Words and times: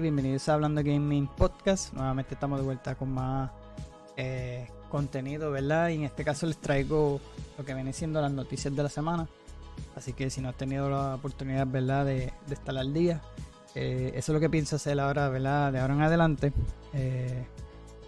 Bienvenidos 0.00 0.48
a 0.48 0.54
Hablando 0.54 0.82
Gaming 0.82 1.26
Podcast. 1.26 1.92
Nuevamente 1.92 2.32
estamos 2.32 2.58
de 2.58 2.64
vuelta 2.64 2.94
con 2.94 3.12
más 3.12 3.50
eh, 4.16 4.66
contenido, 4.88 5.50
¿verdad? 5.50 5.90
Y 5.90 5.96
en 5.96 6.04
este 6.04 6.24
caso 6.24 6.46
les 6.46 6.56
traigo 6.56 7.20
lo 7.58 7.64
que 7.64 7.74
viene 7.74 7.92
siendo 7.92 8.20
las 8.22 8.32
noticias 8.32 8.74
de 8.74 8.82
la 8.82 8.88
semana. 8.88 9.28
Así 9.94 10.14
que 10.14 10.30
si 10.30 10.40
no 10.40 10.48
has 10.48 10.56
tenido 10.56 10.88
la 10.88 11.16
oportunidad, 11.16 11.66
¿verdad?, 11.66 12.06
de, 12.06 12.32
estar 12.50 12.76
al 12.78 12.94
día, 12.94 13.20
eh, 13.74 14.12
eso 14.14 14.32
es 14.32 14.34
lo 14.34 14.40
que 14.40 14.48
pienso 14.48 14.76
hacer 14.76 14.98
ahora, 14.98 15.28
¿verdad?, 15.28 15.72
de 15.72 15.80
ahora 15.80 15.94
en 15.94 16.00
adelante. 16.00 16.52
Eh, 16.94 17.44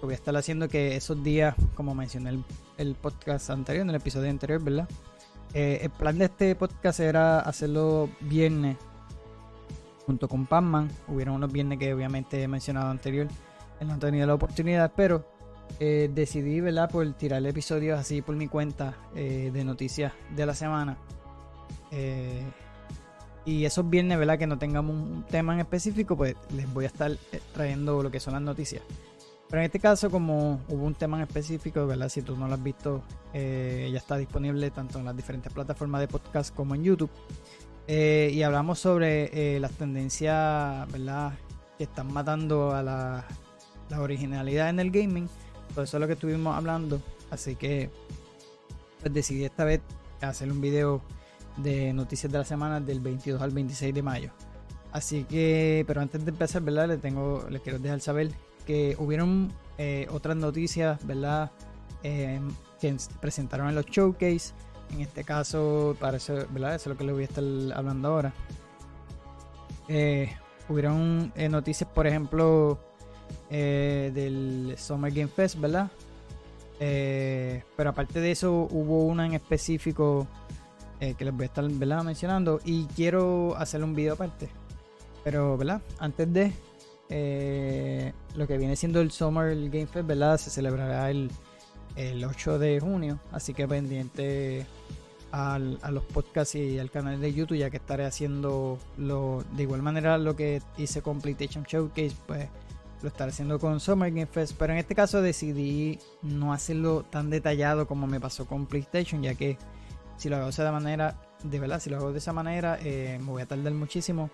voy 0.01 0.13
a 0.13 0.17
estar 0.17 0.35
haciendo 0.37 0.69
que 0.69 0.97
esos 0.97 1.23
días, 1.23 1.55
como 1.75 1.95
mencioné 1.95 2.31
el, 2.31 2.45
el 2.79 2.95
podcast 2.95 3.51
anterior, 3.51 3.83
en 3.83 3.91
el 3.91 3.97
episodio 3.97 4.31
anterior, 4.31 4.63
¿verdad? 4.63 4.89
el 5.53 5.91
plan 5.91 6.19
de 6.19 6.25
este 6.25 6.57
podcast 6.57 6.99
era 6.99 7.39
hacerlo 7.39 8.09
viernes 8.23 8.77
junto 10.07 10.29
con 10.29 10.47
Pacman. 10.47 10.91
Hubieron 11.09 11.35
unos 11.35 11.53
viernes 11.53 11.79
que 11.79 11.93
obviamente 11.93 12.43
he 12.43 12.49
mencionado 12.49 12.91
anterior, 12.91 13.29
no 13.81 13.95
han 13.95 14.01
tenido 14.01 14.27
la 14.27 14.35
oportunidad, 14.35 14.93
pero 14.97 15.27
eh, 15.81 16.11
decidí, 16.13 16.61
¿verdad?, 16.61 16.91
por 16.91 17.11
tirar 17.15 17.45
episodios 17.47 17.99
así 17.99 18.23
por 18.23 18.37
mi 18.37 18.49
cuenta 18.49 18.97
eh, 19.15 19.51
de 19.53 19.65
noticias 19.65 20.13
de 20.35 20.47
la 20.47 20.55
semana. 20.55 20.97
Eh, 21.91 22.43
y 23.45 23.65
esos 23.65 23.89
viernes, 23.89 24.19
¿verdad?, 24.19 24.39
que 24.39 24.47
no 24.47 24.59
tengamos 24.59 24.95
un 24.95 25.25
tema 25.25 25.55
en 25.55 25.61
específico, 25.61 26.17
pues 26.17 26.37
les 26.55 26.73
voy 26.73 26.85
a 26.85 26.89
estar 26.89 27.13
trayendo 27.53 28.03
lo 28.03 28.11
que 28.11 28.21
son 28.21 28.35
las 28.35 28.43
noticias. 28.43 28.83
Pero 29.49 29.61
en 29.61 29.67
este 29.67 29.79
caso, 29.79 30.11
como 30.11 30.61
hubo 30.69 30.85
un 30.85 30.95
tema 30.95 31.19
en 31.19 31.25
específico, 31.25 31.87
¿verdad? 31.87 32.09
Si 32.09 32.23
tú 32.23 32.37
no 32.37 32.49
lo 32.49 32.55
has 32.55 32.63
visto, 32.63 33.03
ya 33.35 33.99
está 33.99 34.17
disponible 34.17 34.71
tanto 34.71 34.99
en 34.99 35.05
las 35.05 35.15
diferentes 35.15 35.53
plataformas 35.53 36.01
de 36.01 36.09
podcast 36.09 36.55
como 36.55 36.75
en 36.75 36.83
YouTube. 36.83 37.11
Eh, 37.87 38.31
y 38.33 38.43
hablamos 38.43 38.79
sobre 38.79 39.57
eh, 39.57 39.61
las 39.61 39.73
tendencias, 39.73 40.91
¿verdad? 40.91 41.33
Que 41.77 41.85
están 41.85 42.13
matando 42.13 42.73
a 42.73 42.83
la, 42.83 43.27
originalidad 43.99 44.71
en 44.71 44.81
el 44.81 44.91
gaming. 44.91 45.29
Por 45.75 45.85
eso 45.85 45.99
es 45.99 46.01
lo 46.01 46.07
que 46.07 46.15
estuvimos 46.15 46.57
hablando. 46.57 47.01
Así 47.31 47.57
que 47.57 47.91
pues, 49.01 49.13
decidí 49.13 49.45
esta 49.45 49.65
vez 49.65 49.81
hacer 50.21 50.51
un 50.51 50.61
video 50.61 51.03
de 51.59 51.93
noticias 51.93 52.33
de 52.33 52.39
la 52.39 52.45
semana 52.45 52.81
del 52.81 53.01
22 53.01 53.41
al 53.41 53.51
26 53.51 53.95
de 53.95 54.03
mayo. 54.03 54.31
Así 54.91 55.25
que, 55.25 55.85
pero 55.87 56.01
antes 56.01 56.25
de 56.25 56.31
empezar, 56.31 56.63
¿verdad? 56.63 56.89
Les, 56.89 57.01
tengo, 57.01 57.47
les 57.51 57.61
quiero 57.61 57.79
dejar 57.79 58.01
saber 58.01 58.31
que 58.67 58.97
hubieron 58.99 59.53
eh, 59.79 60.07
otras 60.11 60.37
noticias, 60.37 61.05
¿verdad? 61.07 61.51
que 62.03 62.97
presentaron 63.19 63.71
en 63.71 63.77
los 63.77 63.87
showcase 63.87 64.53
en 64.93 65.01
este 65.01 65.25
caso, 65.25 65.97
parece, 65.99 66.47
¿verdad? 66.51 66.75
Eso 66.75 66.91
es 66.91 66.95
lo 66.95 66.97
que 66.97 67.05
les 67.05 67.15
voy 67.15 67.23
a 67.23 67.27
estar 67.27 67.45
hablando 67.77 68.09
ahora. 68.09 68.33
Eh, 69.89 70.35
hubieron 70.69 71.33
eh, 71.35 71.49
noticias, 71.49 71.89
por 71.91 72.07
ejemplo, 72.07 72.79
eh, 73.51 74.11
del 74.15 74.75
Summer 74.79 75.13
Game 75.13 75.29
Fest, 75.29 75.59
¿verdad? 75.59 75.91
pero 76.77 77.91
aparte 77.91 78.21
de 78.21 78.31
eso, 78.31 78.69
hubo 78.71 79.07
una 79.07 79.25
en 79.25 79.33
específico 79.33 80.27
que 81.01 81.25
les 81.25 81.33
voy 81.33 81.45
a 81.45 81.47
estar 81.47 81.67
¿verdad? 81.67 82.03
mencionando 82.03 82.61
y 82.63 82.85
quiero 82.89 83.57
hacer 83.57 83.83
un 83.83 83.95
video 83.95 84.15
aparte. 84.15 84.51
Pero, 85.23 85.57
¿verdad? 85.57 85.81
Antes 85.99 86.31
de 86.31 86.53
lo 88.35 88.47
que 88.47 88.59
viene 88.59 88.77
siendo 88.77 89.01
el 89.01 89.13
Summer 89.13 89.57
Game 89.71 89.87
Fest, 89.87 90.07
¿verdad? 90.07 90.37
Se 90.37 90.51
celebrará 90.51 91.11
el 91.11 91.31
el 91.97 92.25
8 92.25 92.59
de 92.59 92.81
junio. 92.81 93.19
Así 93.33 93.55
que 93.55 93.67
pendiente 93.67 94.67
a 95.35 95.91
los 95.91 96.05
podcasts 96.05 96.55
y 96.55 96.79
al 96.79 96.93
canal 96.93 97.21
de 97.21 97.35
YouTube, 97.35 97.59
ya 97.59 97.69
que 97.69 97.79
estaré 97.79 98.05
haciendo 98.05 98.79
lo, 98.97 99.43
de 99.57 99.65
igual 99.65 99.83
manera 99.83 100.17
lo 100.17 100.37
que 100.37 100.63
hice 100.77 101.03
con 101.03 101.21
PlayStation 101.21 101.65
Showcase, 101.65 102.15
pues 102.27 102.49
lo 103.03 103.09
estaré 103.09 103.33
haciendo 103.33 103.59
con 103.59 103.81
Summer 103.81 104.11
Game 104.11 104.27
Fest. 104.27 104.55
Pero 104.57 104.75
en 104.75 104.79
este 104.79 104.95
caso 104.95 105.23
decidí 105.23 105.99
no 106.23 106.53
hacerlo 106.53 107.05
tan 107.11 107.31
detallado 107.31 107.89
como 107.89 108.07
me 108.07 108.21
pasó 108.21 108.47
con 108.47 108.67
PlayStation, 108.67 109.25
ya 109.25 109.35
que 109.35 109.59
si 110.17 110.29
lo 110.29 110.37
hago 110.37 110.45
de 110.45 110.51
esa 110.51 110.71
manera, 110.71 111.17
de 111.43 111.59
verdad, 111.59 111.81
si 111.81 111.91
lo 111.91 111.97
hago 111.97 112.13
de 112.13 112.19
esa 112.19 112.33
manera, 112.33 112.79
eh, 112.85 113.19
me 113.21 113.27
voy 113.27 113.43
a 113.43 113.47
tardar 113.47 113.73
muchísimo. 113.73 114.31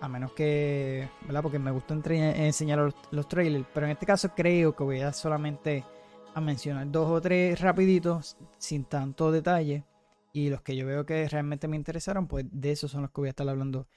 A 0.00 0.08
menos 0.08 0.30
que, 0.32 1.08
¿verdad? 1.22 1.42
Porque 1.42 1.58
me 1.58 1.72
gusta 1.72 1.94
enseñar 1.94 2.78
los, 2.78 2.94
los 3.10 3.28
trailers. 3.28 3.66
Pero 3.74 3.86
en 3.86 3.92
este 3.92 4.06
caso 4.06 4.28
creo 4.36 4.76
que 4.76 4.84
voy 4.84 5.00
a 5.00 5.12
solamente 5.12 5.84
a 6.34 6.40
mencionar 6.40 6.88
dos 6.92 7.10
o 7.10 7.20
tres 7.20 7.58
rapiditos 7.60 8.36
sin 8.58 8.84
tanto 8.84 9.32
detalle 9.32 9.84
y 10.36 10.50
los 10.50 10.60
que 10.60 10.76
yo 10.76 10.84
veo 10.84 11.06
que 11.06 11.26
realmente 11.30 11.66
me 11.66 11.76
interesaron, 11.76 12.26
pues 12.28 12.44
de 12.50 12.70
esos 12.70 12.90
son 12.90 13.00
los 13.00 13.10
que 13.10 13.22
voy 13.22 13.28
a 13.28 13.30
estar 13.30 13.48
hablando 13.48 13.88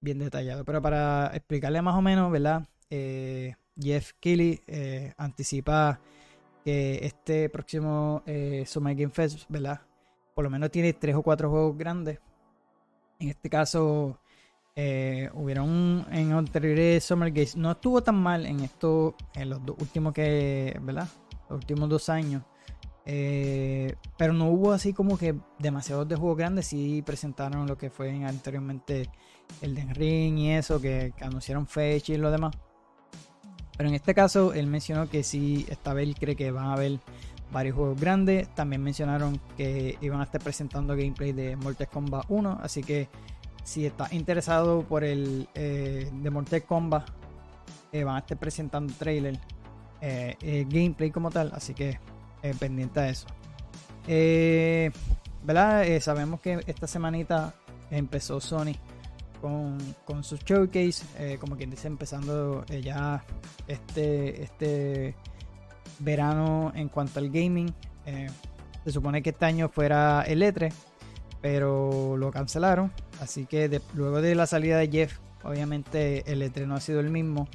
bien 0.00 0.18
detallado. 0.18 0.64
Pero 0.64 0.82
para 0.82 1.30
explicarle 1.34 1.80
más 1.82 1.94
o 1.94 2.02
menos, 2.02 2.32
¿verdad? 2.32 2.66
Eh, 2.90 3.54
Jeff 3.80 4.10
Keighley 4.18 4.60
eh, 4.66 5.14
anticipa 5.16 6.00
que 6.64 6.98
este 7.06 7.48
próximo 7.48 8.24
eh, 8.26 8.64
Summer 8.66 8.96
Game 8.96 9.12
Fest, 9.12 9.44
¿verdad? 9.48 9.82
Por 10.34 10.42
lo 10.42 10.50
menos 10.50 10.72
tiene 10.72 10.94
tres 10.94 11.14
o 11.14 11.22
cuatro 11.22 11.48
juegos 11.48 11.78
grandes. 11.78 12.18
En 13.20 13.28
este 13.28 13.48
caso, 13.48 14.18
hubieron 15.34 16.04
en 16.10 16.32
anteriores 16.32 17.04
Summer 17.04 17.30
Games. 17.30 17.54
No 17.56 17.70
estuvo 17.70 18.02
tan 18.02 18.16
mal 18.16 18.46
en 18.46 18.58
esto, 18.60 19.14
en 19.32 19.50
los 19.50 19.60
últimos 19.78 20.12
que, 20.12 20.76
¿verdad? 20.82 21.06
los 21.48 21.58
últimos 21.58 21.88
dos 21.88 22.08
años. 22.08 22.42
Eh, 23.06 23.96
pero 24.16 24.32
no 24.32 24.48
hubo 24.48 24.72
así 24.72 24.94
como 24.94 25.18
que 25.18 25.34
demasiados 25.58 26.08
de 26.08 26.16
juegos 26.16 26.38
grandes. 26.38 26.66
Sí 26.66 27.02
presentaron 27.04 27.66
lo 27.66 27.76
que 27.76 27.90
fue 27.90 28.24
anteriormente 28.24 29.10
el 29.60 29.74
Den 29.74 29.94
Ring 29.94 30.38
y 30.38 30.52
eso, 30.52 30.80
que, 30.80 31.12
anunciaron 31.20 31.66
fecha 31.66 32.12
y 32.12 32.16
lo 32.16 32.30
demás. 32.30 32.56
Pero 33.76 33.88
en 33.88 33.94
este 33.94 34.14
caso, 34.14 34.52
él 34.54 34.66
mencionó 34.68 35.08
que 35.08 35.22
sí, 35.22 35.66
esta 35.68 35.94
vez 35.94 36.14
cree 36.18 36.36
que 36.36 36.50
van 36.50 36.66
a 36.66 36.74
haber 36.74 37.00
varios 37.52 37.76
juegos 37.76 38.00
grandes. 38.00 38.48
También 38.54 38.82
mencionaron 38.82 39.40
que 39.56 39.98
iban 40.00 40.20
a 40.20 40.24
estar 40.24 40.40
presentando 40.40 40.96
gameplay 40.96 41.32
de 41.32 41.56
Mortal 41.56 41.88
Kombat 41.88 42.24
1. 42.28 42.60
Así 42.62 42.82
que 42.82 43.08
si 43.64 43.84
estás 43.84 44.12
interesado 44.12 44.82
por 44.82 45.02
el 45.02 45.48
eh, 45.54 46.08
de 46.12 46.30
Mortal 46.30 46.62
Kombat, 46.62 47.10
eh, 47.92 48.04
van 48.04 48.16
a 48.16 48.18
estar 48.20 48.38
presentando 48.38 48.92
trailer 48.94 49.38
gameplay 50.68 51.10
como 51.10 51.30
tal, 51.30 51.50
así 51.54 51.72
que 51.72 51.98
eh, 52.44 52.54
pendiente 52.56 53.00
a 53.00 53.08
eso. 53.08 53.26
¿Verdad? 55.42 55.84
sabemos 56.00 56.40
que 56.40 56.60
esta 56.66 56.86
semanita 56.86 57.54
empezó 57.90 58.40
Sony 58.40 58.76
con, 59.40 59.76
con 60.04 60.22
su 60.24 60.36
showcase, 60.36 61.38
como 61.38 61.56
quien 61.56 61.70
dice, 61.70 61.88
empezando 61.88 62.64
ya 62.66 63.24
este, 63.66 64.42
este 64.42 65.16
verano 65.98 66.72
en 66.74 66.88
cuanto 66.88 67.18
al 67.18 67.28
gaming. 67.30 67.74
se 68.84 68.92
supone 68.92 69.22
que 69.22 69.30
este 69.30 69.44
año 69.44 69.68
fuera 69.68 70.22
el 70.22 70.40
E3, 70.40 70.72
pero 71.44 72.16
lo 72.16 72.30
cancelaron. 72.30 72.90
Así 73.20 73.44
que 73.44 73.82
luego 73.92 74.22
de 74.22 74.34
la 74.34 74.46
salida 74.46 74.78
de 74.78 74.88
Jeff, 74.88 75.18
obviamente 75.42 76.24
el 76.32 76.40
E3 76.40 76.66
no 76.66 76.74
ha 76.74 76.80
sido 76.80 77.00
el 77.00 77.10
mismo. 77.10 77.48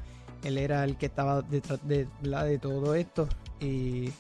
Él 0.44 0.60
era 0.60 0.84
el 0.84 0.96
que 0.96 1.08
estaba 1.08 1.42
detrás 1.42 1.80
de, 1.88 2.08
de 2.22 2.60
todo 2.60 2.94
esto 2.94 3.28
y 3.60 4.12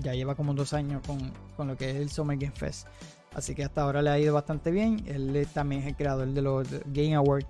ya 0.00 0.14
lleva 0.14 0.34
como 0.34 0.54
dos 0.54 0.72
años 0.72 1.02
con, 1.06 1.66
lo 1.66 1.76
que 1.76 1.90
es 1.90 1.96
el 1.96 2.10
Summer 2.10 2.36
Game 2.36 2.54
Fest. 2.54 2.86
Así 3.34 3.54
que 3.54 3.64
hasta 3.64 3.82
ahora 3.82 4.02
le 4.02 4.10
ha 4.10 4.18
ido 4.18 4.34
bastante 4.34 4.70
bien. 4.70 5.04
Él 5.06 5.46
también 5.52 5.82
es 5.82 5.88
el 5.88 5.96
creador 5.96 6.28
de 6.28 6.42
los 6.42 6.68
Game 6.86 7.14
Awards, 7.14 7.46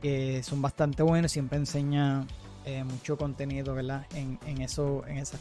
que 0.00 0.42
son 0.42 0.62
bastante 0.62 1.02
buenos. 1.02 1.32
Siempre 1.32 1.58
enseña 1.58 2.26
eh, 2.64 2.84
mucho 2.84 3.16
contenido 3.16 3.74
¿verdad? 3.74 4.06
En, 4.14 4.38
eso, 4.60 5.04
en, 5.06 5.18
esa, 5.18 5.38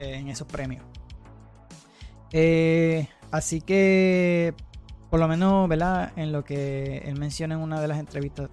en 0.00 0.28
esos 0.28 0.46
premios. 0.46 0.84
Eh, 2.32 3.08
así 3.30 3.60
que, 3.60 4.54
por 5.10 5.20
lo 5.20 5.28
menos, 5.28 5.68
¿verdad? 5.68 6.12
En 6.16 6.32
lo 6.32 6.44
que 6.44 6.98
él 6.98 7.18
menciona 7.18 7.54
en 7.54 7.60
una 7.60 7.80
de 7.80 7.88
las 7.88 7.98
entrevistas 7.98 8.50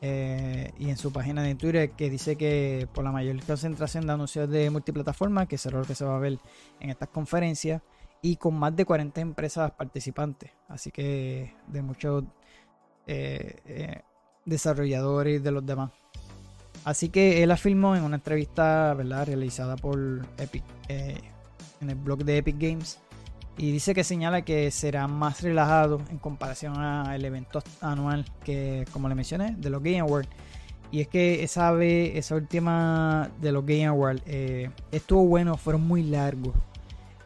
eh, 0.00 0.72
y 0.78 0.90
en 0.90 0.96
su 0.96 1.12
página 1.12 1.42
de 1.42 1.54
Twitter 1.54 1.90
que 1.90 2.10
dice 2.10 2.36
que 2.36 2.86
por 2.92 3.04
la 3.04 3.12
mayor 3.12 3.42
concentración 3.44 4.06
de 4.06 4.12
anuncios 4.12 4.48
de 4.50 4.70
multiplataforma, 4.70 5.46
que 5.46 5.58
será 5.58 5.78
lo 5.78 5.84
que 5.84 5.94
se 5.94 6.04
va 6.04 6.16
a 6.16 6.20
ver 6.20 6.38
en 6.80 6.90
estas 6.90 7.08
conferencias, 7.08 7.82
y 8.22 8.36
con 8.36 8.54
más 8.54 8.74
de 8.74 8.84
40 8.84 9.20
empresas 9.20 9.70
participantes, 9.72 10.50
así 10.68 10.90
que 10.90 11.54
de 11.66 11.82
muchos 11.82 12.24
eh, 13.06 13.56
eh, 13.66 14.00
desarrolladores 14.44 15.42
de 15.42 15.50
los 15.50 15.64
demás. 15.64 15.90
Así 16.84 17.08
que 17.08 17.42
él 17.42 17.50
afirmó 17.50 17.96
en 17.96 18.04
una 18.04 18.16
entrevista 18.16 18.94
realizada 18.94 19.76
por 19.76 20.24
Epic, 20.38 20.62
en 20.88 21.90
el 21.90 21.96
blog 21.96 22.24
de 22.24 22.38
Epic 22.38 22.56
Games, 22.58 23.00
y 23.58 23.72
dice 23.72 23.94
que 23.94 24.04
señala 24.04 24.42
que 24.42 24.70
será 24.70 25.08
más 25.08 25.40
relajado 25.42 26.00
en 26.10 26.18
comparación 26.18 26.76
al 26.78 27.24
evento 27.24 27.62
anual 27.80 28.24
que, 28.44 28.84
como 28.92 29.08
le 29.08 29.14
mencioné, 29.14 29.54
de 29.56 29.70
los 29.70 29.82
Game 29.82 30.00
Awards. 30.00 30.28
Y 30.90 31.00
es 31.00 31.08
que 31.08 31.42
esa 31.42 31.72
vez, 31.72 32.16
esa 32.16 32.34
última 32.34 33.30
de 33.40 33.52
los 33.52 33.64
Game 33.64 33.86
Awards 33.86 34.22
eh, 34.26 34.70
estuvo 34.92 35.26
bueno, 35.26 35.56
fueron 35.56 35.86
muy 35.86 36.02
largos. 36.02 36.54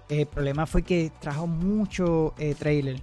El 0.09 0.27
problema 0.27 0.67
fue 0.67 0.83
que 0.83 1.11
trajo 1.21 1.47
mucho 1.47 2.35
eh, 2.39 2.55
trailer. 2.57 3.03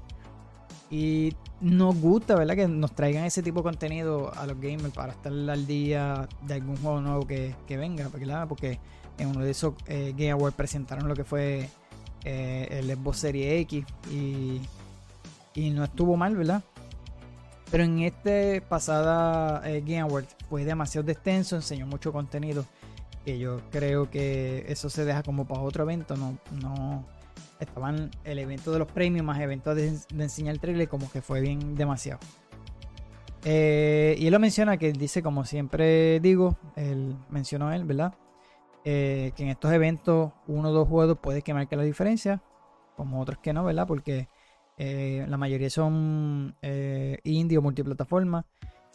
Y 0.90 1.34
nos 1.60 2.00
gusta, 2.00 2.36
¿verdad? 2.36 2.56
Que 2.56 2.68
nos 2.68 2.94
traigan 2.94 3.26
ese 3.26 3.44
tipo 3.44 3.60
de 3.60 3.64
contenido 3.64 4.34
a 4.36 4.48
los 4.48 4.60
gamers 4.60 4.94
para 4.94 5.12
estar 5.12 5.34
al 5.34 5.68
día 5.68 6.30
de 6.44 6.54
algún 6.54 6.78
juego 6.78 7.02
nuevo 7.02 7.28
que, 7.28 7.56
venga, 7.70 8.08
¿verdad? 8.08 8.48
Porque 8.48 8.80
en 9.18 9.28
uno 9.28 9.42
de 9.42 9.52
esos 9.52 9.74
eh, 9.88 10.14
Game 10.16 10.32
Awards 10.32 10.56
presentaron 10.56 11.10
lo 11.10 11.14
que 11.14 11.26
fue 11.26 11.70
eh, 12.24 12.68
el 12.72 12.92
Xbox 12.96 13.18
Series 13.20 13.62
X 13.62 13.86
y, 14.12 14.62
y 15.54 15.70
no 15.70 15.84
estuvo 15.84 16.18
mal, 16.18 16.36
¿verdad? 16.36 16.64
Pero 17.70 17.84
en 17.84 18.00
este 18.00 18.62
pasada 18.62 19.62
eh, 19.70 19.82
Game 19.82 20.02
Awards 20.02 20.36
fue 20.50 20.64
demasiado 20.64 21.10
extenso, 21.12 21.56
enseñó 21.56 21.86
mucho 21.86 22.14
contenido 22.14 22.66
que 23.26 23.38
yo 23.38 23.60
creo 23.72 24.10
que 24.10 24.66
eso 24.70 24.90
se 24.90 25.04
deja 25.04 25.22
como 25.22 25.46
para 25.46 25.62
otro 25.62 25.84
evento, 25.84 26.16
no, 26.16 26.38
no 26.62 27.06
estaban 27.60 28.10
el 28.24 28.40
evento 28.40 28.72
de 28.72 28.80
los 28.80 28.90
premios 28.90 29.26
más 29.26 29.42
eventos 29.42 29.76
de, 29.76 29.98
enseñar 30.18 30.54
el 30.54 30.62
trailer 30.62 30.88
como 30.88 31.12
que 31.12 31.22
fue 31.22 31.42
bien 31.42 31.76
demasiado. 31.76 32.20
Eh, 33.44 34.16
y 34.18 34.28
él 34.28 34.34
lo 34.34 34.40
menciona 34.40 34.78
que 34.78 34.94
dice, 34.94 35.22
como 35.22 35.44
siempre 35.44 36.20
digo, 36.22 36.58
él 36.76 37.16
mencionó 37.30 37.74
él, 37.74 37.84
¿verdad? 37.84 38.14
Eh, 38.90 39.34
que 39.36 39.44
en 39.44 39.50
estos 39.50 39.70
eventos 39.74 40.32
uno 40.48 40.70
o 40.70 40.72
dos 40.72 40.88
juegos 40.88 41.18
puede 41.22 41.42
que 41.42 41.54
marque 41.54 41.76
la 41.76 41.84
diferencia, 41.84 42.42
como 42.96 43.20
otros 43.20 43.38
que 43.40 43.52
no, 43.52 43.66
¿verdad? 43.66 43.86
Porque 43.86 44.30
eh, 44.78 45.26
la 45.28 45.36
mayoría 45.36 45.70
son 45.70 46.56
indie 47.24 47.58
o 47.58 47.62
multiplataforma. 47.62 48.46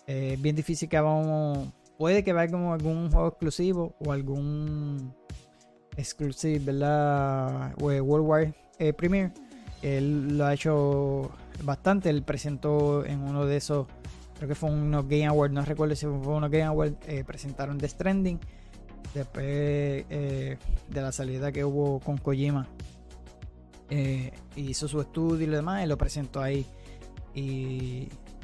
bien 0.07 0.57
difícil 0.57 0.89
que 0.89 0.99
vamos. 0.99 1.69
Puede 1.99 2.25
que 2.25 2.33
vaya 2.33 2.51
como 2.51 2.73
algún 2.73 3.11
juego 3.11 3.29
exclusivo 3.29 3.95
o 4.05 4.13
algún 4.13 5.15
exclusive, 5.97 6.59
¿verdad? 6.65 7.75
Worldwide 7.79 8.55
eh, 8.79 8.93
Premiere. 8.93 9.33
Él 9.83 10.39
lo 10.39 10.47
ha 10.47 10.55
hecho 10.55 11.31
bastante. 11.65 12.11
Él 12.11 12.23
presentó 12.23 13.05
en 13.05 13.21
uno 13.21 13.47
de 13.47 13.57
esos, 13.57 13.87
creo 14.37 14.49
que 14.49 14.55
fue 14.55 14.71
unos 14.71 15.09
Game 15.09 15.27
Awards, 15.27 15.55
no 15.55 15.65
recuerdo 15.65 15.95
si 15.95 16.07
fue 16.07 16.35
unos 16.35 16.51
Game 16.51 16.65
Awards, 16.65 16.97
eh, 17.07 17.25
presentaron 17.25 17.79
The 17.79 17.89
Stranding. 17.89 18.41
Después 19.15 19.45
eh, 19.47 20.59
de 20.89 21.03
la 21.03 21.13
salida 21.13 21.53
que 21.53 21.65
hubo 21.65 22.01
con 22.01 22.19
Kojima, 22.19 22.67
hizo 24.57 24.89
su 24.89 25.01
estudio 25.03 25.45
y 25.45 25.51
lo 25.51 25.57
demás, 25.57 25.85
y 25.85 25.87
lo 25.87 25.99
presentó 25.99 26.41
ahí. 26.41 26.67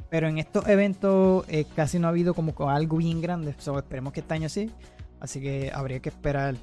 Pero 0.09 0.27
en 0.27 0.37
estos 0.37 0.67
eventos 0.67 1.45
casi 1.75 1.97
no 1.97 2.07
ha 2.07 2.11
habido 2.11 2.33
como 2.33 2.53
algo 2.69 2.97
bien 2.97 3.19
grande. 3.21 3.55
esperemos 3.57 4.13
que 4.13 4.19
este 4.19 4.33
año 4.33 4.49
sí. 4.49 4.71
Así 5.19 5.41
que 5.41 5.71
habría 5.73 5.99
que 5.99 6.09
esperar 6.09 6.55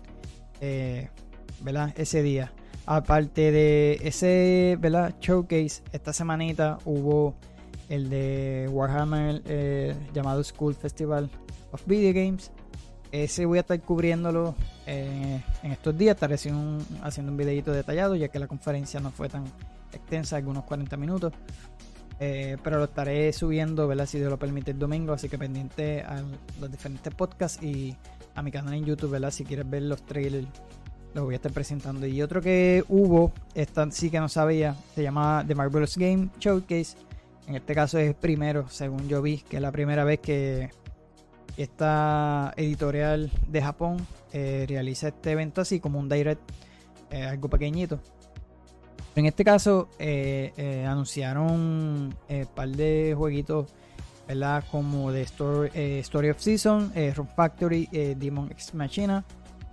eh, 0.61 1.09
¿verdad? 1.61 1.93
Ese 1.97 2.23
día. 2.23 2.53
Aparte 2.87 3.51
de 3.51 3.99
ese 4.03 4.77
¿verdad? 4.81 5.15
showcase, 5.21 5.83
esta 5.93 6.13
semanita 6.13 6.79
hubo 6.85 7.35
el 7.89 8.09
de 8.11 8.69
Warhammer 8.71 9.43
eh, 9.47 9.95
llamado 10.13 10.43
School 10.45 10.75
Festival 10.75 11.29
of 11.73 11.85
Video 11.87 12.13
Games. 12.13 12.53
Ese 13.13 13.47
voy 13.47 13.59
a 13.59 13.61
estar 13.63 13.81
cubriéndolo 13.81 14.55
eh, 14.87 15.41
en 15.63 15.73
estos 15.73 15.97
días. 15.97 16.17
Estaré 16.17 16.35
haciendo 16.35 16.61
un, 16.61 16.87
haciendo 17.03 17.35
videito 17.37 17.73
detallado, 17.73 18.15
ya 18.17 18.29
que 18.29 18.39
la 18.39 18.47
conferencia 18.47 19.01
no 19.01 19.11
fue 19.11 19.29
tan 19.29 19.45
extensa, 19.93 20.37
algunos 20.37 20.65
40 20.65 20.97
minutos. 20.97 21.33
pero 22.19 22.79
lo 22.79 22.85
estaré 22.85 23.33
subiendo, 23.33 23.87
¿verdad? 23.87 24.07
Si 24.07 24.19
Dios 24.19 24.31
lo 24.31 24.39
permite, 24.39 24.73
el 24.73 24.79
domingo. 24.79 25.13
Así 25.13 25.29
que 25.29 25.39
pendiente 25.39 26.03
a 26.03 26.23
los 26.61 26.71
diferentes 26.71 27.15
podcasts 27.15 27.63
y 27.63 27.97
a 28.35 28.43
mi 28.43 28.51
canal 28.53 28.75
en 28.75 28.85
YouTube, 28.85 29.11
¿verdad? 29.11 29.31
Si 29.31 29.45
quieres 29.45 29.69
ver 29.69 29.83
los 29.83 30.03
trailers, 30.03 30.47
los 31.15 31.25
voy 31.25 31.35
a 31.35 31.37
estar 31.37 31.53
presentando. 31.53 32.07
Y 32.07 32.23
otro 32.23 32.41
que 32.41 32.85
hubo, 32.89 33.33
esta 33.55 33.91
sí 33.91 34.11
que 34.11 34.21
no 34.21 34.29
sabía, 34.29 34.77
se 34.95 35.03
llama 35.03 35.45
The 35.47 35.55
Marvelous 35.55 35.97
Game 35.97 36.29
Showcase. 36.39 36.97
En 37.49 37.57
este 37.57 37.75
caso 37.75 37.99
es 37.99 38.15
primero, 38.15 38.69
según 38.69 39.09
yo 39.09 39.23
vi, 39.23 39.39
que 39.39 39.57
es 39.57 39.63
la 39.63 39.73
primera 39.73 40.05
vez 40.05 40.21
que 40.21 40.71
esta 41.57 42.53
editorial 42.57 43.31
de 43.49 43.63
Japón 43.63 44.07
eh, 44.33 44.67
realiza 44.69 45.09
este 45.09 45.33
evento 45.33 45.61
así 45.61 45.81
como 45.81 45.99
un 45.99 46.09
direct, 46.09 46.41
eh, 47.11 47.25
algo 47.25 47.49
pequeñito. 47.49 48.01
En 49.15 49.25
este 49.27 49.45
caso 49.45 49.89
eh, 49.99 50.85
anunciaron 50.87 51.51
un 51.51 52.15
par 52.55 52.69
de 52.69 53.15
jueguitos 53.17 53.67
¿verdad? 54.29 54.65
Como 54.71 55.13
de 55.13 55.23
Story, 55.23 56.31
of 56.31 56.39
Season, 56.41 56.93
eh, 56.95 57.15
Factory, 57.37 57.89
Demon 58.17 58.51
X 58.51 58.75
Machina. 58.75 59.25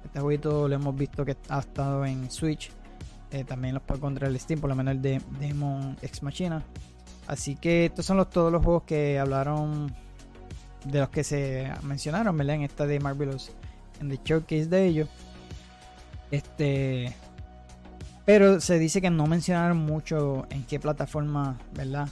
Este 0.05 0.19
jueguito 0.19 0.67
lo 0.67 0.75
hemos 0.75 0.95
visto 0.95 1.25
que 1.25 1.35
ha 1.49 1.59
estado 1.59 2.05
en 2.05 2.29
Switch. 2.29 2.71
También 3.47 3.73
los 3.73 3.81
puede 3.81 3.97
encontrar 3.97 4.29
el 4.29 4.39
Steam, 4.39 4.61
por 4.61 4.69
lo 4.69 4.75
menos 4.75 4.93
el 4.93 5.01
de 5.01 5.19
Demon 5.39 5.97
X 6.03 6.21
Machina. 6.21 6.63
Así 7.25 7.55
que 7.55 7.85
estos 7.85 8.05
son 8.05 8.17
los, 8.17 8.29
todos 8.29 8.51
los 8.51 8.63
juegos 8.63 8.83
que 8.83 9.17
hablaron 9.17 9.91
de 10.85 10.99
los 10.99 11.09
que 11.09 11.23
se 11.23 11.71
mencionaron, 11.83 12.37
¿verdad? 12.37 12.55
En 12.55 12.61
esta 12.63 12.85
de 12.85 12.99
Marvelous, 12.99 13.51
en 13.99 14.09
the 14.09 14.19
showcase 14.23 14.67
de 14.67 14.85
ellos. 14.85 15.09
Este. 16.31 17.15
Pero 18.25 18.61
se 18.61 18.79
dice 18.79 19.01
que 19.01 19.09
no 19.09 19.27
mencionaron 19.27 19.77
mucho 19.77 20.45
en 20.49 20.63
qué 20.63 20.79
plataforma, 20.79 21.57
¿verdad? 21.73 22.07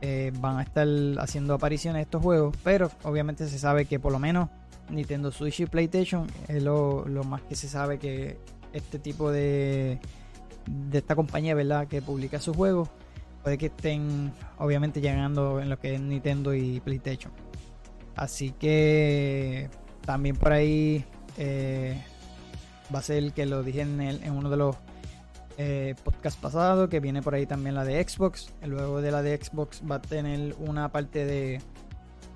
Eh, 0.00 0.32
van 0.38 0.58
a 0.58 0.62
estar 0.62 0.86
haciendo 1.18 1.54
apariciones 1.54 2.02
estos 2.02 2.22
juegos, 2.22 2.56
pero 2.62 2.90
obviamente 3.02 3.48
se 3.48 3.58
sabe 3.58 3.86
que 3.86 3.98
por 3.98 4.12
lo 4.12 4.18
menos 4.18 4.48
Nintendo 4.90 5.32
Switch 5.32 5.60
y 5.60 5.66
PlayStation 5.66 6.26
es 6.48 6.62
lo, 6.62 7.04
más 7.24 7.42
que 7.42 7.56
se 7.56 7.68
sabe 7.68 7.98
que 7.98 8.38
este 8.72 8.98
tipo 8.98 9.32
de, 9.32 9.98
de 10.66 10.98
esta 10.98 11.16
compañía, 11.16 11.54
¿verdad? 11.54 11.88
Que 11.88 12.02
publica 12.02 12.38
sus 12.40 12.56
juegos, 12.56 12.88
puede 13.42 13.58
que 13.58 13.66
estén 13.66 14.32
obviamente 14.58 15.00
llegando 15.00 15.60
en 15.60 15.70
lo 15.70 15.78
que 15.78 15.94
es 15.94 16.00
Nintendo 16.00 16.54
y 16.54 16.80
PlayStation. 16.80 17.32
Así 18.16 18.52
que 18.52 19.68
también 20.04 20.36
por 20.36 20.52
ahí 20.52 21.04
eh, 21.36 22.02
va 22.94 23.00
a 23.00 23.02
ser 23.02 23.32
que 23.32 23.46
lo 23.46 23.62
dije 23.62 23.82
en, 23.82 24.00
en 24.00 24.32
uno 24.32 24.48
de 24.48 24.56
los 24.56 24.76
eh, 25.58 25.94
podcast 26.04 26.38
pasado, 26.38 26.90
que 26.90 27.00
viene 27.00 27.22
por 27.22 27.34
ahí 27.34 27.46
también 27.46 27.74
la 27.74 27.84
de 27.84 28.06
Xbox. 28.06 28.52
Luego 28.62 29.00
de 29.00 29.10
la 29.10 29.22
de 29.22 29.42
Xbox 29.42 29.82
va 29.90 29.96
a 29.96 30.02
tener 30.02 30.54
una 30.58 30.90
parte 30.90 31.24
de, 31.24 31.62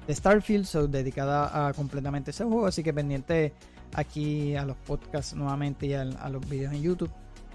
Starfield, 0.08 0.66
dedicada 0.90 1.68
a 1.68 1.72
completamente 1.74 2.30
ese 2.30 2.44
juego. 2.44 2.66
Así 2.66 2.82
que 2.82 2.94
pendiente 2.94 3.52
aquí 3.94 4.56
a 4.56 4.64
los 4.64 4.76
podcasts 4.78 5.34
nuevamente 5.34 5.86
y 5.86 5.92
a, 5.94 6.04
los 6.04 6.48
videos 6.48 6.72
en 6.72 6.82
YouTube, 6.82 7.10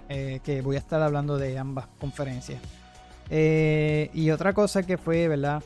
eh, 0.08 0.40
que 0.44 0.62
voy 0.62 0.76
a 0.76 0.78
estar 0.78 1.02
hablando 1.02 1.36
de 1.36 1.58
ambas 1.58 1.88
conferencias. 1.98 2.60
Y 3.28 4.30
otra 4.30 4.52
cosa 4.52 4.84
que 4.84 4.96
fue, 4.96 5.26
¿verdad? 5.26 5.62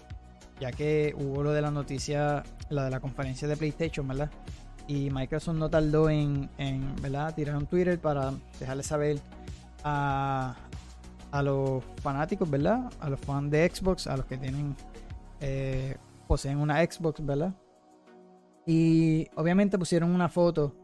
Ya 0.60 0.72
que 0.72 1.14
hubo 1.18 1.42
lo 1.42 1.52
de 1.52 1.62
la 1.62 1.70
noticia, 1.70 2.42
la 2.68 2.84
de 2.84 2.90
la 2.90 3.00
conferencia 3.00 3.48
de 3.48 3.56
PlayStation, 3.56 4.06
¿verdad? 4.06 4.30
Y 4.86 5.10
Microsoft 5.10 5.56
no 5.56 5.70
tardó 5.70 6.10
en, 6.10 6.50
en 6.58 6.94
¿verdad? 6.96 7.34
tirar 7.34 7.56
un 7.56 7.66
Twitter 7.66 7.98
para 7.98 8.32
dejarle 8.58 8.82
saber 8.82 9.20
a, 9.84 10.56
los 11.42 11.82
fanáticos, 12.02 12.50
¿verdad? 12.50 12.90
A 13.00 13.08
los 13.08 13.20
fans 13.20 13.50
de 13.50 13.70
Xbox, 13.72 14.06
a 14.06 14.16
los 14.16 14.26
que 14.26 14.36
tienen, 14.36 14.76
eh, 15.40 15.96
poseen 16.26 16.58
una 16.58 16.84
Xbox, 16.84 17.24
¿verdad? 17.24 17.54
Y 18.66 19.28
obviamente 19.36 19.78
pusieron 19.78 20.10
una 20.10 20.28
foto 20.28 20.74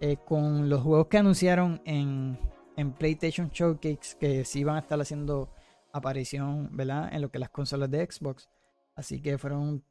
eh, 0.00 0.16
con 0.24 0.68
los 0.68 0.82
juegos 0.82 1.06
que 1.06 1.18
anunciaron 1.18 1.80
en, 1.84 2.38
en 2.76 2.92
PlayStation 2.92 3.48
Showcase 3.50 4.16
que 4.18 4.44
sí 4.44 4.60
iban 4.60 4.76
a 4.76 4.80
estar 4.80 5.00
haciendo 5.00 5.48
aparición, 5.92 6.68
¿verdad? 6.72 7.08
En 7.12 7.22
lo 7.22 7.30
que 7.30 7.38
las 7.38 7.50
consolas 7.50 7.90
de 7.90 8.04
Xbox. 8.04 8.48
Así 8.94 9.20
que 9.20 9.38
fueron 9.38 9.84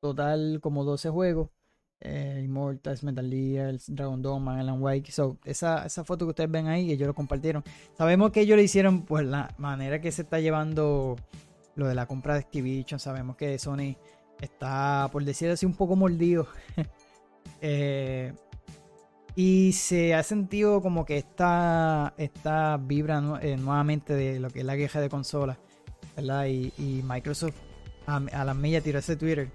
total 0.00 0.60
como 0.60 0.84
12 0.84 1.10
juegos 1.10 1.50
eh, 2.00 2.40
Immortals, 2.44 3.02
Metal 3.02 3.28
Gear, 3.28 3.76
Dragon 3.88 4.22
Dome, 4.22 4.52
Alan 4.52 4.82
Wake. 4.82 5.12
So, 5.12 5.38
esa, 5.44 5.84
esa 5.86 6.04
foto 6.04 6.24
que 6.24 6.30
ustedes 6.30 6.50
ven 6.50 6.66
ahí, 6.66 6.90
ellos 6.90 7.06
lo 7.06 7.14
compartieron. 7.14 7.62
Sabemos 7.96 8.32
que 8.32 8.40
ellos 8.40 8.56
lo 8.56 8.62
hicieron 8.62 9.04
por 9.04 9.22
la 9.22 9.54
manera 9.58 10.00
que 10.00 10.10
se 10.10 10.22
está 10.22 10.40
llevando 10.40 11.16
lo 11.74 11.86
de 11.86 11.94
la 11.94 12.06
compra 12.06 12.34
de 12.34 12.40
Activision. 12.40 12.98
Sabemos 12.98 13.36
que 13.36 13.58
Sony 13.58 13.96
está, 14.40 15.08
por 15.12 15.24
decir 15.24 15.50
así, 15.50 15.66
un 15.66 15.74
poco 15.74 15.94
mordido. 15.94 16.46
eh, 17.60 18.32
y 19.36 19.72
se 19.72 20.14
ha 20.14 20.22
sentido 20.22 20.80
como 20.82 21.04
que 21.04 21.18
esta, 21.18 22.14
esta 22.16 22.78
vibra 22.78 23.22
eh, 23.42 23.56
nuevamente 23.56 24.14
de 24.14 24.40
lo 24.40 24.50
que 24.50 24.60
es 24.60 24.64
la 24.64 24.76
queja 24.76 25.00
de 25.00 25.08
consolas. 25.10 25.58
¿verdad? 26.16 26.46
Y 26.46 27.02
Microsoft 27.04 27.69
a, 28.06 28.16
a 28.16 28.44
la 28.44 28.54
milla 28.54 28.80
tiró 28.80 28.98
ese 28.98 29.16
Twitter 29.16 29.48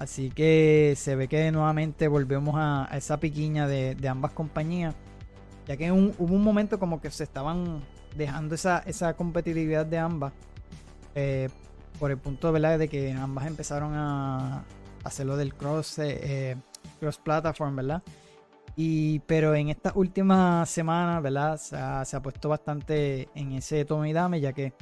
Así 0.00 0.30
que 0.30 0.94
se 0.96 1.14
ve 1.14 1.28
que 1.28 1.52
nuevamente 1.52 2.08
volvemos 2.08 2.54
a, 2.56 2.88
esa 2.96 3.20
piquiña 3.20 3.68
de, 3.68 4.08
ambas 4.08 4.32
compañías. 4.32 4.94
Ya 5.66 5.76
que 5.76 5.92
hubo 5.92 6.34
un 6.34 6.42
momento 6.42 6.78
como 6.78 7.02
que 7.02 7.10
se 7.10 7.22
estaban 7.24 7.82
dejando 8.16 8.54
esa, 8.54 8.78
esa 8.86 9.12
competitividad 9.14 9.84
de 9.84 9.98
ambas. 9.98 10.32
Eh, 11.14 11.50
por 11.98 12.10
el 12.10 12.16
punto 12.16 12.50
¿verdad? 12.50 12.78
de 12.78 12.88
que 12.88 13.12
ambas 13.12 13.46
empezaron 13.46 13.92
a 13.94 14.64
hacer 15.04 15.26
lo 15.26 15.36
del 15.36 15.54
cross, 15.54 15.98
eh, 15.98 16.18
eh, 16.22 16.56
cross 16.98 17.18
platform, 17.18 17.76
¿verdad? 17.76 18.02
Y, 18.76 19.18
pero 19.20 19.54
en 19.54 19.68
estas 19.68 19.94
últimas 19.96 20.70
semanas, 20.70 21.22
¿verdad? 21.22 21.58
Se 21.58 21.76
ha, 22.16 22.22
puesto 22.22 22.48
bastante 22.48 23.28
en 23.34 23.52
ese 23.52 23.84
tono 23.84 24.06
y 24.06 24.14
dame, 24.14 24.40
ya 24.40 24.54
que 24.54 24.72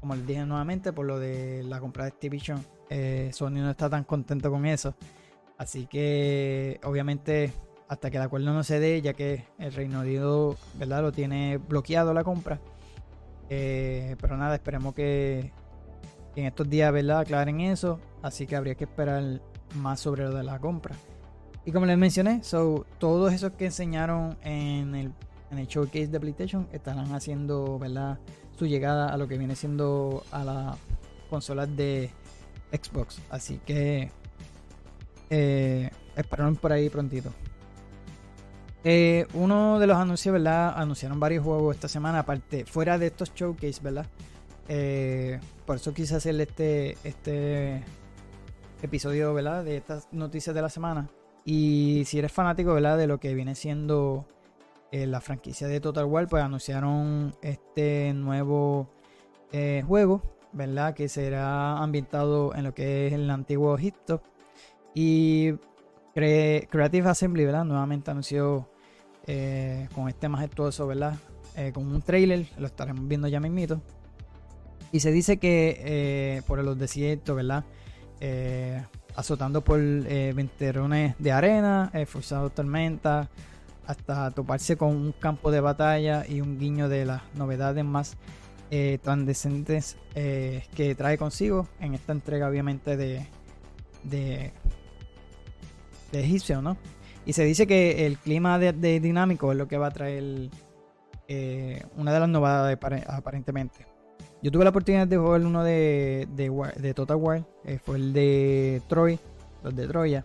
como 0.00 0.14
les 0.14 0.26
dije 0.26 0.44
nuevamente, 0.46 0.92
por 0.92 1.06
lo 1.06 1.18
de 1.18 1.62
la 1.64 1.78
compra 1.78 2.04
de 2.04 2.08
Activision, 2.08 2.64
eh, 2.88 3.30
Sony 3.32 3.50
no 3.50 3.70
está 3.70 3.88
tan 3.88 4.04
contento 4.04 4.50
con 4.50 4.66
eso. 4.66 4.94
Así 5.58 5.86
que, 5.86 6.80
obviamente, 6.84 7.52
hasta 7.86 8.10
que 8.10 8.16
el 8.16 8.22
acuerdo 8.22 8.52
no 8.54 8.64
se 8.64 8.80
dé, 8.80 9.02
ya 9.02 9.12
que 9.12 9.44
el 9.58 9.74
Reino 9.74 10.00
Unido, 10.00 10.56
¿verdad? 10.78 11.02
Lo 11.02 11.12
tiene 11.12 11.58
bloqueado 11.58 12.14
la 12.14 12.24
compra. 12.24 12.60
Eh, 13.50 14.16
pero 14.20 14.36
nada, 14.38 14.54
esperemos 14.54 14.94
que, 14.94 15.52
en 16.34 16.46
estos 16.46 16.70
días, 16.70 16.90
¿verdad? 16.92 17.20
Aclaren 17.20 17.60
eso. 17.60 18.00
Así 18.22 18.46
que 18.46 18.56
habría 18.56 18.74
que 18.74 18.84
esperar 18.84 19.42
más 19.74 20.00
sobre 20.00 20.24
lo 20.24 20.34
de 20.34 20.44
la 20.44 20.58
compra. 20.58 20.94
Y 21.66 21.72
como 21.72 21.84
les 21.84 21.98
mencioné, 21.98 22.42
so, 22.42 22.86
todos 22.98 23.32
esos 23.32 23.52
que 23.52 23.66
enseñaron 23.66 24.38
en 24.42 24.94
el, 24.94 25.12
en 25.50 25.58
el 25.58 25.66
showcase 25.66 26.08
de 26.08 26.20
PlayStation 26.20 26.68
estarán 26.72 27.12
haciendo, 27.12 27.78
¿verdad? 27.78 28.18
Su 28.60 28.66
llegada 28.66 29.08
a 29.08 29.16
lo 29.16 29.26
que 29.26 29.38
viene 29.38 29.56
siendo 29.56 30.22
a 30.30 30.44
las 30.44 30.76
consolas 31.30 31.74
de 31.78 32.10
Xbox. 32.70 33.18
Así 33.30 33.58
que 33.64 34.10
eh, 35.30 35.88
esperaron 36.14 36.56
por 36.56 36.70
ahí 36.70 36.90
prontito. 36.90 37.30
Eh, 38.84 39.26
uno 39.32 39.78
de 39.78 39.86
los 39.86 39.96
anuncios, 39.96 40.34
¿verdad? 40.34 40.74
Anunciaron 40.76 41.18
varios 41.18 41.42
juegos 41.42 41.74
esta 41.74 41.88
semana, 41.88 42.18
aparte, 42.18 42.66
fuera 42.66 42.98
de 42.98 43.06
estos 43.06 43.32
showcase, 43.34 43.80
¿verdad? 43.82 44.04
Eh, 44.68 45.40
por 45.64 45.76
eso 45.76 45.94
quise 45.94 46.16
hacerle 46.16 46.42
este, 46.42 46.98
este 47.02 47.82
episodio, 48.82 49.32
¿verdad? 49.32 49.64
De 49.64 49.78
estas 49.78 50.06
noticias 50.12 50.54
de 50.54 50.60
la 50.60 50.68
semana. 50.68 51.08
Y 51.46 52.02
si 52.04 52.18
eres 52.18 52.30
fanático, 52.30 52.74
¿verdad? 52.74 52.98
De 52.98 53.06
lo 53.06 53.20
que 53.20 53.32
viene 53.32 53.54
siendo 53.54 54.26
eh, 54.92 55.06
la 55.06 55.20
franquicia 55.20 55.68
de 55.68 55.80
Total 55.80 56.04
War, 56.04 56.26
pues 56.26 56.42
anunciaron 56.42 57.32
este 57.42 58.12
nuevo 58.12 58.88
eh, 59.52 59.84
juego, 59.86 60.20
¿verdad? 60.52 60.94
Que 60.94 61.08
será 61.08 61.78
ambientado 61.78 62.52
en 62.56 62.64
lo 62.64 62.74
que 62.74 63.06
es 63.06 63.12
el 63.12 63.30
antiguo 63.30 63.76
Egipto. 63.78 64.20
Y 64.92 65.52
Creative 66.12 67.08
Assembly, 67.08 67.44
¿verdad? 67.44 67.64
Nuevamente 67.64 68.10
anunció 68.10 68.68
eh, 69.28 69.88
con 69.94 70.08
este 70.08 70.28
majestuoso, 70.28 70.86
¿verdad? 70.86 71.16
con 71.74 71.92
un 71.92 72.00
trailer, 72.00 72.46
lo 72.56 72.66
estaremos 72.66 73.06
viendo 73.06 73.28
ya 73.28 73.38
mismito. 73.38 73.82
Y 74.92 75.00
se 75.00 75.12
dice 75.12 75.36
que 75.36 76.42
por 76.46 76.64
los 76.64 76.78
desiertos, 76.78 77.36
¿verdad? 77.36 77.64
azotando 79.14 79.62
por 79.62 79.78
venterones 79.78 81.16
de 81.18 81.32
arena, 81.32 81.92
forzados 82.06 82.54
tormentas, 82.54 83.28
hasta 83.90 84.30
toparse 84.30 84.76
con 84.76 84.90
un 84.90 85.12
campo 85.12 85.50
de 85.50 85.60
batalla 85.60 86.24
y 86.28 86.40
un 86.40 86.58
guiño 86.58 86.88
de 86.88 87.04
las 87.04 87.22
novedades 87.34 87.84
más 87.84 88.16
eh, 88.70 88.98
transcendentes 89.02 89.96
eh, 90.14 90.64
que 90.74 90.94
trae 90.94 91.18
consigo 91.18 91.66
en 91.80 91.94
esta 91.94 92.12
entrega 92.12 92.48
obviamente 92.48 92.96
de, 92.96 93.26
de, 94.04 94.52
de 96.12 96.20
egipcio, 96.20 96.62
¿no? 96.62 96.76
Y 97.26 97.32
se 97.32 97.44
dice 97.44 97.66
que 97.66 98.06
el 98.06 98.16
clima 98.16 98.58
de, 98.58 99.00
dinámico 99.00 99.52
es 99.52 99.58
lo 99.58 99.68
que 99.68 99.76
va 99.76 99.88
a 99.88 99.90
traer 99.90 100.50
una 101.96 102.12
de 102.12 102.20
las 102.20 102.28
novedades 102.28 102.78
aparentemente. 103.06 103.86
Yo 104.42 104.50
tuve 104.50 104.64
la 104.64 104.70
oportunidad 104.70 105.06
de 105.06 105.18
jugar 105.18 105.42
uno 105.42 105.62
de, 105.62 106.26
de, 106.34 106.94
Total 106.94 107.16
War, 107.16 107.44
eh, 107.64 107.78
fue 107.78 107.96
el 107.96 108.12
de 108.14 108.80
Troy, 108.88 109.18
los 109.62 109.76
de 109.76 109.86
Troya. 109.86 110.24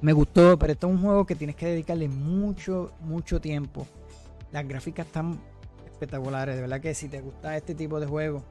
Me 0.00 0.12
gustó, 0.12 0.58
pero 0.58 0.72
esto 0.72 0.86
es 0.86 0.94
un 0.94 1.02
juego 1.02 1.26
que 1.26 1.34
tienes 1.34 1.56
que 1.56 1.66
dedicarle 1.66 2.08
mucho, 2.08 2.92
mucho 3.00 3.40
tiempo. 3.40 3.86
Las 4.52 4.66
gráficas 4.66 5.06
están 5.06 5.40
espectaculares, 5.86 6.54
de 6.54 6.60
verdad 6.60 6.80
que 6.80 6.94
si 6.94 7.08
te 7.08 7.20
gusta 7.20 7.56
este 7.56 7.74
tipo 7.74 7.98
de 7.98 8.06
juego, 8.06 8.44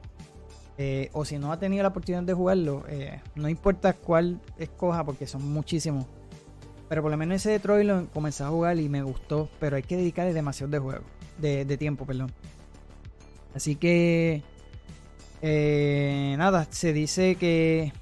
eh, 0.76 1.08
o 1.12 1.24
si 1.24 1.38
no 1.38 1.50
has 1.50 1.58
tenido 1.58 1.82
la 1.82 1.88
oportunidad 1.88 2.22
de 2.22 2.34
jugarlo, 2.34 2.84
eh, 2.88 3.20
no 3.34 3.48
importa 3.48 3.94
cuál 3.94 4.40
escoja 4.58 5.04
porque 5.04 5.26
son 5.26 5.50
muchísimos. 5.50 6.06
Pero 6.88 7.02
por 7.02 7.10
lo 7.10 7.16
menos 7.16 7.36
ese 7.36 7.50
de 7.50 7.58
Troy 7.58 7.84
lo 7.84 8.06
comencé 8.08 8.44
a 8.44 8.48
jugar 8.48 8.78
y 8.78 8.88
me 8.88 9.02
gustó, 9.02 9.48
pero 9.58 9.76
hay 9.76 9.82
que 9.82 9.96
dedicarle 9.96 10.32
demasiado 10.34 10.70
de 10.70 10.78
juego, 10.78 11.04
de, 11.38 11.64
de 11.64 11.76
tiempo, 11.76 12.04
perdón. 12.04 12.30
Así 13.54 13.74
que, 13.74 14.42
eh, 15.42 16.34
nada, 16.38 16.66
se 16.70 16.92
dice 16.92 17.34
que 17.36 17.92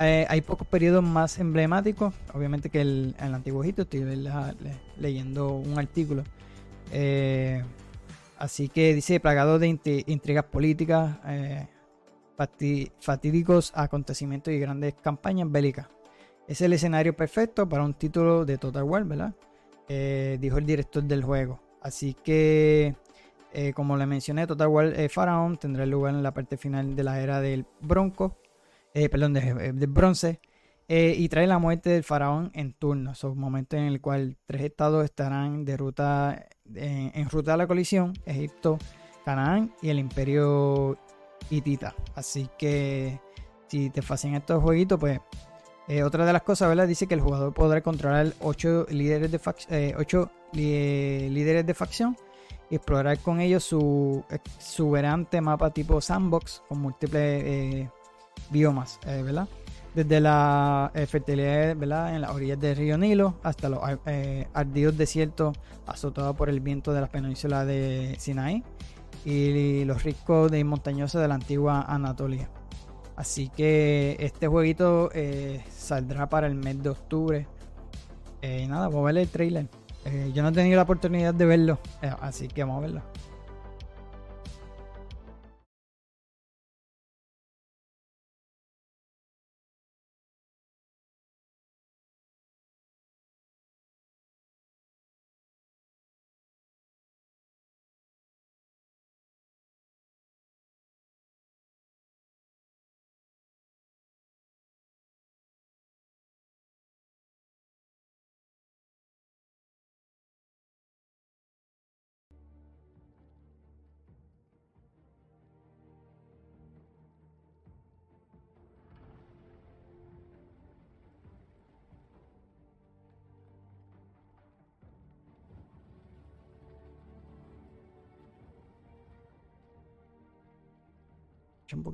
eh, 0.00 0.26
hay 0.28 0.40
pocos 0.40 0.66
periodos 0.66 1.02
más 1.02 1.38
emblemáticos, 1.38 2.14
obviamente 2.32 2.70
que 2.70 2.80
el, 2.80 3.14
el 3.18 3.34
Antiguo 3.34 3.62
Egipto, 3.62 3.82
estoy 3.82 4.04
leyendo 4.98 5.52
un 5.52 5.78
artículo. 5.78 6.24
Eh, 6.92 7.62
así 8.38 8.68
que 8.68 8.94
dice, 8.94 9.20
plagado 9.20 9.58
de 9.58 9.78
intrigas 10.06 10.44
políticas, 10.44 11.16
fatídicos 13.00 13.72
acontecimientos 13.74 14.52
y 14.52 14.58
grandes 14.58 14.94
campañas 14.94 15.50
bélicas. 15.50 15.86
Es 16.46 16.60
el 16.60 16.72
escenario 16.72 17.16
perfecto 17.16 17.68
para 17.68 17.84
un 17.84 17.94
título 17.94 18.44
de 18.44 18.58
Total 18.58 18.82
War, 18.82 19.04
¿verdad? 19.04 19.34
dijo 19.86 20.58
el 20.58 20.66
director 20.66 21.02
del 21.02 21.22
juego. 21.22 21.60
Así 21.80 22.14
que 22.14 22.96
eh, 23.56 23.72
como 23.72 23.96
le 23.96 24.04
mencioné, 24.04 24.48
Total 24.48 24.66
War 24.66 24.86
eh, 24.98 25.08
Pharaon 25.08 25.56
tendrá 25.56 25.86
lugar 25.86 26.12
en 26.12 26.24
la 26.24 26.34
parte 26.34 26.56
final 26.56 26.96
de 26.96 27.04
la 27.04 27.20
era 27.20 27.40
del 27.40 27.64
Bronco, 27.80 28.36
eh, 28.94 29.08
perdón, 29.08 29.34
del 29.34 29.86
bronce, 29.88 30.40
y 30.88 31.28
trae 31.28 31.46
la 31.46 31.58
muerte 31.58 31.90
del 31.90 32.04
faraón 32.04 32.50
en 32.54 32.72
turno. 32.72 33.14
Son 33.14 33.36
momentos 33.36 33.78
en 33.78 33.86
el 33.86 34.00
cual 34.00 34.36
tres 34.46 34.62
estados 34.62 35.04
estarán 35.04 35.64
de 35.64 35.76
ruta, 35.76 36.46
en 36.74 37.28
ruta 37.28 37.54
a 37.54 37.56
la 37.56 37.66
colisión, 37.66 38.12
Egipto, 38.26 38.78
Canaán 39.24 39.74
y 39.82 39.88
el 39.88 39.98
imperio 39.98 40.98
hitita. 41.50 41.94
Así 42.14 42.48
que 42.58 43.18
si 43.66 43.90
te 43.90 44.02
fascinan 44.02 44.42
estos 44.42 44.62
jueguitos, 44.62 45.00
pues 45.00 45.20
otra 46.04 46.26
de 46.26 46.32
las 46.32 46.42
cosas, 46.42 46.68
¿verdad? 46.68 46.86
Dice 46.86 47.06
que 47.06 47.14
el 47.14 47.20
jugador 47.20 47.54
podrá 47.54 47.80
controlar 47.80 48.32
ocho 48.40 48.86
líderes 48.90 49.32
de, 49.32 49.94
ocho, 49.98 50.30
líderes 50.52 51.66
de 51.66 51.74
facción 51.74 52.16
explorar 52.70 53.18
con 53.18 53.40
ellos 53.40 53.64
su 53.64 54.24
exuberante 54.30 55.40
mapa 55.40 55.70
tipo 55.70 56.00
sandbox 56.00 56.62
con 56.68 56.78
múltiples 56.78 57.44
eh, 57.44 57.90
biomas, 58.50 58.98
eh, 59.06 59.22
¿verdad? 59.22 59.48
Desde 59.94 60.20
la 60.20 60.90
eh, 60.94 61.06
fertilidad 61.06 61.76
¿verdad? 61.76 62.14
en 62.14 62.22
las 62.22 62.30
orillas 62.30 62.58
del 62.58 62.76
río 62.76 62.98
Nilo 62.98 63.34
hasta 63.42 63.68
los 63.68 63.80
ardidos 64.52 64.96
desiertos 64.96 65.56
azotados 65.86 66.34
por 66.36 66.48
el 66.48 66.60
viento 66.60 66.92
de 66.92 67.00
la 67.00 67.06
península 67.06 67.64
de 67.64 68.16
Sinaí 68.18 68.64
y 69.24 69.84
los 69.84 70.02
riscos 70.02 70.50
de 70.50 70.64
montañosos 70.64 71.22
de 71.22 71.28
la 71.28 71.36
antigua 71.36 71.82
Anatolia. 71.82 72.48
Así 73.16 73.48
que 73.50 74.16
este 74.18 74.48
jueguito 74.48 75.10
saldrá 75.70 76.28
para 76.28 76.48
el 76.48 76.56
mes 76.56 76.82
de 76.82 76.90
octubre. 76.90 77.46
y 78.42 78.66
nada, 78.66 78.88
vamos 78.88 79.02
a 79.02 79.12
ver 79.12 79.18
el 79.18 79.28
trailer. 79.28 79.68
Eh, 80.04 80.32
yo 80.34 80.42
no 80.42 80.50
he 80.50 80.52
tenido 80.52 80.76
la 80.76 80.82
oportunidad 80.82 81.32
de 81.32 81.46
verlo, 81.46 81.78
eh, 82.02 82.12
así 82.20 82.48
que 82.48 82.62
vamos 82.62 82.78
a 82.78 82.80
verlo. 82.80 83.02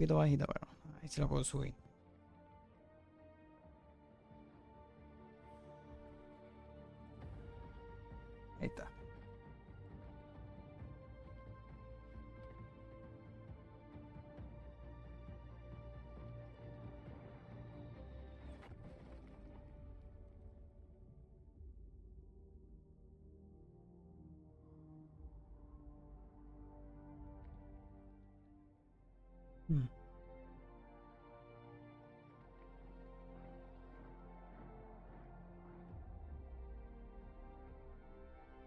que 0.01 0.07
te 0.07 0.15
vas 0.15 0.31
y 0.31 0.37
te 0.39 0.45
bueno, 0.47 0.67
ahí 1.03 1.09
se 1.09 1.21
lo 1.21 1.29
consumen. 1.29 1.75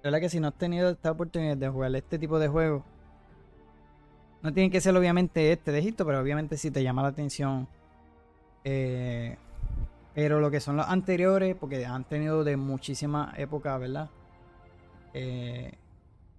Verdad 0.03 0.19
que 0.19 0.29
si 0.29 0.39
no 0.39 0.49
has 0.49 0.57
tenido 0.57 0.89
esta 0.89 1.11
oportunidad 1.11 1.57
de 1.57 1.69
jugar 1.69 1.95
este 1.95 2.19
tipo 2.19 2.37
de 2.39 2.49
juegos, 2.49 2.83
no 4.41 4.53
tiene 4.53 4.69
que 4.69 4.81
ser 4.81 4.95
obviamente 4.97 5.53
este 5.53 5.71
de 5.71 5.79
Egipto, 5.79 6.05
pero 6.05 6.19
obviamente 6.19 6.57
si 6.57 6.69
te 6.69 6.83
llama 6.83 7.01
la 7.01 7.07
atención. 7.07 7.67
Eh, 8.65 9.37
pero 10.13 10.41
lo 10.41 10.51
que 10.51 10.59
son 10.59 10.75
los 10.75 10.87
anteriores, 10.87 11.55
porque 11.55 11.85
han 11.85 12.03
tenido 12.03 12.43
de 12.43 12.57
muchísimas 12.57 13.37
épocas, 13.39 13.79
¿verdad? 13.79 14.09
Eh, 15.13 15.71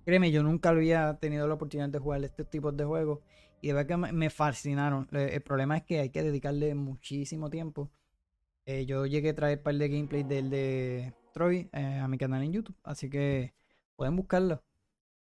créeme, 0.04 0.30
yo 0.30 0.42
nunca 0.42 0.68
había 0.68 1.14
tenido 1.14 1.49
la 1.49 1.54
oportunidad 1.54 1.88
de 1.88 1.99
jugar 1.99 2.23
este 2.25 2.44
tipo 2.44 2.71
de 2.71 2.85
juegos. 2.85 3.21
Y 3.62 3.68
de 3.68 3.73
verdad 3.73 3.88
que 3.88 4.12
me 4.12 4.28
fascinaron. 4.28 5.09
El 5.11 5.40
problema 5.40 5.78
es 5.78 5.85
que 5.85 6.00
hay 6.00 6.11
que 6.11 6.23
dedicarle 6.23 6.75
muchísimo 6.75 7.49
tiempo. 7.49 7.90
Eh, 8.66 8.85
yo 8.85 9.06
llegué 9.06 9.30
a 9.30 9.35
traer 9.35 9.59
un 9.59 9.64
par 9.64 9.75
de 9.76 9.88
gameplay 9.88 10.23
del 10.23 10.50
de 10.50 11.14
Troy 11.35 11.69
a 11.73 12.09
mi 12.09 12.17
canal 12.17 12.43
en 12.43 12.53
YouTube. 12.53 12.76
Así 12.85 13.11
que 13.11 13.53
pueden 13.97 14.17
buscarlo. 14.17 14.62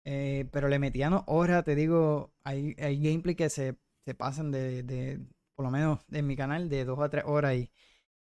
Eh, 0.05 0.49
pero 0.53 0.69
le 0.69 0.79
metían 0.79 1.23
horas, 1.27 1.65
te 1.65 1.75
digo, 1.75 2.33
hay, 2.45 2.75
hay 2.79 3.01
gameplay 3.01 3.37
que 3.37 3.49
se, 3.51 3.77
pasan 4.17 4.51
de, 4.51 4.83
de, 4.83 5.21
por 5.55 5.65
lo 5.65 5.71
menos 5.71 6.01
en 6.11 6.27
mi 6.27 6.37
canal, 6.37 6.69
de 6.69 6.85
dos 6.85 6.99
a 7.01 7.09
tres 7.09 7.25
horas 7.27 7.55
y, 7.55 7.71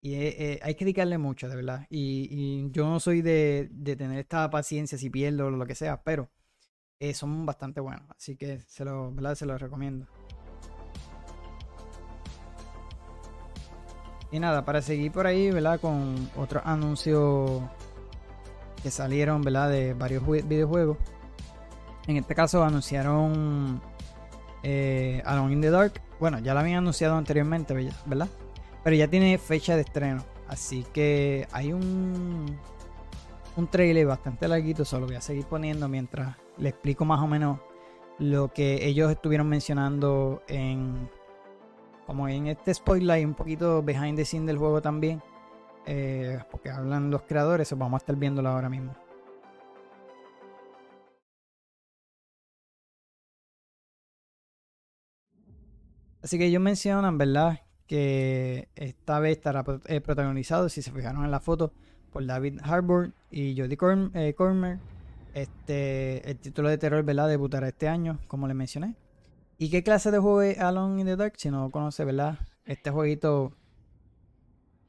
eh, 0.02 0.54
eh, 0.54 0.60
hay 0.62 0.74
que 0.74 0.84
dedicarle 0.84 1.18
mucho, 1.18 1.48
de 1.48 1.56
verdad. 1.56 1.86
Y, 1.90 2.70
yo 2.72 2.88
no 2.88 3.00
soy 3.00 3.22
de, 3.22 3.70
tener 3.96 4.18
esta 4.18 4.50
paciencia 4.50 4.98
si 4.98 5.10
pierdo 5.10 5.46
o 5.46 5.50
lo 5.50 5.66
que 5.66 5.74
sea, 5.74 6.02
pero 6.02 6.30
son 7.14 7.46
bastante 7.46 7.80
buenos. 7.80 8.04
Así 8.10 8.36
que 8.36 8.60
se 8.60 8.84
lo, 8.84 9.12
¿verdad? 9.12 9.34
se 9.36 9.46
los 9.46 9.60
recomiendo. 9.60 10.06
Y 14.30 14.40
nada, 14.40 14.64
para 14.64 14.82
seguir 14.82 15.10
por 15.12 15.26
ahí, 15.26 15.50
¿verdad? 15.50 15.80
Con 15.80 16.30
otros 16.36 16.62
anuncios 16.66 17.62
que 18.82 18.90
salieron, 18.90 19.42
¿verdad? 19.42 19.70
De 19.70 19.94
varios 19.94 20.26
videojuegos. 20.26 20.98
En 22.06 22.16
este 22.16 22.34
caso 22.34 22.64
anunciaron 22.64 23.80
eh, 24.62 25.22
Alone 25.24 25.52
in 25.52 25.60
the 25.60 25.70
Dark. 25.70 26.00
Bueno, 26.18 26.38
ya 26.38 26.54
lo 26.54 26.60
habían 26.60 26.78
anunciado 26.78 27.16
anteriormente, 27.16 27.74
¿verdad? 28.06 28.28
Pero 28.82 28.96
ya 28.96 29.08
tiene 29.08 29.36
fecha 29.38 29.76
de 29.76 29.82
estreno. 29.82 30.24
Así 30.48 30.84
que 30.92 31.46
hay 31.52 31.72
un, 31.72 32.58
un 33.56 33.66
trailer 33.68 34.06
bastante 34.06 34.48
larguito. 34.48 34.84
Solo 34.84 35.06
voy 35.06 35.16
a 35.16 35.20
seguir 35.20 35.44
poniendo 35.44 35.88
mientras 35.88 36.36
le 36.56 36.70
explico 36.70 37.04
más 37.04 37.20
o 37.20 37.26
menos 37.26 37.60
lo 38.18 38.52
que 38.52 38.86
ellos 38.86 39.10
estuvieron 39.10 39.48
mencionando 39.48 40.42
en 40.48 41.08
como 42.06 42.26
en 42.26 42.48
este 42.48 42.72
spoiler 42.72 43.24
un 43.24 43.34
poquito 43.34 43.82
behind 43.82 44.16
the 44.16 44.24
scene 44.24 44.46
del 44.46 44.56
juego 44.56 44.80
también 44.80 45.22
eh, 45.90 46.38
porque 46.50 46.70
hablan 46.70 47.10
los 47.10 47.22
creadores 47.22 47.72
vamos 47.72 47.94
a 47.94 48.02
estar 48.02 48.14
viéndolo 48.14 48.50
ahora 48.50 48.68
mismo 48.68 48.94
Así 56.22 56.36
que 56.36 56.46
ellos 56.46 56.60
mencionan, 56.60 57.16
¿verdad? 57.16 57.60
Que 57.86 58.68
esta 58.74 59.18
vez 59.18 59.38
estará 59.38 59.64
eh, 59.86 60.00
protagonizado, 60.02 60.68
si 60.68 60.82
se 60.82 60.90
fijaron 60.90 61.24
en 61.24 61.30
la 61.30 61.40
foto, 61.40 61.72
por 62.12 62.26
David 62.26 62.60
Harbour 62.62 63.12
y 63.30 63.56
Jodie 63.56 63.78
eh, 64.12 64.34
Cormer. 64.34 64.78
Este, 65.32 66.28
el 66.28 66.36
título 66.38 66.68
de 66.68 66.76
terror, 66.76 67.02
¿verdad? 67.02 67.28
Debutará 67.28 67.68
este 67.68 67.88
año, 67.88 68.18
como 68.28 68.46
les 68.46 68.56
mencioné. 68.56 68.94
¿Y 69.56 69.70
qué 69.70 69.82
clase 69.82 70.10
de 70.10 70.18
juego 70.18 70.42
es 70.42 70.58
Alone 70.58 71.00
in 71.00 71.06
the 71.06 71.16
Dark? 71.16 71.34
Si 71.36 71.50
no 71.50 71.70
conoce, 71.70 72.04
¿verdad? 72.04 72.38
Este 72.66 72.90
jueguito 72.90 73.52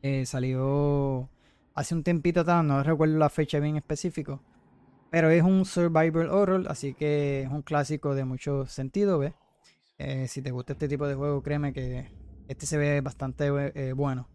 eh, 0.01 0.25
salió 0.25 1.29
hace 1.73 1.95
un 1.95 2.03
tempito 2.03 2.41
atrás, 2.41 2.63
no 2.63 2.83
recuerdo 2.83 3.17
la 3.17 3.29
fecha 3.29 3.59
bien 3.59 3.77
específico. 3.77 4.41
Pero 5.11 5.29
es 5.29 5.43
un 5.43 5.65
survival 5.65 6.29
horror, 6.29 6.65
así 6.69 6.93
que 6.93 7.41
es 7.43 7.49
un 7.49 7.63
clásico 7.63 8.13
de 8.15 8.25
mucho 8.25 8.67
sentido. 8.67 9.21
Eh, 9.97 10.27
si 10.27 10.41
te 10.41 10.51
gusta 10.51 10.73
este 10.73 10.87
tipo 10.87 11.07
de 11.07 11.15
juego, 11.15 11.41
créeme 11.41 11.73
que 11.73 12.09
este 12.47 12.65
se 12.65 12.77
ve 12.77 13.01
bastante 13.01 13.47
eh, 13.75 13.93
bueno. 13.93 14.27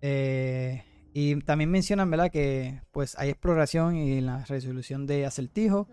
Eh, 0.00 0.84
y 1.12 1.36
también 1.40 1.70
mencionan, 1.70 2.10
¿verdad? 2.10 2.30
Que 2.30 2.82
pues 2.92 3.18
hay 3.18 3.30
exploración 3.30 3.96
y 3.96 4.20
la 4.20 4.44
resolución 4.44 5.06
de 5.06 5.26
acertijos 5.26 5.88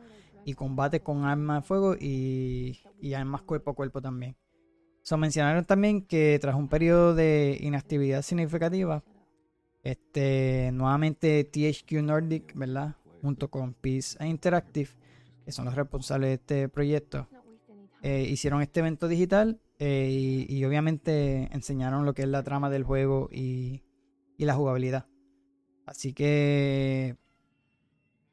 y 0.46 0.54
combate 0.54 1.02
con 1.02 1.26
armas 1.26 1.64
de 1.64 1.68
fuego 1.68 1.96
y, 2.00 2.80
y 3.02 3.14
armas 3.14 3.42
cuerpo 3.42 3.72
a 3.72 3.76
cuerpo 3.76 4.02
también. 4.02 4.36
So, 5.08 5.16
mencionaron 5.16 5.64
también 5.64 6.02
que 6.02 6.38
tras 6.42 6.54
un 6.56 6.68
periodo 6.68 7.16
de 7.16 7.58
inactividad 7.62 8.22
significativa, 8.24 9.06
este, 9.82 10.70
nuevamente 10.74 11.46
THQ 11.46 12.04
Nordic, 12.04 12.54
¿verdad? 12.56 12.98
Junto 13.22 13.50
con 13.50 13.74
Peace 13.74 14.22
Interactive, 14.22 14.90
que 15.46 15.54
son 15.54 15.64
los 15.64 15.76
responsables 15.76 16.28
de 16.28 16.34
este 16.34 16.68
proyecto, 16.68 17.26
eh, 18.02 18.28
hicieron 18.30 18.62
este 18.62 18.82
evento 18.82 19.08
digital 19.08 19.62
eh, 19.80 20.10
y, 20.50 20.66
obviamente 20.66 21.48
enseñaron 21.54 22.04
lo 22.04 22.14
que 22.14 22.24
es 22.24 22.28
la 22.28 22.44
trama 22.44 22.70
del 22.70 22.84
juego 22.84 23.30
y, 23.32 23.84
la 24.38 24.56
jugabilidad. 24.56 25.06
Así 25.86 26.12
que, 26.12 27.16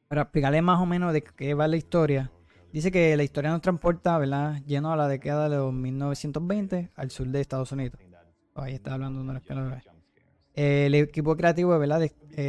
para 0.08 0.22
explicarle 0.22 0.60
más 0.60 0.80
o 0.80 0.86
menos 0.86 1.12
de 1.12 1.22
qué 1.22 1.54
va 1.54 1.68
la 1.68 1.76
historia, 1.76 2.32
dice 2.74 2.90
que 2.90 3.16
la 3.16 3.22
historia 3.22 3.50
nos 3.50 3.60
transporta, 3.60 4.18
¿verdad? 4.18 4.60
Lleno 4.66 4.92
a 4.92 4.96
la 4.96 5.06
década 5.06 5.48
de 5.48 5.56
los 5.56 5.72
1920 5.72 6.90
al 6.96 7.10
sur 7.12 7.28
de 7.28 7.40
Estados 7.40 7.70
Unidos. 7.70 8.00
ahí 8.56 8.74
está 8.74 8.94
hablando 8.94 9.22
de 9.22 9.30
una 9.30 9.40
eh, 10.54 10.86
El 10.86 10.94
equipo 10.96 11.36
creativo, 11.36 11.78
¿verdad? 11.78 12.02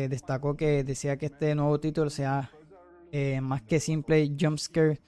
destacó 0.09 0.57
que 0.57 0.83
decía 0.83 1.17
que 1.17 1.27
este 1.27 1.53
nuevo 1.53 1.79
título 1.79 2.09
sea 2.09 2.49
más 3.41 3.61
que 3.61 3.79
simple 3.79 4.35
jumpscare 4.37 4.99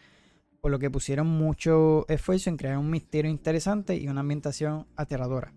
por 0.61 0.69
lo 0.69 0.77
que 0.77 0.91
pusieron 0.91 1.25
mucho 1.25 2.05
esfuerzo 2.09 2.51
en 2.51 2.57
crear 2.57 2.77
un 2.77 2.89
misterio 2.89 3.31
interesante 3.31 3.95
y 3.95 4.07
una 4.07 4.21
ambientación 4.21 4.85
aterradora. 4.95 5.51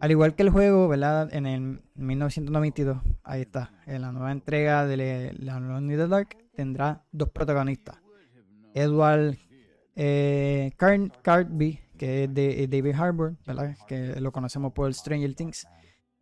Al 0.00 0.12
igual 0.12 0.36
que 0.36 0.44
el 0.44 0.50
juego, 0.50 0.86
¿verdad? 0.86 1.28
En 1.34 1.44
el 1.46 1.82
1992, 1.96 2.98
ahí 3.24 3.40
está, 3.40 3.72
en 3.86 4.02
la 4.02 4.12
nueva 4.12 4.30
entrega 4.30 4.86
de 4.86 5.34
La 5.40 5.58
Lonely 5.58 5.96
the 5.96 6.06
Dark, 6.06 6.36
tendrá 6.54 7.02
dos 7.10 7.30
protagonistas. 7.30 8.07
Edward 8.74 9.36
eh, 9.96 10.72
que 10.78 12.24
es 12.24 12.34
de 12.34 12.68
David 12.70 12.94
Harbour. 12.94 13.36
Que 13.86 14.20
lo 14.20 14.32
conocemos 14.32 14.72
por 14.72 14.92
Stranger 14.94 15.34
Things, 15.34 15.66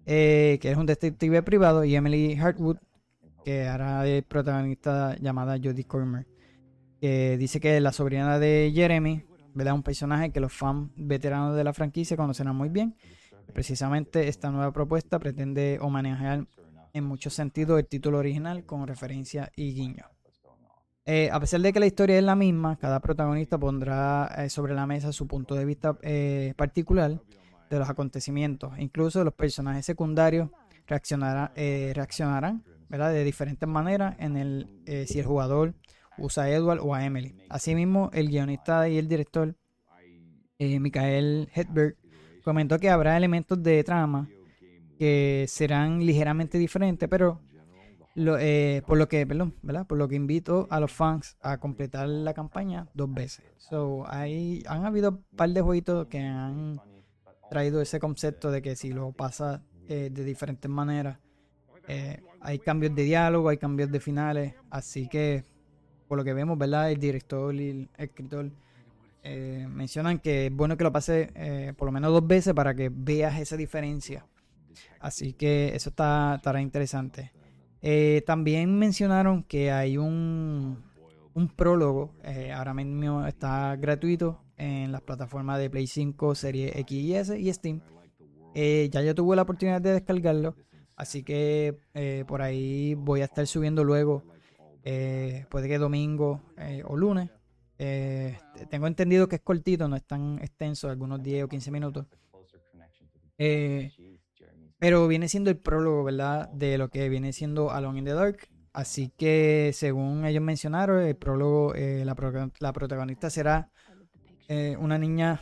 eh, 0.05 0.59
que 0.61 0.71
es 0.71 0.77
un 0.77 0.87
detective 0.87 1.43
privado, 1.43 1.85
y 1.85 1.95
Emily 1.95 2.37
Hartwood, 2.39 2.79
que 3.45 3.67
hará 3.67 4.03
de 4.03 4.23
protagonista 4.23 5.17
llamada 5.21 5.59
Jodie 5.63 5.85
Comer 5.85 6.27
que 7.01 7.37
dice 7.39 7.61
que 7.61 7.81
la 7.81 7.93
sobrina 7.93 8.39
de 8.39 8.73
Jeremy, 8.75 9.25
¿verdad? 9.55 9.75
Un 9.75 9.83
personaje 9.83 10.31
que 10.31 10.41
los 10.41 10.53
fans 10.53 10.91
veteranos 10.97 11.57
de 11.57 11.65
la 11.65 11.73
franquicia 11.73 12.17
conocerán 12.17 12.57
muy 12.57 12.69
bien. 12.69 12.97
Precisamente 13.53 14.29
esta 14.29 14.51
nueva 14.51 14.73
propuesta 14.73 15.19
pretende 15.19 15.79
homenajear 15.81 16.47
en 16.93 17.05
muchos 17.05 17.35
sentidos 17.35 17.79
el 17.79 17.87
título 17.87 18.19
original 18.19 18.65
con 18.65 18.87
referencia 18.87 19.51
y 19.55 19.75
guiño. 19.75 20.16
Eh, 21.09 21.31
a 21.31 21.39
pesar 21.39 21.61
de 21.61 21.73
que 21.73 21.79
la 21.79 21.87
historia 21.87 22.19
es 22.19 22.25
la 22.25 22.35
misma, 22.35 22.77
cada 22.77 22.99
protagonista 22.99 23.57
pondrá 23.57 24.27
eh, 24.39 24.51
sobre 24.51 24.75
la 24.75 24.89
mesa 24.89 25.13
su 25.13 25.29
punto 25.29 25.55
de 25.55 25.65
vista 25.65 25.97
eh, 26.03 26.53
particular 26.57 27.23
de 27.71 27.79
los 27.79 27.89
acontecimientos. 27.89 28.73
Incluso 28.79 29.23
los 29.23 29.33
personajes 29.33 29.87
secundarios 29.87 30.51
reaccionarán, 30.89 32.65
de 32.89 33.25
diferentes 33.25 33.69
maneras 33.69 34.17
en 34.19 34.37
el, 34.37 34.69
si 35.07 35.19
el 35.19 35.27
jugador 35.27 35.75
usa 36.19 36.45
a 36.45 36.51
Edward 36.51 36.81
o 36.81 36.95
a 36.95 37.05
Emily. 37.05 37.37
Asimismo, 37.49 38.11
el 38.13 38.29
guionista 38.29 38.89
y 38.89 38.99
el 38.99 39.09
director, 39.09 39.57
Michael 40.59 41.49
Hedberg, 41.53 41.97
comentó 42.45 42.79
que 42.79 42.91
habrá 42.91 43.17
elementos 43.17 43.61
de 43.61 43.83
trama 43.83 44.29
que 44.99 45.47
serán 45.49 46.05
ligeramente 46.07 46.59
diferentes, 46.59 47.09
pero 47.09 47.41
eh, 48.17 48.83
por 48.87 48.99
lo 48.99 49.09
que, 49.09 49.27
perdón, 49.27 49.55
¿verdad? 49.63 49.87
Por 49.87 49.99
lo 49.99 50.09
que 50.09 50.17
invito 50.17 50.67
a 50.71 50.81
los 50.81 50.93
fans 50.93 51.37
a 51.43 51.59
completar 51.59 52.09
la 52.09 52.35
campaña 52.35 52.89
dos 52.95 53.13
veces. 53.13 53.45
So, 53.57 54.05
hay, 54.09 54.63
han 54.67 54.85
habido 54.85 55.11
un 55.11 55.25
par 55.37 55.51
de 55.51 55.61
jueguitos 55.61 56.07
que 56.09 56.21
han 56.21 56.81
traído 57.51 57.81
ese 57.81 58.01
concepto 58.01 58.51
de 58.51 58.63
que 58.63 58.75
si 58.77 58.93
lo 58.93 59.13
pasa 59.13 59.63
eh, 59.89 60.11
de 60.13 60.25
diferentes 60.25 60.71
maneras, 60.71 61.19
hay 62.41 62.59
cambios 62.59 62.95
de 62.97 63.05
diálogo, 63.05 63.49
hay 63.49 63.59
cambios 63.59 63.93
de 63.93 64.01
finales, 64.01 64.55
así 64.71 65.09
que 65.09 65.45
por 66.09 66.19
lo 66.19 66.25
que 66.25 66.33
vemos, 66.33 66.59
¿verdad? 66.59 66.91
El 66.91 66.99
director 66.99 67.55
y 67.55 67.71
el 67.71 67.89
escritor 67.97 68.51
eh, 69.23 69.67
mencionan 69.69 70.21
que 70.21 70.47
es 70.47 70.53
bueno 70.53 70.77
que 70.77 70.85
lo 70.85 70.93
pase 70.93 71.31
eh, 71.35 71.73
por 71.77 71.87
lo 71.87 71.93
menos 71.93 72.13
dos 72.13 72.27
veces 72.27 72.55
para 72.55 72.75
que 72.75 72.91
veas 72.93 73.41
esa 73.41 73.57
diferencia. 73.57 74.25
Así 75.01 75.33
que 75.33 75.75
eso 75.75 75.91
está, 75.91 76.37
estará 76.37 76.61
interesante. 76.61 77.33
Eh, 77.89 78.25
también 78.27 78.77
mencionaron 78.77 79.45
que 79.45 79.71
hay 79.71 79.97
un, 79.97 80.83
prólogo, 81.55 82.13
ahora 82.53 82.75
mismo 82.75 83.25
está 83.25 83.77
gratuito 83.77 84.41
en 84.57 84.91
las 84.91 85.03
plataformas 85.03 85.61
de 85.61 85.71
Play 85.71 85.87
5, 85.87 86.35
Serie 86.35 86.81
X 86.81 86.99
y 86.99 87.15
S 87.15 87.39
y 87.39 87.53
Steam. 87.53 87.81
Eh, 88.57 88.89
ya 88.91 89.03
yo 89.03 89.15
tuve 89.15 89.37
la 89.37 89.43
oportunidad 89.43 89.81
de 89.81 89.93
descargarlo, 89.93 90.57
así 90.97 91.23
que 91.23 91.79
eh, 91.95 92.25
por 92.27 92.43
ahí 92.43 92.95
voy 92.95 93.21
a 93.21 93.27
estar 93.27 93.47
subiendo 93.47 93.85
luego, 93.85 94.25
puede 94.83 95.69
que 95.69 95.79
domingo 95.79 96.43
o 96.87 96.97
lunes. 96.97 97.31
tengo 97.77 98.89
entendido 98.89 99.29
que 99.29 99.37
es 99.37 99.43
cortito, 99.43 99.87
no 99.87 99.95
es 99.95 100.03
tan 100.03 100.41
extenso, 100.41 100.91
algunos 100.91 101.23
10 101.23 101.45
o 101.45 101.49
15 101.49 101.71
minutos. 101.71 102.07
Pero 104.79 105.09
viene 105.09 105.29
siendo 105.29 105.51
el 105.51 105.57
prólogo, 105.57 106.05
¿verdad? 106.05 106.49
De 106.51 106.79
lo 106.79 106.89
que 106.89 107.09
viene 107.09 107.33
siendo 107.33 107.71
Alone 107.71 108.01
in 108.01 108.05
the 108.05 108.13
Dark. 108.13 108.49
Así 108.73 109.11
que, 109.17 109.71
según 109.73 110.27
ellos 110.27 110.43
mencionaron, 110.43 111.03
el 111.03 111.17
prólogo, 111.17 111.75
eh, 111.75 112.05
la, 112.05 112.15
protagonista 112.15 113.31
será 113.31 113.71
eh, 114.49 114.77
una 114.79 114.99
niña 114.99 115.41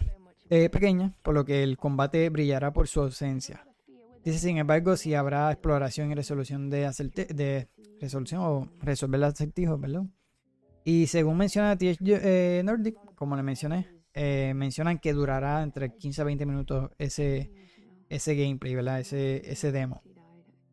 eh, 0.50 0.70
pequeña, 0.70 1.16
por 1.22 1.34
lo 1.34 1.44
que 1.44 1.64
el 1.64 1.76
combate 1.76 2.30
brillará 2.30 2.72
por 2.72 2.86
su 2.86 3.00
ausencia. 3.00 3.66
Dice, 4.24 4.38
sin 4.38 4.58
embargo, 4.58 4.96
si 4.96 5.14
habrá 5.14 5.50
exploración 5.50 6.12
y 6.12 6.14
resolución 6.14 6.70
de, 6.70 6.88
de 7.34 7.68
resolución 8.00 8.40
o 8.40 8.68
resolver 8.82 9.18
los 9.18 9.34
acertijos, 9.34 9.80
¿verdad? 9.80 10.04
Y 10.84 11.08
según 11.08 11.36
menciona 11.36 11.76
TH 11.76 12.62
Nordic, 12.62 12.96
como 13.16 13.34
le 13.34 13.42
mencioné, 13.42 13.88
mencionan 14.54 14.98
que 14.98 15.12
durará 15.12 15.62
entre 15.62 15.92
15 15.96 16.22
a 16.22 16.24
20 16.24 16.46
minutos 16.46 16.90
ese, 16.98 17.50
ese 18.08 18.34
gameplay, 18.34 18.74
¿verdad? 18.74 19.00
Ese, 19.00 19.50
ese 19.50 19.72
demo. 19.72 20.02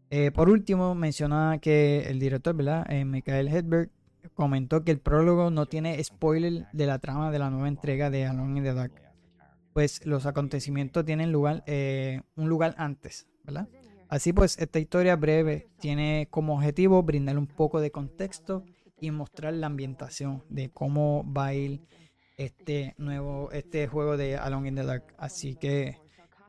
Eh, 0.10 0.32
por 0.32 0.50
último, 0.50 0.94
menciona 0.94 1.60
que 1.62 2.02
el 2.10 2.20
director, 2.20 2.56
¿verdad? 2.56 2.86
Eh, 2.91 3.06
Michael 3.06 3.48
Hedberg, 3.48 3.89
comentó 4.34 4.84
que 4.84 4.91
el 4.91 5.00
prólogo 5.00 5.52
no 5.52 5.65
tiene 5.65 6.04
spoiler 6.04 6.67
de 6.74 6.86
la 6.86 7.00
trama 7.00 7.32
de 7.32 7.39
la 7.39 7.50
nueva 7.50 7.67
entrega 7.67 8.10
de 8.10 8.26
Alone 8.26 8.60
in 8.60 8.63
the 8.63 8.74
Dark, 8.74 8.94
pues 9.74 10.06
los 10.06 10.26
acontecimientos 10.26 11.06
tienen 11.06 11.32
lugar, 11.32 11.63
eh, 11.65 12.22
un 12.36 12.50
lugar 12.50 12.76
antes, 12.78 13.28
¿verdad? 13.44 13.67
Así 14.10 14.34
pues, 14.34 14.58
esta 14.58 14.80
historia 14.80 15.15
breve 15.15 15.70
tiene 15.80 16.28
como 16.30 16.56
objetivo 16.56 17.02
brindar 17.04 17.38
un 17.38 17.48
poco 17.48 17.80
de 17.80 17.91
contexto 17.91 18.65
y 19.00 19.12
mostrar 19.12 19.54
la 19.54 19.67
ambientación 19.67 20.44
de 20.50 20.70
cómo 20.70 21.26
va 21.32 21.48
a 21.48 21.54
ir 21.54 21.82
este 22.38 22.94
nuevo 22.98 23.52
este 23.52 23.88
juego 23.88 24.17
de 24.17 24.36
Alone 24.36 24.70
in 24.70 24.76
the 24.76 24.84
Dark. 24.84 25.06
Así 25.17 25.56
que 25.56 26.01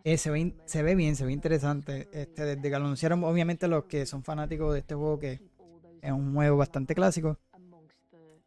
eh, 0.05 0.19
se, 0.19 0.31
ve, 0.31 0.55
se 0.65 0.83
ve 0.83 0.95
bien, 0.95 1.17
se 1.17 1.25
ve 1.25 1.33
interesante. 1.33 2.09
Este, 2.13 2.45
desde 2.45 2.63
que 2.63 2.71
lo 2.71 2.77
anunciaron, 2.77 3.23
obviamente 3.25 3.69
los 3.69 3.85
que 3.85 4.07
son 4.07 4.25
fanáticos 4.25 4.73
de 4.73 4.81
este 4.81 4.95
juego, 4.95 5.19
que 5.19 5.41
es 6.01 6.11
un 6.11 6.35
juego 6.35 6.57
bastante 6.57 6.95
clásico. 6.95 7.39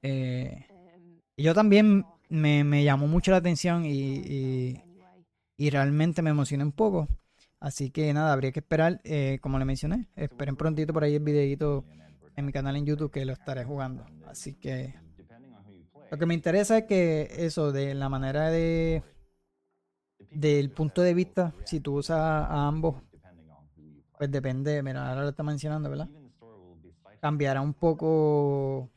Eh, 0.01 0.67
yo 1.37 1.53
también 1.53 2.05
me, 2.29 2.83
llamó 2.83 3.07
mucho 3.07 3.31
la 3.31 3.37
atención 3.37 3.85
y, 3.85 4.81
y, 5.57 5.69
realmente 5.69 6.21
me 6.21 6.29
emocioné 6.29 6.63
un 6.63 6.73
poco. 6.73 7.07
Así 7.59 7.89
que 7.89 8.13
nada, 8.13 8.33
habría 8.33 8.51
que 8.51 8.59
esperar, 8.59 9.01
eh, 9.03 9.39
como 9.41 9.57
le 9.57 9.65
mencioné, 9.65 10.07
esperen 10.15 10.55
prontito 10.55 10.93
por 10.93 11.03
ahí 11.03 11.15
el 11.15 11.23
videito 11.23 11.85
en 12.35 12.45
mi 12.45 12.51
canal 12.51 12.75
en 12.75 12.85
YouTube 12.85 13.11
que 13.11 13.25
lo 13.25 13.33
estaré 13.33 13.63
jugando. 13.63 14.05
Así 14.27 14.53
que 14.53 14.93
lo 16.11 16.17
que 16.17 16.25
me 16.25 16.33
interesa 16.33 16.79
es 16.79 16.83
que 16.85 17.29
eso, 17.37 17.71
de 17.71 17.95
la 17.95 18.09
manera 18.09 18.51
de 18.51 19.01
del 20.35 20.69
punto 20.69 21.01
de 21.01 21.13
vista, 21.13 21.53
si 21.63 21.79
tú 21.79 21.95
usas 21.95 22.19
a 22.19 22.67
ambos, 22.67 22.95
pues 24.17 24.29
depende, 24.29 24.83
mira, 24.83 25.09
ahora 25.09 25.23
lo 25.23 25.29
está 25.29 25.43
mencionando, 25.43 25.89
¿verdad? 25.89 26.09
Cambiará 27.21 27.61
un 27.61 27.73
poco 27.73 28.89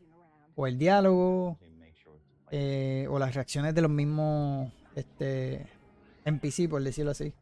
o 0.55 0.67
el 0.67 0.77
diálogo 0.77 1.59
eh, 2.51 3.07
o 3.09 3.19
las 3.19 3.35
reacciones 3.35 3.75
de 3.75 3.83
los 3.83 3.91
mismos 3.91 4.73
este, 4.97 5.67
NPC, 6.25 6.69
por 6.69 6.83
decirlo 6.83 7.13
así. 7.13 7.33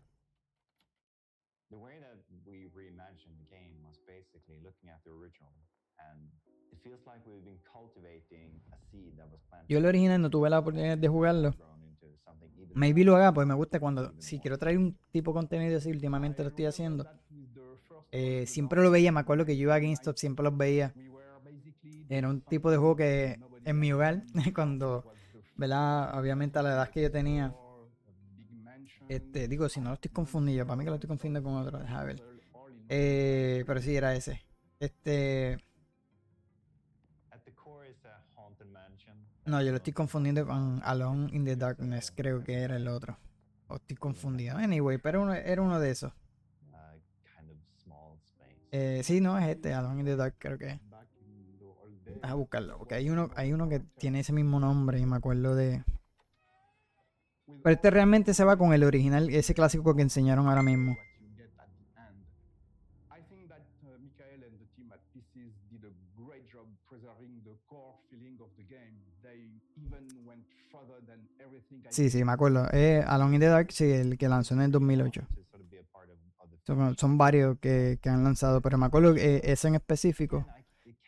Yo 9.69 9.79
el 9.79 9.87
original 9.87 10.21
no 10.21 10.31
tuve 10.31 10.51
la 10.51 10.59
oportunidad 10.59 10.99
de 10.99 11.09
jugarlo 11.09 11.55
maybe 12.77 13.05
lo 13.05 13.17
haga, 13.17 13.33
pues 13.33 13.47
me 13.47 13.55
gusta 13.55 13.81
cuando, 13.81 14.13
si 14.19 14.39
quiero 14.39 14.59
traer 14.59 14.77
un 14.77 14.97
tipo 15.11 15.33
de 15.33 15.37
contenido 15.37 15.79
así, 15.79 15.91
últimamente 15.91 16.43
lo 16.43 16.51
estoy 16.51 16.67
haciendo. 16.67 17.07
Eh, 18.13 18.45
siempre 18.47 18.83
lo 18.83 18.91
veía, 18.91 19.13
me 19.13 19.21
acuerdo 19.21 19.47
que 19.47 19.57
yo 19.57 19.63
iba 19.63 19.75
a 19.75 19.79
GameStop, 19.79 20.17
siempre 20.17 20.45
los 20.45 20.57
veía. 20.57 20.95
Era 22.09 22.29
un 22.29 22.43
tipo 22.43 22.71
de 22.71 22.77
juego 22.77 22.97
que 22.97 23.39
en 23.65 23.79
mi 23.81 23.93
hogar, 23.93 24.23
cuando, 24.55 25.07
¿verdad? 25.57 26.19
Obviamente 26.19 26.59
a 26.59 26.63
la 26.63 26.75
edad 26.75 26.91
que 26.91 27.03
yo 27.03 27.11
tenía, 27.11 27.55
este, 29.09 29.49
digo, 29.49 29.69
si 29.69 29.81
no 29.81 29.89
lo 29.89 29.95
estoy 29.95 30.11
confundiendo, 30.11 30.67
para 30.67 30.77
mí 30.77 30.85
que 30.85 30.91
lo 30.91 30.97
estoy 30.97 31.09
confundiendo 31.09 31.43
con 31.49 31.57
otro, 31.57 31.79
déjame 31.79 32.07
ver. 32.07 32.23
Eh, 32.89 33.65
pero 33.67 33.81
sí, 33.81 33.97
era 33.97 34.15
ese. 34.15 34.43
Este, 34.79 35.59
No, 39.47 39.63
yo 39.63 39.71
lo 39.71 39.77
estoy 39.77 39.93
confundiendo 39.93 40.47
con 40.47 40.81
Alone 40.85 41.31
in 41.33 41.45
the 41.45 41.57
Darkness, 41.57 42.13
creo 42.15 42.43
que 42.43 42.55
era 42.55 42.77
el 42.77 42.89
otro. 42.89 43.17
O 43.69 43.77
estoy 43.77 43.97
confundido. 43.97 44.57
Anyway, 44.57 44.99
pero 44.99 45.23
uno, 45.23 45.35
era 45.35 45.63
uno 45.63 45.81
de 45.81 45.91
esos. 45.91 46.13
Eh, 48.73 49.01
sí, 49.05 49.21
no, 49.21 49.39
es 49.39 49.49
este, 49.49 49.73
Alone 49.73 50.01
in 50.01 50.07
the 50.07 50.17
Dark, 50.17 50.35
creo 50.39 50.59
que 50.59 50.81
a 52.23 52.35
buscarlo, 52.35 52.79
porque 52.79 52.95
hay 52.95 53.11
uno, 53.11 53.31
hay 53.37 53.53
uno 53.53 53.69
que 53.69 53.81
tiene 53.81 54.21
ese 54.21 54.33
mismo 54.33 54.61
nombre 54.61 54.99
y 54.99 55.07
me 55.07 55.17
acuerdo 55.17 55.55
de... 55.55 55.85
Pero 57.63 57.75
este 57.75 57.91
realmente 57.91 58.35
se 58.35 58.45
va 58.45 58.57
con 58.57 58.73
el 58.73 58.85
original, 58.85 59.31
ese 59.31 59.55
clásico 59.55 59.95
que 59.95 60.03
enseñaron 60.03 60.49
ahora 60.49 60.63
mismo. 60.63 60.97
Sí, 71.91 72.11
sí, 72.11 72.25
me 72.25 72.33
acuerdo. 72.33 72.69
Eh, 72.73 73.03
Alone 73.07 73.37
in 73.37 73.41
the 73.41 73.47
Dark, 73.47 73.73
sí, 73.73 73.85
el 73.85 74.19
que 74.19 74.29
lanzó 74.29 74.55
en 74.55 74.63
el 74.63 74.71
2008. 74.71 75.27
Son, 76.97 77.17
varios 77.17 77.59
que, 77.61 77.99
han 78.07 78.25
lanzado, 78.25 78.61
pero 78.61 78.77
me 78.77 78.87
acuerdo 78.87 79.15
que 79.15 79.37
eh, 79.37 79.41
ese 79.45 79.69
en 79.69 79.77
específico 79.77 80.45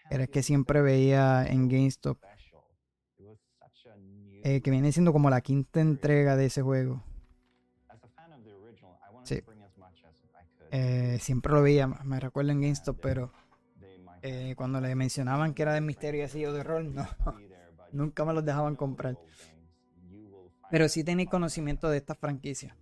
era 0.09 0.23
el 0.23 0.31
que 0.31 0.45
siempre 0.45 0.81
veía 0.83 1.45
en 1.45 1.69
GameStop. 1.69 2.19
Eh, 4.45 4.61
que 4.63 4.71
viene 4.71 4.93
siendo 4.93 5.13
como 5.13 5.31
la 5.31 5.41
quinta 5.41 5.81
entrega 5.81 6.37
de 6.37 6.47
ese 6.47 6.63
juego. 6.63 7.03
Sí. 9.25 9.43
Eh, 10.71 11.19
siempre 11.21 11.53
lo 11.53 11.63
veía, 11.63 11.89
me 11.89 12.21
recuerdo 12.21 12.53
en 12.53 12.61
GameStop, 12.61 13.01
pero 13.03 13.33
cuando 14.55 14.81
le 14.81 14.95
mencionaban 14.95 15.55
que 15.55 15.63
era 15.63 15.73
de 15.73 15.81
misterio 15.81 16.25
así 16.25 16.45
o 16.45 16.53
de 16.53 16.63
rol, 16.63 16.95
no, 16.95 17.05
nunca 17.93 18.25
me 18.25 18.33
los 18.33 18.45
dejaban 18.45 18.77
comprar. 18.77 19.19
Pero 20.71 20.89
sí 20.89 21.05
tenéis 21.05 21.29
conocimiento 21.29 21.89
de 21.89 21.99
esta 21.99 22.15
franquicia. 22.15 22.77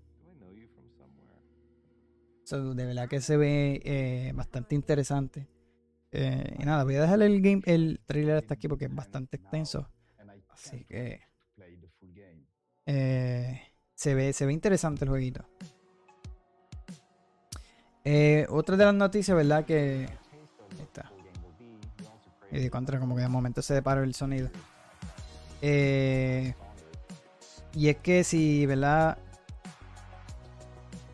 de 2.51 2.87
verdad 2.87 3.09
que 3.09 3.20
se 3.20 3.37
ve 3.37 3.81
eh, 3.85 4.33
bastante 4.35 4.75
interesante. 4.75 5.46
Eh, 6.12 6.57
y 6.59 6.64
nada, 6.64 6.85
voy 6.85 6.96
a 6.96 7.03
dejar 7.03 7.22
el 7.22 7.40
game, 7.40 7.62
el 7.66 8.01
trailer 8.07 8.37
hasta 8.37 8.55
aquí 8.55 8.68
porque 8.68 8.87
es 8.87 8.94
bastante 8.94 9.37
extenso. 9.37 9.88
Así 10.49 10.85
que 10.85 11.20
eh, 12.87 13.61
se 13.94 14.14
ve, 14.14 14.33
se 14.33 14.46
ve 14.46 14.53
interesante 14.53 15.05
el 15.05 15.11
jueguito. 15.11 15.44
otra 18.49 18.77
de 18.77 18.85
las 18.85 18.94
noticias, 18.94 19.37
¿verdad? 19.37 19.64
Que 19.64 20.09
está. 20.81 21.12
Y 22.51 22.61
de 22.61 22.70
contra, 22.70 22.99
como 22.99 23.14
que 23.16 23.22
de 23.22 23.29
momento 23.29 23.61
se 23.61 23.75
deparó 23.75 24.03
el 24.03 24.14
sonido. 24.14 24.49
Eh, 25.62 26.55
y 27.77 27.91
es 27.91 27.99
que 27.99 28.25
si, 28.25 28.65
¿verdad? 28.65 29.19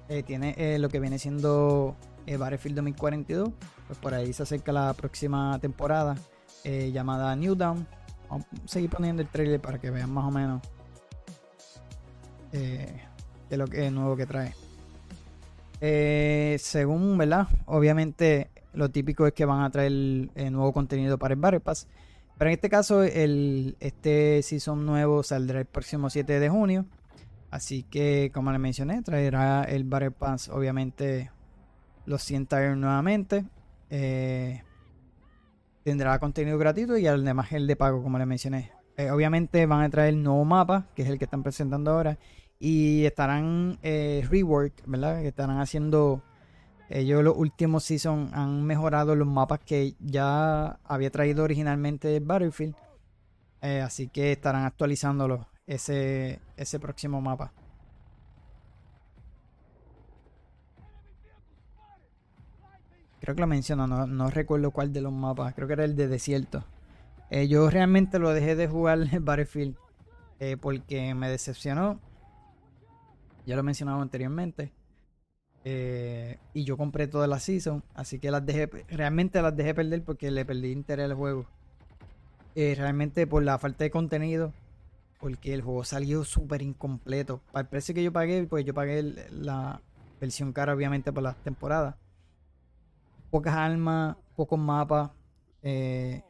Eh, 0.08 0.22
tiene 0.22 0.54
eh, 0.56 0.78
lo 0.78 0.88
que 0.88 1.00
viene 1.00 1.18
siendo 1.18 1.96
eh, 2.24 2.36
Battlefield 2.36 2.76
2042, 2.76 3.50
pues 3.88 3.98
por 3.98 4.14
ahí 4.14 4.32
se 4.32 4.44
acerca 4.44 4.70
la 4.70 4.94
próxima 4.94 5.58
temporada 5.58 6.14
eh, 6.62 6.92
llamada 6.92 7.34
New 7.34 7.56
Dawn. 7.56 7.84
Vamos 8.30 8.46
a 8.64 8.68
seguir 8.68 8.90
poniendo 8.90 9.22
el 9.22 9.28
trailer 9.28 9.60
para 9.60 9.80
que 9.80 9.90
vean 9.90 10.12
más 10.12 10.24
o 10.24 10.30
menos 10.30 10.62
de 12.52 13.56
lo 13.56 13.66
que 13.66 13.86
es 13.86 13.92
nuevo 13.92 14.14
que 14.16 14.26
trae. 14.26 14.54
según, 16.58 17.18
¿verdad? 17.18 17.48
Obviamente 17.66 18.50
lo 18.72 18.90
típico 18.90 19.26
es 19.26 19.32
que 19.32 19.44
van 19.44 19.62
a 19.62 19.70
traer 19.70 19.90
nuevo 20.52 20.72
contenido 20.72 21.18
para 21.18 21.34
el 21.34 21.40
Battle. 21.40 21.60
Pero 22.42 22.50
en 22.50 22.54
este 22.54 22.70
caso, 22.70 23.04
el, 23.04 23.76
este 23.78 24.42
season 24.42 24.84
nuevo 24.84 25.22
saldrá 25.22 25.60
el 25.60 25.66
próximo 25.66 26.10
7 26.10 26.40
de 26.40 26.48
junio. 26.48 26.86
Así 27.52 27.84
que, 27.84 28.32
como 28.34 28.50
les 28.50 28.58
mencioné, 28.58 29.00
traerá 29.02 29.62
el 29.62 29.84
Battle 29.84 30.10
Pass, 30.10 30.48
obviamente, 30.48 31.30
los 32.04 32.20
100 32.24 32.46
tires 32.46 32.76
nuevamente. 32.76 33.44
Eh, 33.90 34.60
tendrá 35.84 36.18
contenido 36.18 36.58
gratuito 36.58 36.98
y 36.98 37.06
además 37.06 37.52
el 37.52 37.68
de 37.68 37.76
pago, 37.76 38.02
como 38.02 38.18
les 38.18 38.26
mencioné. 38.26 38.72
eh, 38.96 39.12
obviamente 39.12 39.64
van 39.66 39.82
a 39.82 39.90
traer 39.90 40.08
el 40.08 40.24
nuevo 40.24 40.44
mapa, 40.44 40.88
que 40.96 41.02
es 41.02 41.08
el 41.08 41.18
que 41.18 41.26
están 41.26 41.44
presentando 41.44 41.92
ahora, 41.92 42.18
y 42.58 43.04
estarán 43.04 43.78
eh, 43.84 44.26
rework, 44.28 44.82
¿verdad? 44.84 45.22
Que 45.22 45.28
estarán 45.28 45.60
haciendo 45.60 46.24
ellos 46.92 47.24
los 47.24 47.36
últimos 47.36 47.84
season 47.84 48.30
han 48.34 48.64
mejorado 48.64 49.16
los 49.16 49.26
mapas 49.26 49.60
que 49.60 49.94
ya 49.98 50.78
había 50.84 51.10
traído 51.10 51.42
originalmente 51.42 52.20
Battlefield. 52.20 52.74
Eh, 53.62 53.80
así 53.80 54.08
que 54.08 54.32
estarán 54.32 54.64
actualizándolo 54.64 55.48
ese, 55.66 56.40
ese 56.56 56.78
próximo 56.78 57.20
mapa. 57.22 57.52
Creo 63.20 63.36
que 63.36 63.40
lo 63.40 63.46
menciono, 63.46 63.86
no, 63.86 64.30
recuerdo 64.30 64.70
cuál 64.72 64.92
de 64.92 65.00
los 65.00 65.12
mapas. 65.12 65.54
Creo 65.54 65.66
que 65.68 65.74
era 65.74 65.84
el 65.84 65.96
de 65.96 66.08
desierto. 66.08 66.64
Eh, 67.30 67.48
yo 67.48 67.70
realmente 67.70 68.18
lo 68.18 68.34
dejé 68.34 68.54
de 68.54 68.68
jugar 68.68 68.98
Battlefield 69.20 69.76
eh, 70.40 70.58
porque 70.60 71.14
me 71.14 71.30
decepcionó. 71.30 72.00
Ya 73.46 73.54
lo 73.54 73.60
he 73.60 73.64
mencionado 73.64 74.02
anteriormente. 74.02 74.72
Eh, 75.64 76.38
y 76.54 76.64
yo 76.64 76.76
compré 76.76 77.06
todas 77.06 77.28
las 77.28 77.44
season, 77.44 77.84
así 77.94 78.18
que 78.18 78.30
las 78.30 78.44
dejé, 78.44 78.68
realmente 78.88 79.40
las 79.40 79.56
dejé 79.56 79.74
perder 79.74 80.02
porque 80.02 80.30
le 80.30 80.44
perdí 80.44 80.72
interés 80.72 81.04
al 81.04 81.14
juego. 81.14 81.46
Eh, 82.54 82.74
realmente 82.76 83.26
por 83.26 83.42
la 83.42 83.58
falta 83.58 83.84
de 83.84 83.90
contenido, 83.90 84.52
porque 85.20 85.54
el 85.54 85.62
juego 85.62 85.84
salió 85.84 86.24
súper 86.24 86.62
incompleto. 86.62 87.40
Para 87.52 87.62
el 87.62 87.68
precio 87.68 87.94
que 87.94 88.02
yo 88.02 88.12
pagué, 88.12 88.44
pues 88.44 88.64
yo 88.64 88.74
pagué 88.74 89.02
la 89.30 89.80
versión 90.20 90.52
cara 90.52 90.74
obviamente 90.74 91.12
por 91.12 91.22
las 91.22 91.36
temporadas. 91.42 91.94
Pocas 93.30 93.54
armas, 93.54 94.16
pocos 94.36 94.58
mapas. 94.58 95.10
Eh, 95.62 96.22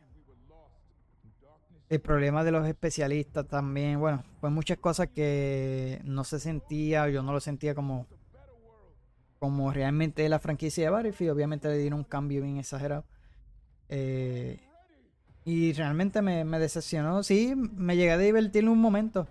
el 1.88 2.00
problema 2.00 2.44
de 2.44 2.52
los 2.52 2.66
especialistas 2.66 3.46
también, 3.46 3.98
bueno, 3.98 4.22
pues 4.40 4.52
muchas 4.52 4.78
cosas 4.78 5.08
que 5.08 6.00
no 6.04 6.24
se 6.24 6.38
sentía, 6.38 7.08
yo 7.08 7.22
no 7.22 7.32
lo 7.32 7.40
sentía 7.40 7.74
como 7.74 8.06
como 9.42 9.72
realmente 9.72 10.28
la 10.28 10.38
franquicia 10.38 10.84
de 10.84 10.90
Battlefield, 10.90 11.32
obviamente 11.32 11.66
le 11.66 11.76
dieron 11.76 11.98
un 11.98 12.04
cambio 12.04 12.42
bien 12.42 12.58
exagerado. 12.58 13.04
Eh, 13.88 14.60
y 15.44 15.72
realmente 15.72 16.22
me, 16.22 16.44
decepcionó. 16.60 17.24
Sí, 17.24 17.52
me 17.56 17.96
llegué 17.96 18.12
a 18.12 18.18
divertir 18.18 18.68
un 18.68 18.78
momento. 18.78 19.26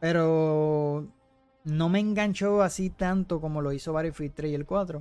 Pero 0.00 1.06
no 1.62 1.88
me 1.88 2.00
enganchó 2.00 2.60
así 2.60 2.90
tanto 2.90 3.40
como 3.40 3.62
lo 3.62 3.70
hizo 3.70 3.92
Battlefield 3.92 4.34
3 4.34 4.50
y 4.50 4.54
el 4.56 4.66
4. 4.66 5.00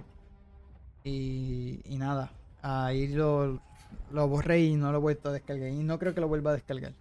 Y, 1.03 1.79
y 1.84 1.97
nada, 1.97 2.31
ahí 2.62 3.08
lo, 3.08 3.60
lo 4.12 4.27
borré 4.27 4.60
y 4.60 4.75
no 4.75 4.91
lo 4.91 4.99
he 4.99 5.01
vuelto 5.01 5.29
a 5.29 5.31
descargar. 5.31 5.69
Y 5.69 5.84
no 5.84 5.97
creo 5.97 6.13
que 6.13 6.21
lo 6.21 6.27
vuelva 6.27 6.51
a 6.51 6.53
descargar. 6.53 6.93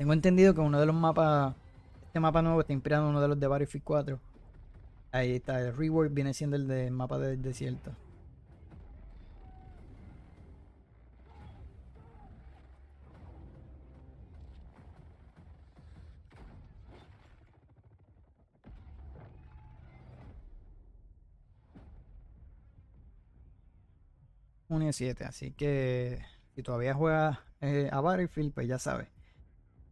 Tengo 0.00 0.14
entendido 0.14 0.54
que 0.54 0.62
uno 0.62 0.80
de 0.80 0.86
los 0.86 0.94
mapas, 0.94 1.54
este 2.06 2.20
mapa 2.20 2.40
nuevo 2.40 2.62
está 2.62 2.72
inspirado 2.72 3.10
uno 3.10 3.20
de 3.20 3.28
los 3.28 3.38
de 3.38 3.46
Battlefield 3.46 3.84
4. 3.84 4.18
Ahí 5.12 5.32
está, 5.32 5.60
el 5.60 5.76
rework 5.76 6.14
viene 6.14 6.32
siendo 6.32 6.56
el 6.56 6.66
del 6.66 6.90
mapa 6.90 7.18
del 7.18 7.42
desierto. 7.42 7.92
Junio 24.66 24.94
7, 24.94 25.24
así 25.24 25.50
que 25.50 26.24
si 26.54 26.62
todavía 26.62 26.94
juegas 26.94 27.38
eh, 27.60 27.90
a 27.92 28.00
Battlefield, 28.00 28.54
pues 28.54 28.66
ya 28.66 28.78
sabes 28.78 29.19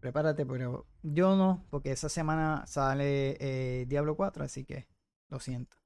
prepárate, 0.00 0.46
pero 0.46 0.86
yo 1.02 1.36
no, 1.36 1.64
porque 1.70 1.92
esa 1.92 2.08
semana 2.08 2.66
sale 2.66 3.36
eh, 3.40 3.86
Diablo 3.86 4.16
4, 4.16 4.44
así 4.44 4.64
que 4.64 4.88
lo 5.28 5.40
siento. 5.40 5.76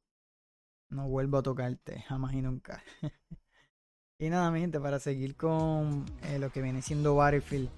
No 0.90 1.08
vuelvo 1.08 1.38
a 1.38 1.42
tocarte, 1.42 2.02
jamás 2.02 2.34
y 2.34 2.42
nunca. 2.42 2.82
y 4.18 4.28
nada, 4.28 4.50
mi 4.50 4.60
gente, 4.60 4.78
para 4.80 4.98
seguir 4.98 5.36
con 5.36 6.04
eh, 6.24 6.38
lo 6.38 6.50
que 6.50 6.62
viene 6.62 6.82
siendo 6.82 7.14
Battlefield. 7.14 7.70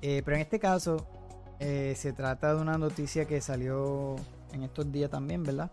Eh, 0.00 0.22
pero 0.24 0.36
en 0.36 0.42
este 0.42 0.58
caso, 0.58 1.06
se 1.58 2.12
trata 2.12 2.54
de 2.54 2.62
una 2.62 2.78
noticia 2.78 3.26
que 3.26 3.40
salió 3.40 4.14
en 4.52 4.62
estos 4.62 4.90
días 4.92 5.10
también, 5.10 5.42
¿verdad? 5.42 5.72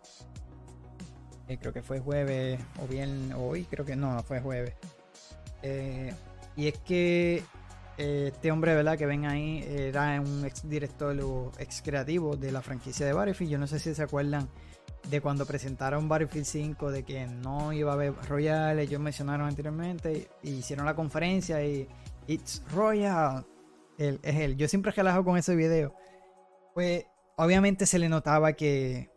creo 1.60 1.72
que 1.72 1.84
fue 1.84 2.00
jueves 2.00 2.60
o 2.82 2.88
bien 2.88 3.32
hoy, 3.34 3.66
creo 3.66 3.86
que 3.86 3.96
no, 3.96 4.22
fue 4.24 4.42
jueves. 4.42 4.74
y 6.56 6.68
es 6.68 6.80
que 6.80 7.44
este 7.98 8.52
hombre, 8.52 8.76
¿verdad? 8.76 8.98
Que 8.98 9.06
ven 9.06 9.26
ahí 9.26 9.64
era 9.68 10.20
un 10.20 10.46
ex 10.46 10.68
director 10.68 11.18
o 11.22 11.52
ex 11.58 11.82
creativo 11.82 12.36
de 12.36 12.52
la 12.52 12.62
franquicia 12.62 13.06
de 13.06 13.14
Battlefield. 13.14 13.52
Yo 13.52 13.58
no 13.58 13.68
sé 13.68 13.80
si 13.80 13.94
se 13.96 14.04
acuerdan 14.04 14.50
de 15.10 15.22
cuando 15.22 15.46
presentaron 15.46 16.10
Battlefield 16.10 16.46
5 16.46 16.92
de 16.92 17.04
que 17.04 17.28
no 17.28 17.74
iba 17.74 17.92
a 17.92 17.94
haber 17.94 18.14
Royal, 18.28 18.80
ellos 18.80 19.00
mencionaron 19.00 19.48
anteriormente, 19.48 20.30
y 20.42 20.52
hicieron 20.52 20.86
la 20.86 20.96
conferencia 20.96 21.64
y 21.64 21.88
It's 22.28 22.64
Royal. 22.74 23.46
es 23.98 24.20
él. 24.24 24.58
Yo 24.58 24.68
siempre 24.68 24.92
relajo 24.92 25.24
con 25.24 25.38
ese 25.38 25.56
video. 25.56 25.94
Pues 26.74 27.06
obviamente 27.38 27.86
se 27.86 28.00
le 28.00 28.10
notaba 28.10 28.54
que 28.54 29.10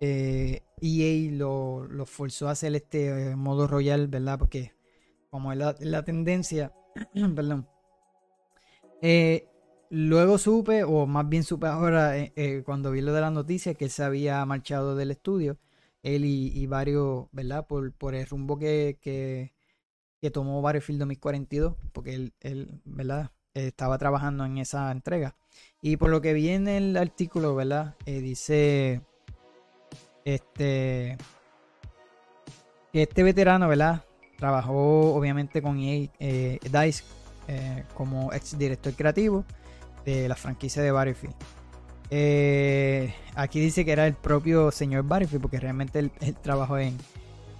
EA 0.00 0.60
e 0.80 1.30
lo, 1.32 1.86
lo, 1.86 2.06
forzó 2.06 2.48
a 2.48 2.52
hacer 2.52 2.74
este 2.74 3.30
eh, 3.30 3.36
modo 3.36 3.66
Royal, 3.68 4.08
¿verdad? 4.08 4.38
Porque 4.38 4.74
como 5.30 5.52
es 5.52 5.58
la 5.80 6.04
tendencia, 6.04 6.72
perdón, 7.36 7.68
eh, 9.02 9.48
luego 9.90 10.38
supe, 10.38 10.84
o 10.84 11.06
más 11.06 11.28
bien 11.28 11.42
supe 11.42 11.66
ahora, 11.66 12.16
eh, 12.16 12.32
eh, 12.36 12.62
cuando 12.64 12.92
vi 12.92 13.00
lo 13.00 13.12
de 13.12 13.20
la 13.20 13.30
noticia, 13.30 13.74
que 13.74 13.86
él 13.86 13.90
se 13.90 14.04
había 14.04 14.44
marchado 14.46 14.94
del 14.94 15.10
estudio, 15.10 15.58
él 16.04 16.24
y, 16.24 16.66
varios, 16.66 17.26
¿verdad? 17.32 17.66
Por, 17.66 17.92
por 17.92 18.14
el 18.14 18.26
rumbo 18.26 18.58
que, 18.58 18.98
que, 19.02 19.52
que 20.20 20.30
tomó 20.30 20.62
Battlefield 20.62 21.00
2042, 21.00 21.74
porque 21.92 22.32
él, 22.40 22.80
¿verdad? 22.84 23.30
estaba 23.54 23.98
trabajando 23.98 24.44
en 24.46 24.58
esa 24.58 24.90
entrega. 24.90 25.36
Y 25.82 25.96
por 25.96 26.10
lo 26.10 26.20
que 26.22 26.32
vi 26.32 26.48
en 26.50 26.68
el 26.68 26.96
artículo, 26.96 27.54
¿verdad? 27.54 27.96
dice, 28.06 29.02
este, 30.24 31.18
que 32.92 33.02
este 33.02 33.22
veterano, 33.22 33.68
¿verdad? 33.68 34.04
Trabajó 34.38 35.14
obviamente 35.14 35.60
con 35.60 35.78
EA, 35.78 36.08
DICE 36.18 37.04
eh, 37.48 37.84
como 37.94 38.32
ex 38.32 38.56
director 38.56 38.92
creativo 38.94 39.44
de 40.04 40.28
la 40.28 40.36
franquicia 40.36 40.82
de 40.82 40.90
Battlefield. 40.90 41.34
Eh, 42.10 43.14
aquí 43.34 43.60
dice 43.60 43.84
que 43.84 43.92
era 43.92 44.06
el 44.06 44.14
propio 44.14 44.70
señor 44.70 45.04
Battlefield, 45.04 45.42
porque 45.42 45.58
realmente 45.58 45.98
él, 45.98 46.12
trabajó 46.42 46.78
en, 46.78 46.96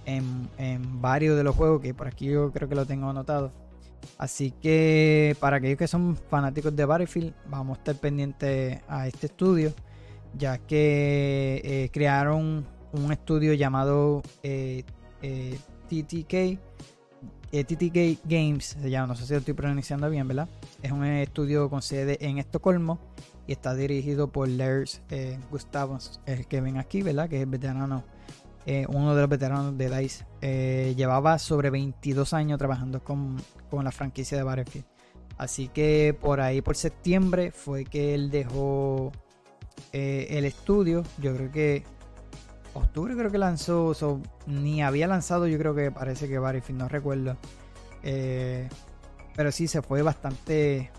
en, 0.05 1.01
varios 1.01 1.35
de 1.35 1.43
los 1.43 1.55
juegos, 1.55 1.81
que 1.81 1.93
por 1.93 2.07
aquí 2.07 2.27
yo 2.27 2.51
creo 2.51 2.69
que 2.69 2.75
lo 2.75 2.85
tengo 2.85 3.09
anotado. 3.09 3.51
Así 4.17 4.51
que 4.51 5.35
para 5.39 5.57
aquellos 5.57 5.77
que 5.77 5.87
son 5.87 6.15
fanáticos 6.15 6.75
de 6.75 6.85
Battlefield, 6.85 7.33
vamos 7.47 7.77
a 7.77 7.79
estar 7.79 7.95
pendientes 7.95 8.79
a 8.87 9.07
este 9.07 9.27
estudio, 9.27 9.73
ya 10.37 10.57
que 10.57 11.61
eh, 11.63 11.89
crearon 11.91 12.65
un 12.91 13.11
estudio 13.11 13.53
llamado 13.53 14.21
TTK 15.89 16.59
eh, 17.53 17.63
TTK 17.63 18.27
Games 18.27 18.77
se 18.81 18.89
no 18.89 19.15
sé 19.15 19.27
si 19.27 19.33
lo 19.33 19.39
estoy 19.39 19.53
pronunciando 19.53 20.09
bien, 20.09 20.27
¿verdad? 20.27 20.49
Es 20.81 20.91
un 20.91 21.05
estudio 21.05 21.69
con 21.69 21.83
sede 21.83 22.17
en 22.19 22.39
Estocolmo 22.39 22.99
y 23.45 23.51
está 23.51 23.75
dirigido 23.75 24.27
por 24.31 24.47
Lars 24.49 25.01
eh, 25.11 25.37
el 26.25 26.47
que 26.47 26.61
ven 26.61 26.77
aquí, 26.77 27.03
¿verdad? 27.03 27.29
Que 27.29 27.43
es 27.43 27.49
veterano, 27.49 28.03
eh, 28.65 28.87
uno 28.89 29.13
de 29.13 29.21
los 29.21 29.29
veteranos 29.29 29.77
de 29.77 29.95
DICE. 29.95 30.25
Eh, 30.41 30.93
llevaba 30.97 31.37
sobre 31.37 31.69
22 31.69 32.33
años 32.33 32.57
trabajando 32.57 33.03
con, 33.03 33.37
con 33.69 33.83
la 33.83 33.91
franquicia 33.91 34.35
de 34.35 34.43
Battlefield. 34.43 34.85
Así 35.37 35.67
que 35.67 36.17
por 36.19 36.41
ahí, 36.41 36.61
por 36.61 36.75
septiembre, 36.75 37.51
fue 37.51 37.85
que 37.85 38.15
él 38.15 38.31
dejó 38.31 39.11
el 39.91 40.45
estudio. 40.45 41.03
Yo 41.21 41.35
creo 41.35 41.51
que 41.51 41.83
octubre 42.73 43.15
creo 43.15 43.31
que 43.31 43.37
lanzó, 43.37 43.93
ni 44.45 44.81
había 44.81 45.07
lanzado, 45.07 45.47
yo 45.47 45.57
creo 45.57 45.75
que 45.75 45.91
parece 45.91 46.27
que 46.27 46.39
Battlefield, 46.39 46.79
no 46.79 46.87
recuerdo. 46.87 47.37
Eh, 48.03 48.69
pero 49.35 49.51
sí, 49.51 49.67
se 49.67 49.81
fue 49.81 50.01
bastante, 50.01 50.91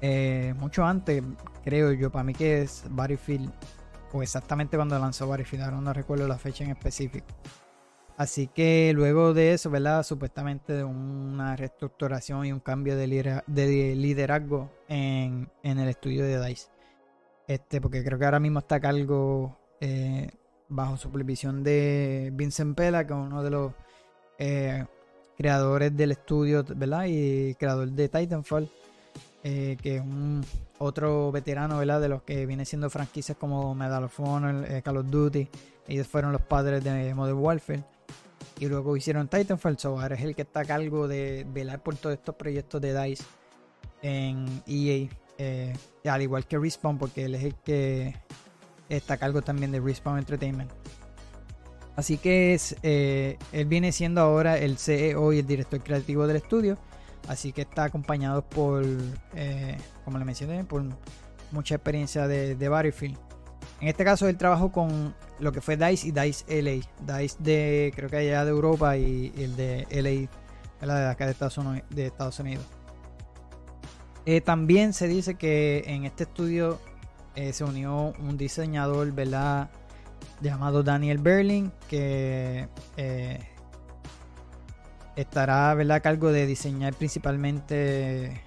eh, 0.00 0.54
mucho 0.58 0.84
antes, 0.84 1.22
creo 1.64 1.92
yo, 1.92 2.10
para 2.10 2.24
mí 2.24 2.34
que 2.34 2.62
es 2.62 2.84
Battlefield, 2.90 3.50
o 4.12 4.22
exactamente 4.22 4.76
cuando 4.76 4.98
lanzó 4.98 5.28
Battlefield, 5.28 5.64
ahora 5.64 5.80
no 5.80 5.92
recuerdo 5.92 6.26
la 6.26 6.38
fecha 6.38 6.64
en 6.64 6.70
específico. 6.70 7.26
Así 8.16 8.48
que 8.48 8.92
luego 8.96 9.32
de 9.32 9.52
eso, 9.52 9.70
¿verdad? 9.70 10.02
Supuestamente 10.02 10.72
de 10.72 10.82
una 10.82 11.54
reestructuración 11.54 12.46
y 12.46 12.52
un 12.52 12.58
cambio 12.58 12.96
de, 12.96 13.06
liderazgo 13.06 14.72
en, 14.88 15.48
en, 15.62 15.78
el 15.78 15.88
estudio 15.88 16.24
de 16.24 16.44
DICE. 16.44 16.68
Este, 17.46 17.80
porque 17.80 18.02
creo 18.02 18.18
que 18.18 18.24
ahora 18.24 18.40
mismo 18.40 18.58
está 18.58 18.76
a 18.76 18.80
cargo 18.80 19.57
eh, 19.80 20.30
bajo 20.68 20.96
supervisión 20.96 21.62
de 21.62 22.30
Vincent 22.32 22.76
Pela, 22.76 23.06
que 23.06 23.12
es 23.12 23.18
uno 23.18 23.42
de 23.42 23.50
los 23.50 23.72
eh, 24.38 24.84
creadores 25.36 25.96
del 25.96 26.12
estudio, 26.12 26.64
¿verdad? 26.76 27.06
Y 27.08 27.54
creador 27.54 27.90
de 27.90 28.08
Titanfall, 28.08 28.68
eh, 29.42 29.76
que 29.80 29.96
es 29.96 30.02
un 30.02 30.44
otro 30.78 31.32
veterano, 31.32 31.78
¿verdad? 31.78 32.00
De 32.00 32.08
los 32.08 32.22
que 32.22 32.46
viene 32.46 32.64
siendo 32.64 32.90
franquicias 32.90 33.36
como 33.38 33.74
Medal 33.74 34.04
of 34.04 34.20
Honor, 34.20 34.64
eh, 34.70 34.82
Call 34.82 34.98
of 34.98 35.06
Duty. 35.06 35.48
Ellos 35.86 36.06
fueron 36.06 36.32
los 36.32 36.42
padres 36.42 36.84
de 36.84 37.14
Modern 37.14 37.38
Warfare. 37.38 37.84
Y 38.60 38.66
luego 38.66 38.96
hicieron 38.96 39.28
Titanfall, 39.28 39.78
so 39.78 40.00
ahora 40.00 40.16
es 40.16 40.22
el 40.22 40.34
que 40.34 40.42
está 40.42 40.60
a 40.60 40.64
cargo 40.64 41.06
de 41.06 41.46
velar 41.52 41.80
por 41.82 41.96
todos 41.96 42.14
estos 42.14 42.34
proyectos 42.34 42.80
de 42.80 43.00
DICE 43.00 43.24
en 44.02 44.62
EA. 44.66 45.08
al 46.12 46.22
igual 46.22 46.46
que 46.46 46.58
Respawn, 46.58 46.98
porque 46.98 47.24
él 47.24 47.36
es 47.36 47.44
el 47.44 47.54
que 47.54 48.16
está 48.88 49.14
a 49.14 49.16
cargo 49.16 49.42
también 49.42 49.72
de 49.72 49.80
Respawn 49.80 50.18
Entertainment. 50.18 50.70
Así 51.96 52.16
que 52.16 52.54
es, 52.54 52.76
eh, 52.84 53.38
él 53.52 53.66
viene 53.66 53.90
siendo 53.90 54.20
ahora 54.20 54.56
el 54.56 54.78
CEO 54.78 55.32
y 55.32 55.40
el 55.40 55.46
director 55.46 55.80
creativo 55.82 56.26
del 56.26 56.36
estudio. 56.36 56.78
Así 57.26 57.52
que 57.52 57.62
está 57.62 57.84
acompañado 57.84 58.42
por, 58.42 58.84
eh, 59.34 59.76
como 60.04 60.18
le 60.18 60.24
mencioné, 60.24 60.64
por 60.64 60.84
mucha 61.50 61.74
experiencia 61.74 62.28
de, 62.28 62.54
de, 62.54 62.68
Battlefield. 62.68 63.18
En 63.80 63.88
este 63.88 64.04
caso, 64.04 64.28
él 64.28 64.36
trabajó 64.36 64.70
con 64.70 65.14
lo 65.40 65.52
que 65.52 65.60
fue 65.60 65.76
DICE 65.76 66.08
y 66.08 66.10
DICE 66.12 66.62
LA. 66.62 67.18
DICE 67.18 67.36
de, 67.40 67.92
creo 67.96 68.08
que 68.08 68.16
allá 68.16 68.44
de 68.44 68.50
Europa 68.50 68.96
y, 68.96 69.32
el 69.36 69.56
de 69.56 69.86
LA, 69.90 70.86
de 70.86 71.06
acá 71.08 71.26
de 71.26 71.32
Estados 71.32 71.58
Unidos. 71.58 71.82
De 71.90 72.06
Estados 72.06 72.38
Unidos. 72.38 72.64
Eh, 74.24 74.40
también 74.40 74.92
se 74.92 75.08
dice 75.08 75.34
que 75.34 75.82
en 75.86 76.04
este 76.04 76.24
estudio 76.24 76.78
se 77.52 77.64
unió 77.64 78.14
un 78.18 78.36
diseñador, 78.36 79.12
¿verdad? 79.12 79.70
llamado 80.40 80.82
Daniel 80.82 81.18
Berlin, 81.18 81.72
que 81.88 82.68
eh, 82.96 83.38
estará 85.16 85.72
a 85.72 86.00
cargo 86.00 86.30
de 86.32 86.46
diseñar 86.46 86.94
principalmente, 86.94 88.40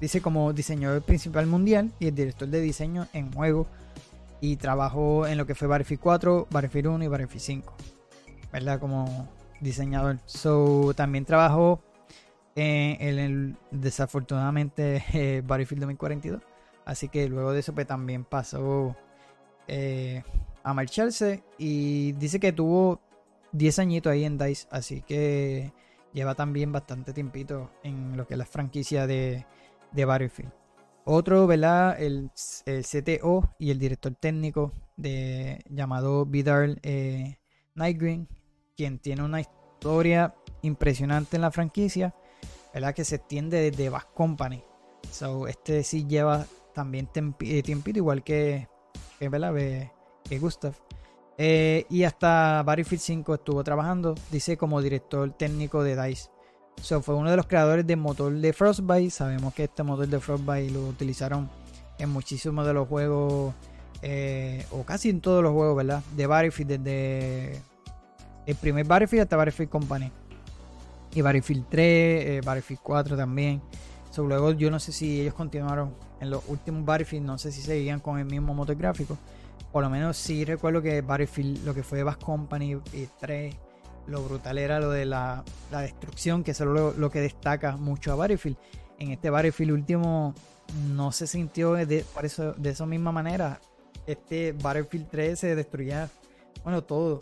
dice 0.00 0.20
como 0.20 0.52
diseñador 0.52 1.02
principal 1.02 1.46
mundial 1.46 1.92
y 1.98 2.08
el 2.08 2.14
director 2.14 2.48
de 2.48 2.60
diseño 2.60 3.06
en 3.12 3.32
juego. 3.32 3.66
Y 4.40 4.56
trabajó 4.56 5.26
en 5.26 5.38
lo 5.38 5.46
que 5.46 5.54
fue 5.54 5.66
Battlefield 5.66 6.00
4, 6.00 6.48
Battlefield 6.50 6.88
1 6.88 7.04
y 7.04 7.08
Battlefield 7.08 7.42
5, 7.42 7.74
¿verdad? 8.52 8.78
Como 8.78 9.28
diseñador. 9.60 10.18
So, 10.26 10.92
también 10.94 11.24
trabajó 11.24 11.80
en, 12.54 13.18
el, 13.18 13.56
desafortunadamente, 13.70 15.02
eh, 15.14 15.42
Battlefield 15.46 15.80
2042. 15.82 16.42
Así 16.86 17.08
que 17.08 17.28
luego 17.28 17.52
de 17.52 17.60
eso, 17.60 17.74
pues 17.74 17.86
también 17.86 18.24
pasó 18.24 18.96
eh, 19.68 20.22
a 20.62 20.72
marcharse 20.72 21.42
y 21.58 22.12
dice 22.12 22.40
que 22.40 22.52
tuvo 22.52 23.00
10 23.52 23.80
añitos 23.80 24.12
ahí 24.12 24.24
en 24.24 24.38
DICE, 24.38 24.68
así 24.70 25.02
que 25.02 25.72
lleva 26.12 26.34
también 26.34 26.72
bastante 26.72 27.12
tiempito 27.12 27.70
en 27.82 28.16
lo 28.16 28.26
que 28.26 28.34
es 28.34 28.38
la 28.38 28.46
franquicia 28.46 29.06
de, 29.06 29.44
de 29.92 30.04
Battlefield. 30.04 30.52
Otro, 31.04 31.46
¿verdad? 31.46 32.00
El, 32.00 32.30
CTO 32.64 33.54
y 33.58 33.70
el 33.70 33.78
director 33.78 34.14
técnico 34.14 34.72
de, 34.96 35.64
llamado 35.68 36.24
Vidal 36.24 36.78
eh, 36.82 37.38
Nightgreen, 37.74 38.28
quien 38.76 38.98
tiene 38.98 39.22
una 39.22 39.40
historia 39.40 40.34
impresionante 40.62 41.36
en 41.36 41.42
la 41.42 41.50
franquicia, 41.50 42.14
¿verdad? 42.72 42.94
Que 42.94 43.04
se 43.04 43.16
extiende 43.16 43.70
desde 43.70 43.88
Bass 43.88 44.06
Company. 44.06 44.62
So, 45.10 45.46
este 45.46 45.82
sí 45.82 46.06
lleva 46.06 46.46
también 46.76 47.08
eh, 47.40 47.62
tiempito, 47.62 47.98
igual 47.98 48.22
que, 48.22 48.68
que 49.18 50.38
Gustav. 50.38 50.74
Eh, 51.38 51.86
y 51.88 52.04
hasta 52.04 52.62
Battlefield 52.62 53.00
5 53.00 53.34
estuvo 53.34 53.64
trabajando, 53.64 54.14
dice, 54.30 54.58
como 54.58 54.82
director 54.82 55.32
técnico 55.32 55.82
de 55.82 55.96
DICE. 55.96 56.28
So, 56.82 57.00
fue 57.00 57.14
uno 57.14 57.30
de 57.30 57.36
los 57.38 57.46
creadores 57.46 57.86
del 57.86 57.96
motor 57.96 58.30
de 58.30 58.52
Frostbite. 58.52 59.08
Sabemos 59.10 59.54
que 59.54 59.64
este 59.64 59.82
motor 59.82 60.06
de 60.06 60.20
Frostbite 60.20 60.70
lo 60.70 60.86
utilizaron 60.88 61.48
en 61.98 62.10
muchísimos 62.10 62.66
de 62.66 62.74
los 62.74 62.86
juegos, 62.86 63.54
eh, 64.02 64.66
o 64.70 64.82
casi 64.82 65.08
en 65.08 65.22
todos 65.22 65.42
los 65.42 65.52
juegos, 65.52 65.78
¿verdad? 65.78 66.02
De 66.14 66.26
Battlefield, 66.26 66.72
desde 66.72 67.62
el 68.44 68.54
primer 68.56 68.86
Battlefield 68.86 69.22
hasta 69.22 69.36
Battlefield 69.36 69.70
Company. 69.70 70.12
Y 71.14 71.22
Battlefield 71.22 71.64
3, 71.70 71.80
eh, 71.80 72.40
Battlefield 72.44 72.82
4 72.82 73.16
también. 73.16 73.62
So, 74.10 74.24
luego 74.24 74.52
yo 74.52 74.70
no 74.70 74.78
sé 74.78 74.92
si 74.92 75.22
ellos 75.22 75.32
continuaron 75.32 75.94
en 76.20 76.30
los 76.30 76.42
últimos 76.48 76.84
Battlefield, 76.84 77.26
no 77.26 77.38
sé 77.38 77.52
si 77.52 77.62
seguían 77.62 78.00
con 78.00 78.18
el 78.18 78.24
mismo 78.26 78.54
motor 78.54 78.76
gráfico 78.76 79.18
por 79.76 79.82
lo 79.82 79.90
menos 79.90 80.16
sí 80.16 80.42
recuerdo 80.46 80.80
que 80.80 81.02
Battlefield, 81.02 81.62
lo 81.66 81.74
que 81.74 81.82
fue 81.82 82.02
Bass 82.02 82.16
Company 82.16 82.78
3, 83.20 83.54
lo 84.06 84.22
brutal 84.22 84.56
era 84.56 84.80
lo 84.80 84.90
de 84.90 85.04
la, 85.04 85.44
destrucción, 85.70 86.42
que 86.42 86.52
es 86.52 86.60
lo, 86.60 87.10
que 87.10 87.20
destaca 87.20 87.76
mucho 87.76 88.10
a 88.10 88.14
Battlefield. 88.14 88.56
En 88.98 89.10
este 89.10 89.28
Battlefield 89.28 89.72
último 89.72 90.34
no 90.94 91.12
se 91.12 91.26
sintió 91.26 91.74
de, 91.74 92.06
eso, 92.22 92.54
de 92.54 92.70
esa 92.70 92.86
misma 92.86 93.12
manera. 93.12 93.60
Este 94.06 94.52
Battlefield 94.52 95.08
3 95.10 95.38
se 95.38 95.54
destruía, 95.54 96.08
bueno, 96.64 96.82
todo. 96.82 97.18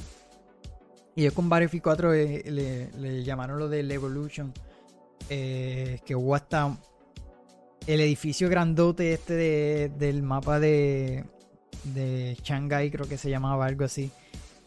Y 1.17 1.25
yo 1.25 1.35
con 1.35 1.49
Battlefield 1.49 1.83
4 1.83 2.15
eh, 2.15 2.91
le, 2.97 3.25
llamaron 3.25 3.59
lo 3.59 3.69
del 3.69 3.91
Evolution, 3.91 4.53
eh, 5.29 5.99
que 6.07 6.15
hubo 6.15 6.37
hasta 6.37 6.77
el 7.87 8.01
edificio 8.01 8.49
grandote 8.49 9.13
este 9.13 9.89
del 9.91 10.23
mapa 10.23 10.59
de, 10.59 11.25
de 11.85 12.37
Shanghai, 12.43 12.91
creo 12.91 13.07
que 13.07 13.19
se 13.19 13.31
llamaba 13.31 13.67
algo 13.67 13.85
así. 13.85 14.11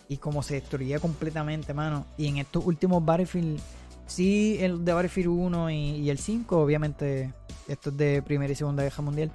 Y 0.09 0.17
como 0.17 0.41
se 0.43 0.55
destruía 0.55 0.99
completamente, 0.99 1.73
mano. 1.73 2.05
Y 2.17 2.27
en 2.27 2.37
estos 2.37 2.65
últimos 2.65 3.03
Battlefield, 3.03 3.59
sí, 4.05 4.57
el 4.59 4.85
de 4.85 4.93
Battlefield 4.93 5.29
1 5.29 5.69
y, 5.71 6.09
el 6.09 6.17
5, 6.17 6.57
obviamente, 6.57 7.33
estos 7.67 7.97
de 7.97 8.21
Primera 8.21 8.51
y 8.53 8.55
Segunda 8.55 8.83
Guerra 8.83 9.03
Mundial. 9.03 9.31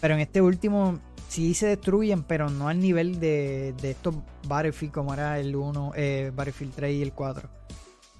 Pero 0.00 0.14
en 0.14 0.20
este 0.20 0.40
último 0.40 1.00
sí 1.28 1.52
se 1.52 1.66
destruyen, 1.66 2.22
pero 2.22 2.48
no 2.48 2.68
al 2.68 2.80
nivel 2.80 3.20
de, 3.20 3.74
estos 3.82 4.14
Battlefield 4.46 4.92
como 4.92 5.12
era 5.12 5.38
el 5.38 5.54
1, 5.54 5.92
eh, 5.96 6.32
Battlefield 6.34 6.74
3 6.74 6.94
y 6.94 7.02
el 7.02 7.12
4. 7.12 7.48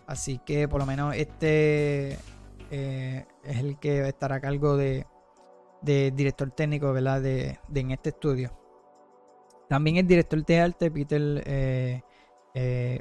Así 0.06 0.38
que 0.44 0.68
por 0.68 0.80
lo 0.80 0.86
menos 0.86 1.14
este 1.14 2.18
eh, 2.70 3.26
es 3.44 3.58
el 3.58 3.78
que 3.78 4.06
estará 4.08 4.36
a 4.36 4.40
cargo 4.40 4.76
de, 4.76 5.06
de 5.82 6.10
director 6.10 6.50
técnico 6.50 6.92
¿verdad? 6.92 7.22
De, 7.22 7.58
en 7.74 7.90
este 7.90 8.10
estudio. 8.10 8.52
También 9.68 9.96
el 9.96 10.06
director 10.06 10.44
de 10.44 10.60
arte, 10.60 10.90
Peter 10.90 11.42
eh, 11.46 12.02
eh 12.54 13.00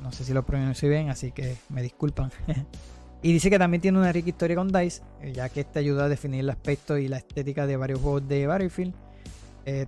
no 0.00 0.12
sé 0.12 0.24
si 0.24 0.32
lo 0.32 0.44
pronuncio 0.44 0.88
bien, 0.88 1.10
así 1.10 1.32
que 1.32 1.56
me 1.68 1.82
disculpan. 1.82 2.30
y 3.22 3.32
dice 3.32 3.50
que 3.50 3.58
también 3.58 3.80
tiene 3.80 3.98
una 3.98 4.10
rica 4.10 4.30
historia 4.30 4.56
con 4.56 4.68
DICE, 4.72 5.02
ya 5.32 5.48
que 5.48 5.60
este 5.60 5.78
ayuda 5.78 6.04
a 6.04 6.08
definir 6.08 6.40
el 6.40 6.50
aspecto 6.50 6.96
y 6.96 7.08
la 7.08 7.18
estética 7.18 7.66
de 7.66 7.76
varios 7.76 8.00
juegos 8.00 8.26
de 8.26 8.46
Battlefield. 8.46 8.94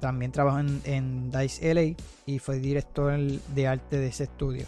También 0.00 0.30
trabajó 0.30 0.60
en, 0.60 1.30
DICE 1.32 1.74
LA 1.74 1.96
y 2.26 2.38
fue 2.38 2.60
director 2.60 3.18
de 3.18 3.66
arte 3.66 3.96
de 3.96 4.06
ese 4.06 4.24
estudio. 4.24 4.66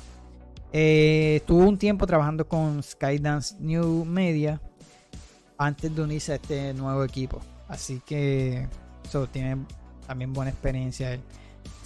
Estuvo 0.73 1.67
un 1.67 1.79
tiempo 1.79 2.07
trabajando 2.07 2.47
con 2.47 2.83
Skydance 2.83 3.57
New 3.61 4.05
Media 4.05 4.61
antes 5.59 5.95
de 5.95 6.03
unirse 6.03 6.33
a 6.33 6.35
este 6.37 6.75
nuevo 6.75 7.05
equipo. 7.05 7.41
Así 7.69 8.01
que 8.05 8.69
eso 9.05 9.27
tiene 9.27 9.57
también 10.07 10.33
buena 10.33 10.51
experiencia 10.51 11.19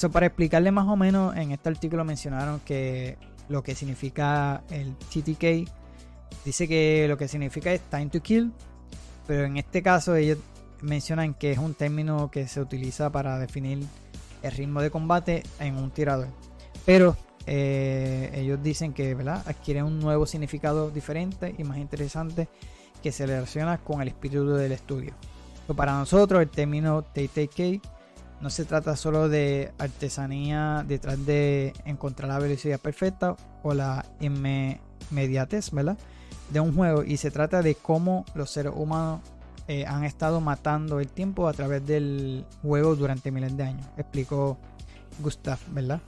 para 0.08 0.26
explicarle 0.26 0.70
más 0.70 0.88
o 0.88 0.96
menos, 0.96 1.36
en 1.36 1.52
este 1.52 1.68
artículo 1.68 2.04
mencionaron 2.04 2.60
que 2.60 3.18
lo 3.48 3.62
que 3.62 3.74
significa 3.74 4.62
el 4.70 4.94
TTK, 4.96 5.68
dice 6.44 6.68
que 6.68 7.06
lo 7.08 7.18
que 7.18 7.28
significa 7.28 7.72
es 7.72 7.80
time 7.82 8.06
to 8.06 8.22
kill, 8.22 8.52
pero 9.26 9.44
en 9.44 9.58
este 9.58 9.82
caso 9.82 10.16
ellos 10.16 10.38
mencionan 10.80 11.34
que 11.34 11.52
es 11.52 11.58
un 11.58 11.74
término 11.74 12.30
que 12.30 12.48
se 12.48 12.60
utiliza 12.60 13.10
para 13.10 13.38
definir 13.38 13.84
el 14.42 14.52
ritmo 14.52 14.80
de 14.80 14.90
combate 14.90 15.42
en 15.58 15.76
un 15.76 15.90
tirador. 15.90 16.28
Pero 16.86 17.16
eh, 17.52 18.30
ellos 18.32 18.62
dicen 18.62 18.92
que 18.92 19.16
adquiere 19.44 19.82
un 19.82 19.98
nuevo 19.98 20.24
significado 20.24 20.88
diferente 20.92 21.52
y 21.58 21.64
más 21.64 21.78
interesante 21.78 22.48
que 23.02 23.10
se 23.10 23.26
relaciona 23.26 23.78
con 23.78 24.00
el 24.00 24.06
espíritu 24.06 24.46
del 24.50 24.70
estudio. 24.70 25.14
para 25.76 25.98
nosotros 25.98 26.40
el 26.42 26.48
término 26.48 27.02
TTK 27.02 27.82
no 28.40 28.50
se 28.50 28.64
trata 28.64 28.94
solo 28.94 29.28
de 29.28 29.72
artesanía 29.78 30.84
detrás 30.86 31.26
de 31.26 31.72
encontrar 31.84 32.28
la 32.28 32.38
velocidad 32.38 32.78
perfecta 32.78 33.34
o 33.64 33.74
la 33.74 34.06
inmediatez, 34.20 35.72
¿verdad? 35.72 35.98
De 36.50 36.60
un 36.60 36.72
juego 36.72 37.02
y 37.02 37.16
se 37.16 37.32
trata 37.32 37.62
de 37.62 37.74
cómo 37.74 38.24
los 38.34 38.50
seres 38.50 38.72
humanos 38.76 39.22
eh, 39.66 39.86
han 39.86 40.04
estado 40.04 40.40
matando 40.40 41.00
el 41.00 41.08
tiempo 41.08 41.48
a 41.48 41.52
través 41.52 41.84
del 41.84 42.46
juego 42.62 42.94
durante 42.94 43.32
miles 43.32 43.56
de 43.56 43.64
años, 43.64 43.86
explicó 43.96 44.56
Gustav, 45.20 45.58
¿verdad? 45.72 46.00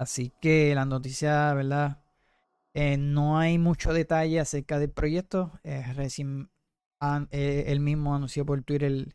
Así 0.00 0.32
que 0.40 0.74
la 0.74 0.86
noticia, 0.86 1.52
¿verdad? 1.52 2.02
Eh, 2.74 2.96
no 2.96 3.38
hay 3.38 3.58
mucho 3.58 3.92
detalle 3.92 4.40
acerca 4.40 4.78
del 4.78 4.90
proyecto. 4.90 5.52
recién 5.94 6.50
él 7.30 7.80
mismo 7.80 8.14
anunció 8.14 8.46
por 8.46 8.62
Twitter 8.62 9.14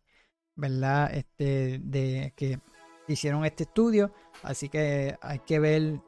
¿verdad? 0.56 1.12
Este, 1.14 1.80
de 1.84 2.34
que 2.36 2.60
hicieron 3.08 3.46
este 3.46 3.64
estudio, 3.64 4.12
así 4.44 4.70
que 4.70 5.18
hay 5.22 5.40
que 5.40 5.60
ver, 5.60 6.00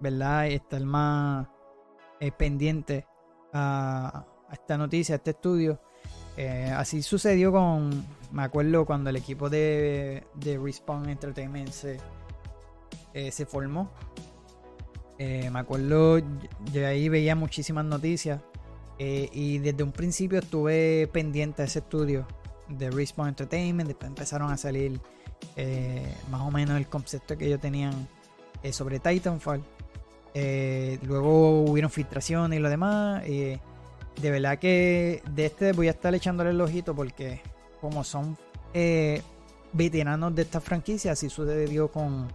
¿verdad? 0.00 0.48
Estar 0.48 0.82
más 0.84 1.48
eh, 2.20 2.32
pendiente 2.32 3.06
a, 3.52 4.26
esta 4.50 4.76
noticia, 4.78 5.14
a 5.14 5.16
este 5.16 5.30
estudio. 5.32 5.80
Eh, 6.36 6.72
así 6.74 7.02
sucedió 7.02 7.52
con, 7.52 8.06
me 8.32 8.42
acuerdo 8.42 8.86
cuando 8.86 9.10
el 9.10 9.16
equipo 9.16 9.50
de, 9.50 10.26
de 10.34 10.58
Respawn 10.58 11.08
Entertainment 11.08 11.70
se, 11.70 11.98
eh, 13.16 13.32
se 13.32 13.46
formó. 13.46 13.90
me 15.18 15.58
acuerdo, 15.58 16.18
yo 16.72 16.86
ahí 16.86 17.08
veía 17.08 17.34
muchísimas 17.34 17.84
noticias 17.84 18.40
y 18.98 19.58
desde 19.58 19.82
un 19.82 19.92
principio 19.92 20.38
estuve 20.38 21.08
pendiente 21.12 21.62
a 21.62 21.64
ese 21.64 21.80
estudio 21.80 22.26
de 22.68 22.90
Respawn 22.90 23.28
Entertainment. 23.28 23.88
Después 23.88 24.08
empezaron 24.08 24.50
a 24.50 24.56
salir 24.56 25.00
eh, 25.56 26.14
más 26.30 26.42
o 26.42 26.50
menos 26.50 26.76
el 26.76 26.86
concepto 26.86 27.36
que 27.36 27.46
ellos 27.46 27.60
tenían 27.60 28.08
eh, 28.62 28.72
sobre 28.72 28.98
Titanfall. 28.98 29.62
Eh, 30.34 30.98
luego 31.02 31.62
hubieron 31.62 31.90
filtraciones 31.90 32.58
y 32.58 32.62
lo 32.62 32.68
demás. 32.68 33.22
de 33.24 33.60
verdad 34.30 34.58
que 34.58 35.22
de 35.30 35.46
este 35.46 35.72
voy 35.72 35.88
a 35.88 35.92
estar 35.92 36.14
echándole 36.14 36.50
el 36.50 36.60
ojito 36.60 36.94
porque 36.94 37.40
como 37.80 38.04
son 38.04 38.36
veteranos 39.72 40.34
de 40.34 40.42
esta 40.42 40.60
franquicia, 40.60 41.12
así 41.12 41.30
sucedió 41.30 41.90
con, 41.90 42.28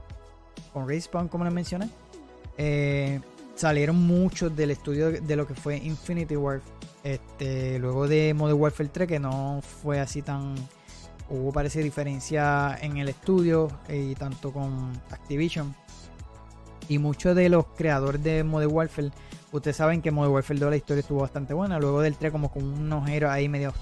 con 0.73 0.87
Respawn 0.87 1.27
como 1.27 1.43
les 1.43 1.53
mencioné. 1.53 1.89
salieron 3.55 3.95
muchos 3.95 4.55
del 4.55 4.71
estudio 4.71 5.11
de 5.11 5.35
lo 5.35 5.47
que 5.47 5.55
fue 5.55 5.77
Infinity 5.77 6.35
War. 6.35 6.61
Este, 7.03 7.79
luego 7.79 8.07
de 8.07 8.33
Modern 8.33 8.59
Warfare 8.59 8.89
3, 8.89 9.07
que 9.07 9.19
no 9.19 9.61
fue 9.61 9.99
así 9.99 10.21
tan 10.21 10.55
hubo 11.31 11.51
parece 11.53 11.81
diferencia 11.81 12.77
en 12.81 12.97
el 12.97 13.09
estudio 13.09 13.69
eh, 13.87 14.09
y 14.11 14.15
tanto 14.15 14.51
con 14.51 14.91
Activision. 15.09 15.73
Y 16.89 16.97
muchos 16.97 17.35
de 17.35 17.47
los 17.47 17.67
creadores 17.77 18.21
de 18.21 18.43
Modern 18.43 18.71
Warfare, 18.71 19.11
ustedes 19.51 19.77
saben 19.77 20.01
que 20.01 20.11
Modern 20.11 20.33
Warfare 20.33 20.59
2 20.59 20.69
la 20.69 20.75
historia 20.75 21.01
estuvo 21.01 21.21
bastante 21.21 21.53
buena. 21.53 21.79
Luego 21.79 22.01
del 22.01 22.15
3 22.15 22.31
como 22.31 22.51
con 22.51 22.63
unos 22.65 23.09
héroes 23.09 23.31
ahí 23.31 23.47
medio 23.47 23.73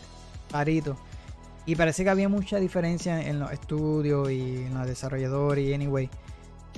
paritos. 0.52 0.98
Y 1.66 1.76
parece 1.76 2.04
que 2.04 2.10
había 2.10 2.30
mucha 2.30 2.58
diferencia 2.60 3.22
en 3.28 3.40
los 3.40 3.52
estudios 3.52 4.30
y 4.32 4.66
en 4.66 4.74
los 4.76 4.86
desarrolladores 4.86 5.66
y 5.66 5.74
anyway. 5.74 6.10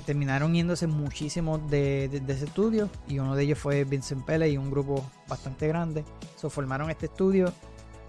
Terminaron 0.05 0.53
yéndose 0.53 0.87
muchísimo 0.87 1.57
de, 1.57 2.05
ese 2.27 2.45
estudio. 2.45 2.89
Y 3.07 3.19
uno 3.19 3.35
de 3.35 3.43
ellos 3.43 3.59
fue 3.59 3.83
Vincent 3.83 4.25
Pele 4.25 4.49
y 4.49 4.57
un 4.57 4.71
grupo 4.71 5.05
bastante 5.27 5.67
grande. 5.67 6.03
Se 6.35 6.49
formaron 6.49 6.89
este 6.89 7.05
estudio 7.05 7.53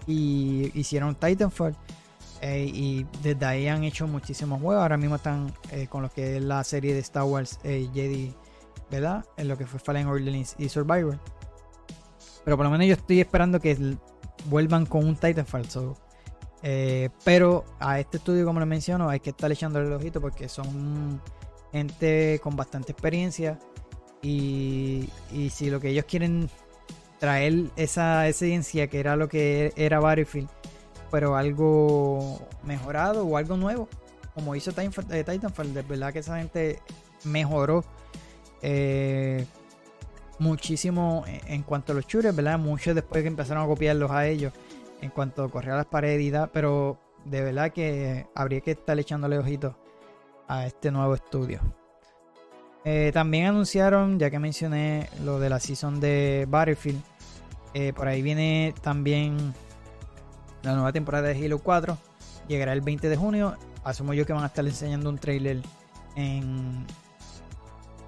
y 0.07 0.71
hicieron 0.77 1.15
Titanfall. 1.15 1.75
Eh, 2.41 2.69
y 2.73 3.05
desde 3.21 3.45
ahí 3.45 3.67
han 3.67 3.83
hecho 3.83 4.07
muchísimos 4.07 4.61
juegos. 4.61 4.81
Ahora 4.81 4.97
mismo 4.97 5.15
están 5.15 5.53
eh, 5.71 5.87
con 5.87 6.01
lo 6.01 6.09
que 6.09 6.37
es 6.37 6.43
la 6.43 6.63
serie 6.63 6.93
de 6.93 6.99
Star 6.99 7.23
Wars 7.23 7.59
eh, 7.63 7.89
Jedi, 7.93 8.33
¿verdad? 8.91 9.23
En 9.37 9.47
lo 9.47 9.57
que 9.57 9.65
fue 9.65 9.79
Fallen 9.79 10.07
Order 10.07 10.35
y 10.57 10.69
Survivor. 10.69 11.19
Pero 12.43 12.57
por 12.57 12.65
lo 12.65 12.69
menos 12.69 12.87
yo 12.87 12.93
estoy 12.93 13.21
esperando 13.21 13.59
que 13.59 13.95
vuelvan 14.45 14.85
con 14.85 15.05
un 15.05 15.15
Titanfall. 15.15 15.69
So. 15.69 15.95
pero 17.23 17.63
a 17.79 17.99
este 17.99 18.17
estudio, 18.17 18.45
como 18.45 18.59
les 18.59 18.67
menciono, 18.67 19.09
hay 19.09 19.19
que 19.19 19.29
estar 19.29 19.49
echándole 19.51 19.87
el 19.87 19.93
ojito 19.93 20.19
porque 20.19 20.49
son 20.49 21.21
gente 21.73 22.39
con 22.41 22.55
bastante 22.55 22.93
experiencia. 22.93 23.59
Y, 24.21 25.09
y 25.33 25.49
si 25.49 25.69
lo 25.69 25.81
que 25.81 25.89
ellos 25.89 26.05
quieren 26.05 26.49
traer 27.19 27.65
esa 27.75 28.25
esencia 28.29 28.87
que 28.87 29.01
era 29.01 29.17
lo 29.17 29.27
que 29.27 29.73
era 29.75 29.99
Battlefield 29.99 30.49
pero 31.13 31.35
algo 31.35 32.39
mejorado 32.63 33.23
o 33.23 33.37
algo 33.37 33.55
nuevo, 33.55 33.87
como 34.33 34.55
hizo 34.55 34.71
eh, 34.71 35.23
Titanfall, 35.23 35.71
de 35.71 35.83
verdad 35.83 36.11
que 36.11 36.19
esa 36.19 36.39
gente 36.39 36.79
mejoró 37.23 37.85
eh, 38.63 39.45
muchísimo 40.39 41.23
en 41.27 41.61
cuanto 41.61 41.91
a 41.91 41.95
los 41.95 42.07
shooters, 42.07 42.35
¿verdad? 42.35 42.57
Muchos 42.57 42.95
después 42.95 43.21
que 43.21 43.27
empezaron 43.27 43.63
a 43.63 43.67
copiarlos 43.67 44.09
a 44.09 44.25
ellos 44.25 44.53
en 45.01 45.11
cuanto 45.11 45.43
a 45.43 45.51
correr 45.51 45.73
a 45.73 45.77
las 45.77 45.85
paredes 45.85 46.21
y 46.21 46.31
da, 46.31 46.47
pero 46.47 46.97
de 47.25 47.41
verdad 47.41 47.71
que 47.71 48.25
habría 48.33 48.61
que 48.61 48.71
estar 48.71 48.97
echándole 48.97 49.37
ojitos 49.37 49.75
a 50.47 50.65
este 50.65 50.91
nuevo 50.91 51.15
estudio. 51.15 51.61
Eh, 52.85 53.11
también 53.13 53.47
anunciaron, 53.47 54.19
ya 54.19 54.29
que 54.29 54.39
mencioné 54.39 55.09
lo 55.23 55.39
de 55.39 55.49
la 55.49 55.59
season 55.59 55.99
de 55.99 56.45
Battlefield, 56.49 57.01
por 57.95 58.07
ahí 58.07 58.21
viene 58.21 58.75
también 58.81 59.53
la 60.61 60.73
nueva 60.73 60.91
temporada 60.91 61.29
de 61.29 61.45
Halo 61.45 61.57
4 61.57 61.97
llegará 62.47 62.73
el 62.73 62.81
20 62.81 63.09
de 63.09 63.15
junio. 63.15 63.55
Asumo 63.83 64.13
yo 64.13 64.25
que 64.25 64.33
van 64.33 64.43
a 64.43 64.47
estar 64.47 64.65
enseñando 64.65 65.09
un 65.09 65.17
trailer 65.17 65.61
en, 66.15 66.85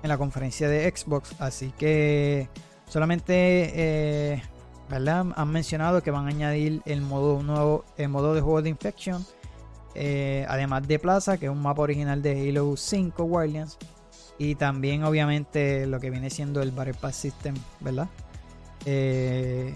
en 0.03 0.09
la 0.09 0.17
conferencia 0.17 0.69
de 0.69 0.89
Xbox. 0.89 1.36
Así 1.39 1.73
que 1.77 2.49
solamente 2.88 3.33
eh, 3.33 4.43
¿verdad? 4.89 5.25
han 5.36 5.49
mencionado 5.49 6.01
que 6.01 6.11
van 6.11 6.25
a 6.25 6.29
añadir 6.29 6.81
el 6.86 7.01
modo 7.01 7.41
nuevo, 7.43 7.86
el 7.97 8.09
modo 8.09 8.33
de 8.33 8.41
juego 8.41 8.61
de 8.61 8.69
Infection. 8.69 9.25
Eh, 9.96 10.46
además 10.50 10.88
de 10.88 11.00
Plaza, 11.00 11.38
que 11.38 11.46
es 11.46 11.52
un 11.52 11.62
mapa 11.62 11.82
original 11.82 12.22
de 12.22 12.50
Halo 12.50 12.76
5 12.76 13.24
Wildlands. 13.24 13.78
Y 14.38 14.56
también, 14.56 15.04
obviamente, 15.04 15.88
lo 15.88 16.00
que 16.00 16.10
viene 16.10 16.30
siendo 16.30 16.62
el 16.62 16.72
Battle 16.72 16.93
Pass 16.93 17.16
System, 17.16 17.56
¿verdad? 17.80 18.10
Eh, 18.86 19.74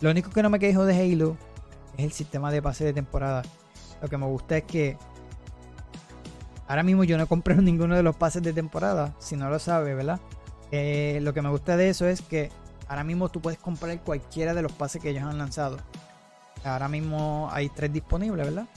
lo 0.00 0.10
único 0.10 0.30
que 0.30 0.42
no 0.42 0.50
me 0.50 0.60
quejo 0.60 0.84
de 0.84 0.94
Halo 0.94 1.36
es 1.96 2.04
el 2.04 2.12
sistema 2.12 2.52
de 2.52 2.62
pase 2.62 2.84
de 2.84 2.92
temporada. 2.92 3.42
Lo 4.00 4.08
que 4.08 4.16
me 4.16 4.26
gusta 4.26 4.58
es 4.58 4.64
que 4.64 4.96
ahora 6.68 6.84
mismo 6.84 7.02
yo 7.02 7.18
no 7.18 7.26
compré 7.26 7.56
ninguno 7.62 7.96
de 7.96 8.04
los 8.04 8.14
pases 8.14 8.42
de 8.42 8.52
temporada, 8.52 9.14
si 9.18 9.36
no 9.36 9.50
lo 9.50 9.58
sabes, 9.58 9.96
¿verdad? 9.96 10.20
Eh, 10.70 11.18
lo 11.22 11.34
que 11.34 11.42
me 11.42 11.48
gusta 11.48 11.76
de 11.76 11.88
eso 11.88 12.06
es 12.06 12.22
que 12.22 12.50
ahora 12.86 13.02
mismo 13.02 13.28
tú 13.28 13.40
puedes 13.40 13.58
comprar 13.58 14.00
cualquiera 14.02 14.54
de 14.54 14.62
los 14.62 14.72
pases 14.72 15.02
que 15.02 15.10
ellos 15.10 15.24
han 15.24 15.38
lanzado. 15.38 15.78
Ahora 16.64 16.88
mismo 16.88 17.48
hay 17.52 17.68
tres 17.68 17.92
disponibles, 17.92 18.46
¿verdad? 18.46 18.68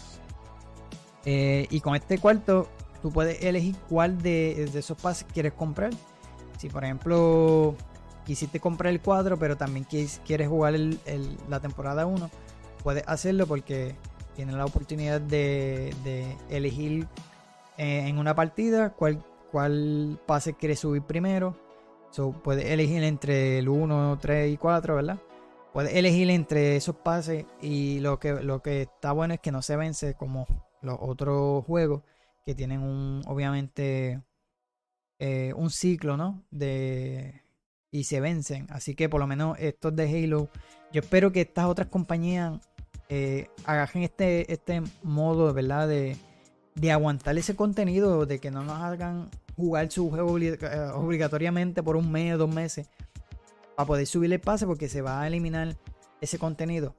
Eh, 1.25 1.67
y 1.69 1.81
con 1.81 1.95
este 1.95 2.17
cuarto 2.17 2.67
tú 3.01 3.11
puedes 3.11 3.43
elegir 3.43 3.75
cuál 3.89 4.21
de, 4.21 4.63
esos 4.63 4.97
pases 4.97 5.27
quieres 5.31 5.53
comprar. 5.53 5.91
Si 6.57 6.69
por 6.69 6.83
ejemplo 6.83 7.75
quisiste 8.25 8.59
comprar 8.59 8.93
el 8.93 9.01
4 9.01 9.37
pero 9.37 9.57
también 9.57 9.85
quieres 9.85 10.47
jugar 10.47 10.73
la 11.49 11.59
temporada 11.59 12.05
1, 12.05 12.29
puedes 12.83 13.03
hacerlo 13.07 13.47
porque 13.47 13.95
tienes 14.35 14.55
la 14.55 14.65
oportunidad 14.65 15.21
de, 15.21 15.93
elegir 16.49 17.07
eh, 17.77 18.07
en 18.07 18.17
una 18.17 18.35
partida 18.35 18.91
cuál, 18.91 19.23
cuál 19.51 20.19
pase 20.25 20.53
quieres 20.53 20.79
subir 20.79 21.01
primero. 21.03 21.55
So, 22.11 22.31
puedes 22.31 22.65
elegir 22.65 23.03
entre 23.03 23.59
el 23.59 23.69
1, 23.69 24.19
3 24.21 24.51
y 24.51 24.57
4, 24.57 24.95
¿verdad? 24.95 25.19
Puedes 25.71 25.95
elegir 25.95 26.29
entre 26.29 26.75
esos 26.75 26.95
pases 26.95 27.45
y 27.61 27.99
lo 28.01 28.19
que, 28.19 28.33
lo 28.33 28.61
que 28.61 28.81
está 28.81 29.13
bueno 29.13 29.33
es 29.35 29.39
que 29.39 29.51
no 29.51 29.61
se 29.61 29.77
vence 29.77 30.15
como 30.15 30.45
los 30.81 30.97
otros 30.99 31.65
juegos 31.65 32.03
que 32.45 32.55
tienen 32.55 32.81
un, 32.81 33.21
obviamente, 33.27 34.21
eh, 35.19 35.53
un 35.55 35.69
ciclo, 35.69 36.17
¿no? 36.17 36.43
De, 36.51 37.41
y 37.91 38.05
se 38.05 38.19
vencen. 38.19 38.67
Así 38.69 38.95
que 38.95 39.09
por 39.09 39.19
lo 39.19 39.27
menos 39.27 39.57
estos 39.59 39.95
de 39.95 40.03
Halo, 40.03 40.49
yo 40.91 41.01
espero 41.01 41.31
que 41.31 41.41
estas 41.41 41.65
otras 41.65 41.87
compañías 41.87 42.59
eh, 43.09 43.49
agajen 43.65 44.03
este, 44.03 44.51
este 44.51 44.81
modo, 45.03 45.53
¿verdad? 45.53 45.87
De, 45.87 46.17
de 46.75 46.91
aguantar 46.91 47.37
ese 47.37 47.55
contenido, 47.55 48.25
de 48.25 48.39
que 48.39 48.51
no 48.51 48.63
nos 48.63 48.79
hagan 48.81 49.29
jugar 49.55 49.91
su 49.91 50.09
juego 50.09 50.37
eh, 50.39 50.57
obligatoriamente 50.93 51.83
por 51.83 51.95
un 51.95 52.11
mes 52.11 52.35
o 52.35 52.37
dos 52.39 52.53
meses 52.53 52.89
para 53.75 53.85
poder 53.85 54.07
subirle 54.07 54.35
el 54.35 54.41
pase 54.41 54.65
porque 54.65 54.89
se 54.89 55.01
va 55.01 55.21
a 55.21 55.27
eliminar 55.27 55.75
ese 56.21 56.39
contenido. 56.39 56.95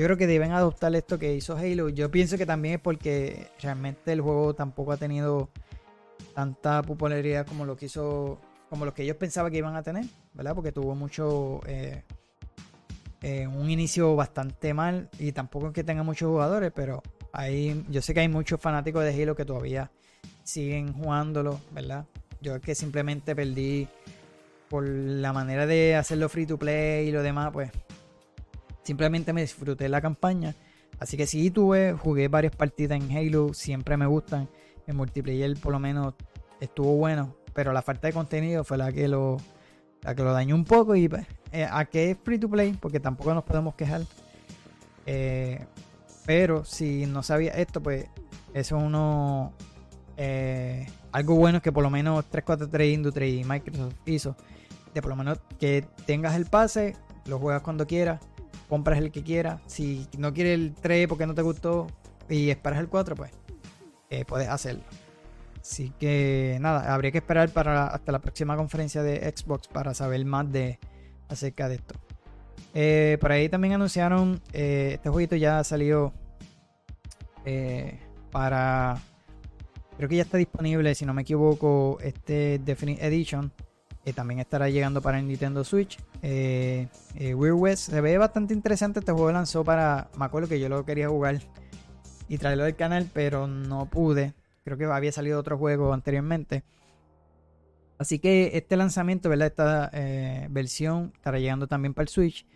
Yo 0.00 0.06
creo 0.06 0.16
que 0.16 0.26
deben 0.26 0.52
adoptar 0.52 0.94
esto 0.94 1.18
que 1.18 1.34
hizo 1.34 1.58
Halo. 1.58 1.90
Yo 1.90 2.10
pienso 2.10 2.38
que 2.38 2.46
también 2.46 2.76
es 2.76 2.80
porque 2.80 3.48
realmente 3.60 4.10
el 4.12 4.22
juego 4.22 4.54
tampoco 4.54 4.92
ha 4.92 4.96
tenido 4.96 5.50
tanta 6.34 6.80
popularidad 6.80 7.46
como 7.46 7.66
lo 7.66 7.76
que 7.76 7.84
hizo, 7.84 8.40
como 8.70 8.86
lo 8.86 8.94
que 8.94 9.02
ellos 9.02 9.18
pensaban 9.18 9.52
que 9.52 9.58
iban 9.58 9.76
a 9.76 9.82
tener, 9.82 10.06
¿verdad? 10.32 10.54
Porque 10.54 10.72
tuvo 10.72 10.94
mucho 10.94 11.60
eh, 11.66 12.02
eh, 13.20 13.46
un 13.46 13.68
inicio 13.68 14.16
bastante 14.16 14.72
mal 14.72 15.10
y 15.18 15.32
tampoco 15.32 15.66
es 15.66 15.74
que 15.74 15.84
tenga 15.84 16.02
muchos 16.02 16.30
jugadores, 16.30 16.72
pero 16.74 17.02
hay, 17.34 17.84
yo 17.90 18.00
sé 18.00 18.14
que 18.14 18.20
hay 18.20 18.28
muchos 18.28 18.58
fanáticos 18.58 19.04
de 19.04 19.22
Halo 19.22 19.36
que 19.36 19.44
todavía 19.44 19.90
siguen 20.44 20.94
jugándolo, 20.94 21.60
¿verdad? 21.72 22.06
Yo 22.40 22.56
es 22.56 22.62
que 22.62 22.74
simplemente 22.74 23.36
perdí 23.36 23.86
por 24.70 24.88
la 24.88 25.34
manera 25.34 25.66
de 25.66 25.94
hacerlo 25.94 26.30
free 26.30 26.46
to 26.46 26.56
play 26.56 27.06
y 27.08 27.12
lo 27.12 27.22
demás, 27.22 27.50
pues 27.52 27.70
simplemente 28.90 29.32
me 29.32 29.42
disfruté 29.42 29.88
la 29.88 30.00
campaña. 30.00 30.56
Así 30.98 31.16
que 31.16 31.28
sí 31.28 31.48
tuve, 31.52 31.92
jugué 31.92 32.26
varias 32.26 32.56
partidas 32.56 33.00
en 33.00 33.16
Halo, 33.16 33.54
siempre 33.54 33.96
me 33.96 34.04
gustan. 34.04 34.48
El 34.88 34.94
multiplayer 34.94 35.56
por 35.60 35.70
lo 35.70 35.78
menos 35.78 36.14
estuvo 36.58 36.96
bueno, 36.96 37.36
pero 37.54 37.72
la 37.72 37.82
falta 37.82 38.08
de 38.08 38.12
contenido 38.12 38.64
fue 38.64 38.78
la 38.78 38.90
que 38.90 39.06
lo, 39.06 39.36
la 40.02 40.16
que 40.16 40.24
lo 40.24 40.32
dañó 40.32 40.56
un 40.56 40.64
poco 40.64 40.96
y 40.96 41.08
pues, 41.08 41.24
eh, 41.52 41.68
a 41.70 41.84
que 41.84 42.10
es 42.10 42.18
free 42.20 42.40
to 42.40 42.48
play, 42.48 42.76
porque 42.80 42.98
tampoco 42.98 43.32
nos 43.32 43.44
podemos 43.44 43.76
quejar. 43.76 44.02
Eh, 45.06 45.64
pero 46.26 46.64
si 46.64 47.06
no 47.06 47.22
sabía 47.22 47.52
esto, 47.52 47.80
pues 47.80 48.06
eso 48.54 48.76
uno 48.76 49.52
algo 51.12 51.36
bueno 51.36 51.58
es 51.58 51.62
que 51.62 51.72
por 51.72 51.84
lo 51.84 51.90
menos 51.90 52.24
343 52.26 52.92
Industry 52.92 53.40
y 53.40 53.44
Microsoft 53.44 53.94
hizo 54.04 54.36
de 54.92 55.00
por 55.00 55.10
lo 55.10 55.16
menos 55.16 55.38
que 55.60 55.86
tengas 56.06 56.34
el 56.34 56.46
pase, 56.46 56.96
lo 57.26 57.38
juegas 57.38 57.62
cuando 57.62 57.86
quieras, 57.86 58.20
compras 58.70 58.98
el 58.98 59.10
que 59.10 59.22
quieras. 59.22 59.60
Si 59.66 60.06
no 60.16 60.32
quieres 60.32 60.54
el 60.54 60.74
3 60.80 61.08
porque 61.08 61.26
no 61.26 61.34
te 61.34 61.42
gustó 61.42 61.88
y 62.28 62.48
esperas 62.48 62.78
el 62.78 62.88
4, 62.88 63.16
pues 63.16 63.32
eh, 64.08 64.24
puedes 64.24 64.48
hacerlo. 64.48 64.84
Así 65.60 65.92
que 65.98 66.56
nada, 66.60 66.94
habría 66.94 67.10
que 67.10 67.18
esperar 67.18 67.50
para 67.50 67.88
hasta 67.88 68.12
la 68.12 68.20
próxima 68.20 68.56
conferencia 68.56 69.02
de 69.02 69.30
Xbox 69.36 69.68
para 69.68 69.92
saber 69.92 70.24
más 70.24 70.50
de 70.50 70.78
acerca 71.28 71.68
de 71.68 71.74
esto. 71.74 71.96
Eh, 72.72 73.18
por 73.20 73.32
ahí 73.32 73.48
también 73.48 73.74
anunciaron, 73.74 74.40
eh, 74.52 74.92
este 74.94 75.10
jueguito 75.10 75.36
ya 75.36 75.62
salió 75.64 76.14
para, 78.30 79.02
creo 79.96 80.08
que 80.08 80.16
ya 80.16 80.22
está 80.22 80.38
disponible, 80.38 80.94
si 80.94 81.04
no 81.04 81.12
me 81.12 81.22
equivoco, 81.22 81.98
este 82.00 82.60
Definite 82.64 83.04
Edition 83.04 83.52
también 84.14 84.40
estará 84.40 84.68
llegando 84.68 85.02
para 85.02 85.18
el 85.18 85.28
Nintendo 85.28 85.62
Switch. 85.64 85.98
Eh, 86.22 86.88
eh, 87.16 87.34
West 87.34 87.90
se 87.90 88.00
ve 88.00 88.18
bastante 88.18 88.54
interesante. 88.54 89.00
Este 89.00 89.12
juego 89.12 89.30
lanzó 89.32 89.64
para. 89.64 90.08
Me 90.18 90.24
acuerdo 90.24 90.48
que 90.48 90.58
yo 90.58 90.68
lo 90.68 90.84
quería 90.84 91.08
jugar 91.08 91.40
y 92.28 92.38
traerlo 92.38 92.64
del 92.64 92.76
canal, 92.76 93.08
pero 93.12 93.46
no 93.46 93.86
pude. 93.86 94.34
Creo 94.64 94.76
que 94.76 94.84
había 94.84 95.12
salido 95.12 95.38
otro 95.38 95.58
juego 95.58 95.92
anteriormente. 95.92 96.64
Así 97.98 98.18
que 98.18 98.52
este 98.54 98.76
lanzamiento, 98.76 99.28
¿verdad? 99.28 99.48
Esta 99.48 99.90
eh, 99.92 100.46
versión 100.50 101.12
estará 101.14 101.38
llegando 101.38 101.66
también 101.66 101.92
para 101.92 102.04
el 102.04 102.08
Switch. 102.08 102.46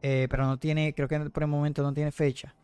pero 0.00 0.46
no 0.46 0.58
tiene, 0.58 0.94
creo 0.94 1.08
que 1.08 1.18
por 1.30 1.42
el 1.42 1.48
momento 1.48 1.82
no 1.82 1.94
tiene 1.94 2.12
fecha. 2.12 2.54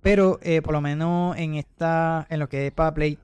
pero 0.00 0.38
por 0.62 0.72
lo 0.72 0.80
menos 0.80 1.36
en 1.38 1.54
esta, 1.54 2.26
en 2.28 2.40
lo 2.40 2.48
que 2.48 2.66
es 2.66 2.72
para 2.72 2.92
Play, 2.92 3.18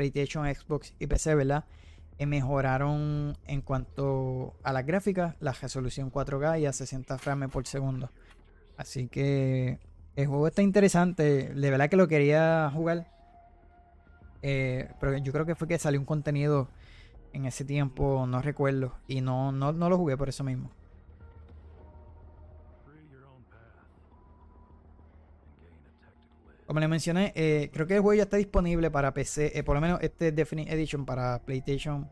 PlayStation, 0.00 0.46
Xbox 0.54 0.94
y 0.98 1.06
PC, 1.06 1.34
¿verdad? 1.34 1.64
Eh, 2.16 2.24
mejoraron 2.24 3.36
en 3.46 3.60
cuanto 3.60 4.54
a 4.62 4.72
las 4.72 4.86
gráficas, 4.86 5.36
la 5.40 5.52
resolución 5.52 6.10
4K 6.10 6.58
y 6.60 6.64
a 6.64 6.72
60 6.72 7.18
frames 7.18 7.50
por 7.50 7.66
segundo. 7.66 8.10
Así 8.78 9.08
que 9.08 9.78
el 10.16 10.26
juego 10.26 10.46
está 10.46 10.62
interesante. 10.62 11.52
De 11.52 11.70
verdad 11.70 11.90
que 11.90 11.96
lo 11.96 12.08
quería 12.08 12.70
jugar. 12.72 13.08
Eh, 14.40 14.88
pero 15.00 15.18
yo 15.18 15.32
creo 15.34 15.44
que 15.44 15.54
fue 15.54 15.68
que 15.68 15.78
salió 15.78 16.00
un 16.00 16.06
contenido 16.06 16.70
en 17.34 17.44
ese 17.44 17.66
tiempo, 17.66 18.26
no 18.26 18.40
recuerdo. 18.40 18.94
Y 19.06 19.20
no, 19.20 19.52
no, 19.52 19.74
no 19.74 19.90
lo 19.90 19.98
jugué 19.98 20.16
por 20.16 20.30
eso 20.30 20.44
mismo. 20.44 20.70
Como 26.70 26.78
les 26.78 26.88
mencioné, 26.88 27.32
eh, 27.34 27.68
creo 27.72 27.88
que 27.88 27.96
el 27.96 28.00
juego 28.00 28.14
ya 28.14 28.22
está 28.22 28.36
disponible 28.36 28.92
para 28.92 29.12
PC, 29.12 29.58
eh, 29.58 29.64
por 29.64 29.74
lo 29.74 29.80
menos 29.80 29.98
este 30.02 30.30
Definite 30.30 30.72
Edition 30.72 31.04
para 31.04 31.40
PlayStation, 31.40 32.08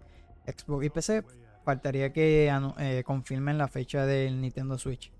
Xbox 0.48 0.84
y 0.84 0.90
PC. 0.90 1.22
Faltaría 1.64 2.12
que 2.12 2.50
eh, 2.80 3.04
confirmen 3.04 3.56
la 3.56 3.68
fecha 3.68 4.04
del 4.04 4.40
Nintendo 4.40 4.76
Switch. 4.76 5.12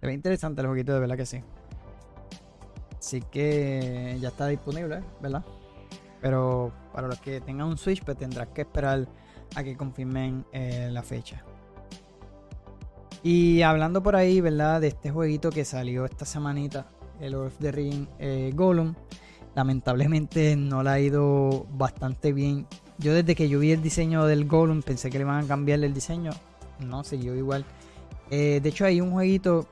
Se 0.00 0.06
ve 0.06 0.12
interesante 0.12 0.60
el 0.60 0.68
jueguito, 0.68 0.94
de 0.94 1.00
verdad 1.00 1.16
que 1.16 1.26
sí. 1.26 1.42
Así 2.98 3.20
que 3.20 4.16
ya 4.20 4.28
está 4.28 4.46
disponible, 4.46 5.02
¿verdad? 5.20 5.44
Pero 6.20 6.72
para 6.92 7.08
los 7.08 7.20
que 7.20 7.40
tengan 7.40 7.68
un 7.68 7.78
Switch, 7.78 8.04
pues 8.04 8.16
tendrás 8.16 8.48
que 8.48 8.62
esperar 8.62 9.08
a 9.56 9.64
que 9.64 9.76
confirmen 9.76 10.44
eh, 10.52 10.88
la 10.92 11.02
fecha. 11.02 11.42
Y 13.22 13.62
hablando 13.62 14.02
por 14.02 14.14
ahí, 14.14 14.40
¿verdad? 14.40 14.80
De 14.80 14.88
este 14.88 15.10
jueguito 15.10 15.50
que 15.50 15.64
salió 15.64 16.04
esta 16.04 16.24
semanita, 16.24 16.86
el 17.20 17.32
Lord 17.32 17.46
of 17.48 17.58
the 17.58 17.72
Ring 17.72 18.06
eh, 18.18 18.52
Gollum. 18.54 18.94
Lamentablemente 19.56 20.54
no 20.54 20.84
le 20.84 20.90
ha 20.90 21.00
ido 21.00 21.66
bastante 21.72 22.32
bien. 22.32 22.66
Yo 22.98 23.14
desde 23.14 23.34
que 23.34 23.48
yo 23.48 23.60
vi 23.60 23.72
el 23.72 23.82
diseño 23.82 24.26
del 24.26 24.46
Gollum 24.46 24.82
pensé 24.82 25.10
que 25.10 25.18
le 25.18 25.22
iban 25.22 25.44
a 25.44 25.46
cambiar 25.46 25.82
el 25.82 25.94
diseño. 25.94 26.32
No, 26.80 27.04
siguió 27.04 27.34
igual. 27.34 27.64
Eh, 28.30 28.60
de 28.62 28.68
hecho 28.68 28.84
hay 28.84 29.00
un 29.00 29.12
jueguito 29.12 29.66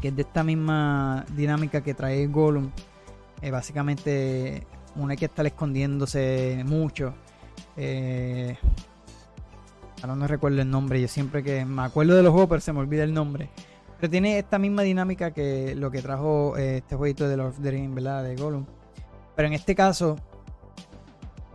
que 0.00 0.08
es 0.08 0.16
de 0.16 0.22
esta 0.22 0.42
misma 0.42 1.24
dinámica 1.34 1.82
que 1.82 1.94
trae 1.94 2.26
Gollum. 2.26 2.70
Eh, 3.40 3.50
básicamente, 3.50 4.66
uno 4.96 5.10
hay 5.10 5.16
que 5.16 5.26
estar 5.26 5.46
escondiéndose 5.46 6.62
mucho. 6.66 7.14
Eh, 7.76 8.56
ahora 10.02 10.16
no 10.16 10.26
recuerdo 10.26 10.60
el 10.60 10.70
nombre, 10.70 11.00
yo 11.00 11.08
siempre 11.08 11.42
que 11.42 11.64
me 11.64 11.82
acuerdo 11.82 12.14
de 12.14 12.22
los 12.22 12.32
juegos, 12.32 12.48
pero 12.48 12.60
se 12.60 12.72
me 12.72 12.80
olvida 12.80 13.04
el 13.04 13.14
nombre. 13.14 13.50
Pero 13.98 14.10
tiene 14.10 14.38
esta 14.38 14.58
misma 14.58 14.82
dinámica 14.82 15.30
que 15.30 15.74
lo 15.74 15.90
que 15.90 16.02
trajo 16.02 16.56
eh, 16.56 16.78
este 16.78 16.96
jueguito 16.96 17.28
de 17.28 17.36
Lord 17.36 17.50
of 17.50 17.60
the 17.62 17.70
Rings, 17.70 17.94
¿verdad? 17.94 18.24
De 18.24 18.36
Gollum. 18.36 18.66
Pero 19.34 19.48
en 19.48 19.54
este 19.54 19.74
caso, 19.74 20.16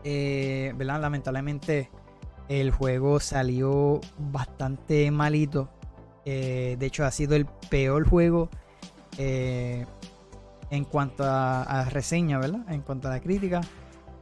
¿verdad? 0.03 1.01
Lamentablemente, 1.01 1.89
el 2.47 2.71
juego 2.71 3.19
salió 3.19 4.01
bastante 4.17 5.11
malito 5.11 5.69
eh, 6.31 6.75
de 6.77 6.85
hecho, 6.85 7.05
ha 7.05 7.11
sido 7.11 7.35
el 7.35 7.47
peor 7.69 8.07
juego 8.07 8.49
eh, 9.17 9.85
en 10.69 10.85
cuanto 10.85 11.23
a, 11.25 11.87
reseña, 11.89 12.37
¿verdad? 12.37 12.61
En 12.69 12.81
cuanto 12.81 13.07
a 13.07 13.11
la 13.11 13.19
crítica. 13.19 13.61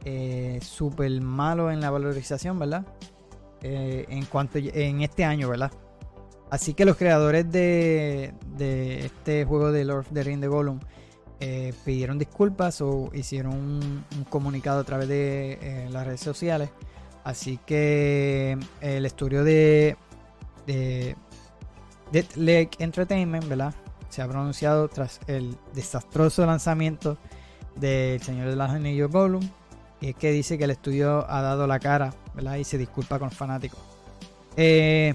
Eh, 0.04 0.58
súper 0.62 1.20
malo 1.20 1.70
en 1.70 1.80
la 1.80 1.90
valorización, 1.90 2.58
¿verdad? 2.58 2.86
en 3.60 4.24
cuanto 4.26 4.58
en 4.58 5.02
este 5.02 5.24
año, 5.24 5.48
¿verdad? 5.48 5.72
Así 6.48 6.74
que 6.74 6.84
los 6.84 6.96
creadores 6.96 7.50
de, 7.50 8.32
este 9.04 9.44
juego 9.44 9.72
de 9.72 9.84
Lord 9.84 9.98
of 9.98 10.12
the 10.12 10.22
Rings 10.22 10.40
de 10.40 10.46
Gollum 10.46 10.78
pidieron 11.84 12.18
disculpas 12.18 12.80
o 12.80 13.10
hicieron 13.14 13.54
un, 13.54 14.04
comunicado 14.28 14.80
a 14.80 14.84
través 14.84 15.08
de 15.08 15.88
las 15.90 16.06
redes 16.06 16.20
sociales. 16.20 16.70
Así 17.24 17.58
que 17.66 18.58
el 18.80 19.04
estudio 19.06 19.44
de, 19.44 19.96
de 20.66 21.16
Dead 22.12 22.26
Lake 22.36 22.70
Entertainment, 22.78 23.48
¿verdad? 23.48 23.74
Se 24.08 24.22
ha 24.22 24.28
pronunciado 24.28 24.88
tras 24.88 25.20
el 25.26 25.56
desastroso 25.74 26.46
lanzamiento 26.46 27.18
del 27.76 28.20
Señor 28.22 28.48
de 28.48 28.56
los 28.56 28.70
Anillos 28.70 29.10
Gollum. 29.10 29.48
Y 30.00 30.10
es 30.10 30.16
que 30.16 30.30
dice 30.30 30.56
que 30.58 30.64
el 30.64 30.70
estudio 30.70 31.28
ha 31.28 31.42
dado 31.42 31.66
la 31.66 31.78
cara, 31.78 32.14
¿verdad? 32.34 32.56
Y 32.56 32.64
se 32.64 32.78
disculpa 32.78 33.18
con 33.18 33.30
fanáticos. 33.30 33.80
Eh, 34.56 35.14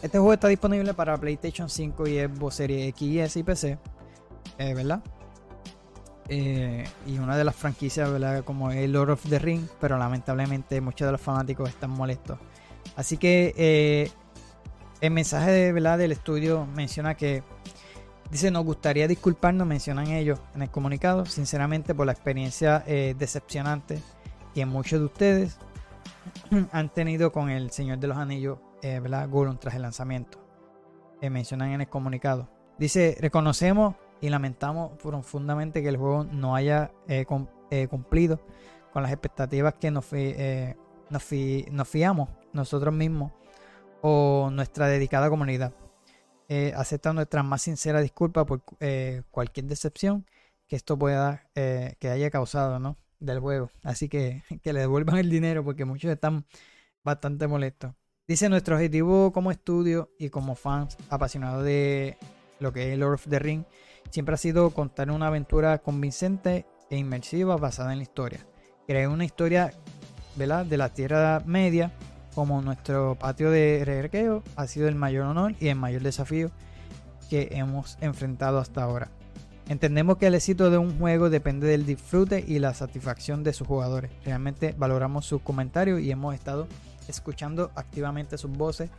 este 0.00 0.18
juego 0.18 0.32
está 0.32 0.48
disponible 0.48 0.94
para 0.94 1.16
PlayStation 1.18 1.68
5 1.68 2.06
y 2.06 2.18
Xbox 2.20 2.54
Series 2.54 2.88
X, 2.88 3.36
y 3.36 3.42
PC, 3.42 3.78
eh, 4.58 4.74
¿verdad? 4.74 5.02
Eh, 6.28 6.84
y 7.06 7.18
una 7.18 7.36
de 7.36 7.44
las 7.44 7.56
franquicias. 7.56 8.08
Como 8.44 8.70
es 8.70 8.88
Lord 8.88 9.10
of 9.10 9.28
the 9.28 9.38
Ring, 9.38 9.66
pero 9.80 9.98
lamentablemente 9.98 10.80
muchos 10.80 11.06
de 11.06 11.12
los 11.12 11.20
fanáticos 11.20 11.68
están 11.68 11.90
molestos. 11.90 12.38
Así 12.96 13.16
que 13.16 14.10
el 15.02 15.10
mensaje 15.10 15.50
de, 15.50 15.72
¿verdad? 15.72 15.98
del 15.98 16.12
estudio 16.12 16.64
menciona 16.64 17.16
que 17.16 17.42
dice 18.30 18.50
nos 18.52 18.64
gustaría 18.64 19.08
disculparnos, 19.08 19.66
mencionan 19.66 20.06
ellos 20.06 20.40
en 20.54 20.62
el 20.62 20.70
comunicado, 20.70 21.26
sinceramente 21.26 21.94
por 21.94 22.06
la 22.06 22.12
experiencia 22.12 22.84
eh, 22.86 23.14
decepcionante 23.18 24.00
que 24.54 24.64
muchos 24.64 25.00
de 25.00 25.06
ustedes 25.06 25.58
han 26.72 26.88
tenido 26.88 27.32
con 27.32 27.50
el 27.50 27.72
Señor 27.72 27.98
de 27.98 28.06
los 28.06 28.16
Anillos, 28.16 28.58
eh, 28.80 29.00
¿verdad? 29.00 29.28
Gollum 29.28 29.58
tras 29.58 29.74
el 29.74 29.82
lanzamiento. 29.82 30.38
Eh, 31.20 31.30
mencionan 31.30 31.72
en 31.72 31.80
el 31.80 31.88
comunicado. 31.88 32.48
Dice, 32.78 33.16
reconocemos 33.20 33.96
y 34.22 34.30
lamentamos 34.30 34.92
profundamente 35.02 35.82
que 35.82 35.90
el 35.90 35.98
juego 35.98 36.24
no 36.24 36.54
haya 36.54 36.92
cumplido 37.90 38.40
con 38.92 39.02
las 39.02 39.12
expectativas 39.12 39.74
que 39.74 39.90
nos, 39.90 40.06
nos 41.10 41.88
fiamos 41.88 42.28
nosotros 42.52 42.94
mismos 42.94 43.32
o 44.02 44.50
nuestra 44.52 44.88
dedicada 44.88 45.30
comunidad. 45.30 45.72
eh, 46.48 46.72
acepta 46.76 47.12
nuestra 47.12 47.42
más 47.42 47.62
sincera 47.62 48.00
disculpa 48.00 48.44
por 48.44 48.62
eh, 48.80 49.22
cualquier 49.30 49.66
decepción 49.66 50.26
que 50.68 50.76
esto 50.76 50.98
pueda, 50.98 51.48
eh, 51.54 51.96
que 51.98 52.10
haya 52.10 52.30
causado, 52.30 52.78
¿no? 52.78 52.98
Del 53.20 53.40
juego. 53.40 53.70
Así 53.82 54.08
que 54.08 54.42
que 54.62 54.72
le 54.72 54.80
devuelvan 54.80 55.18
el 55.18 55.30
dinero 55.30 55.64
porque 55.64 55.84
muchos 55.84 56.10
están 56.10 56.44
bastante 57.04 57.46
molestos. 57.46 57.94
Dice 58.26 58.48
nuestro 58.48 58.76
objetivo 58.76 59.32
como 59.32 59.50
estudio 59.50 60.10
y 60.18 60.30
como 60.30 60.54
fans 60.54 60.96
apasionados 61.10 61.64
de 61.64 62.16
lo 62.60 62.72
que 62.72 62.92
es 62.92 62.98
Lord 62.98 63.14
of 63.14 63.28
the 63.28 63.38
Ring 63.38 63.64
siempre 64.12 64.34
ha 64.34 64.38
sido 64.38 64.70
contar 64.70 65.10
una 65.10 65.28
aventura 65.28 65.78
convincente 65.78 66.66
e 66.90 66.98
inmersiva 66.98 67.56
basada 67.56 67.92
en 67.92 67.98
la 67.98 68.02
historia. 68.02 68.46
Crear 68.86 69.08
una 69.08 69.24
historia 69.24 69.72
de 70.36 70.76
la 70.76 70.88
Tierra 70.90 71.42
Media 71.46 71.92
como 72.34 72.60
nuestro 72.60 73.16
patio 73.18 73.50
de 73.50 73.82
recreo 73.84 74.42
ha 74.56 74.66
sido 74.66 74.86
el 74.88 74.96
mayor 74.96 75.26
honor 75.26 75.54
y 75.60 75.68
el 75.68 75.76
mayor 75.76 76.02
desafío 76.02 76.50
que 77.30 77.48
hemos 77.52 77.96
enfrentado 78.02 78.58
hasta 78.58 78.82
ahora. 78.82 79.10
Entendemos 79.68 80.18
que 80.18 80.26
el 80.26 80.34
éxito 80.34 80.70
de 80.70 80.76
un 80.76 80.98
juego 80.98 81.30
depende 81.30 81.66
del 81.66 81.86
disfrute 81.86 82.44
y 82.46 82.58
la 82.58 82.74
satisfacción 82.74 83.42
de 83.42 83.54
sus 83.54 83.66
jugadores. 83.66 84.10
Realmente 84.26 84.74
valoramos 84.76 85.24
sus 85.24 85.40
comentarios 85.40 86.00
y 86.00 86.10
hemos 86.10 86.34
estado 86.34 86.66
escuchando 87.08 87.70
activamente 87.76 88.36
sus 88.36 88.50
voces, 88.50 88.90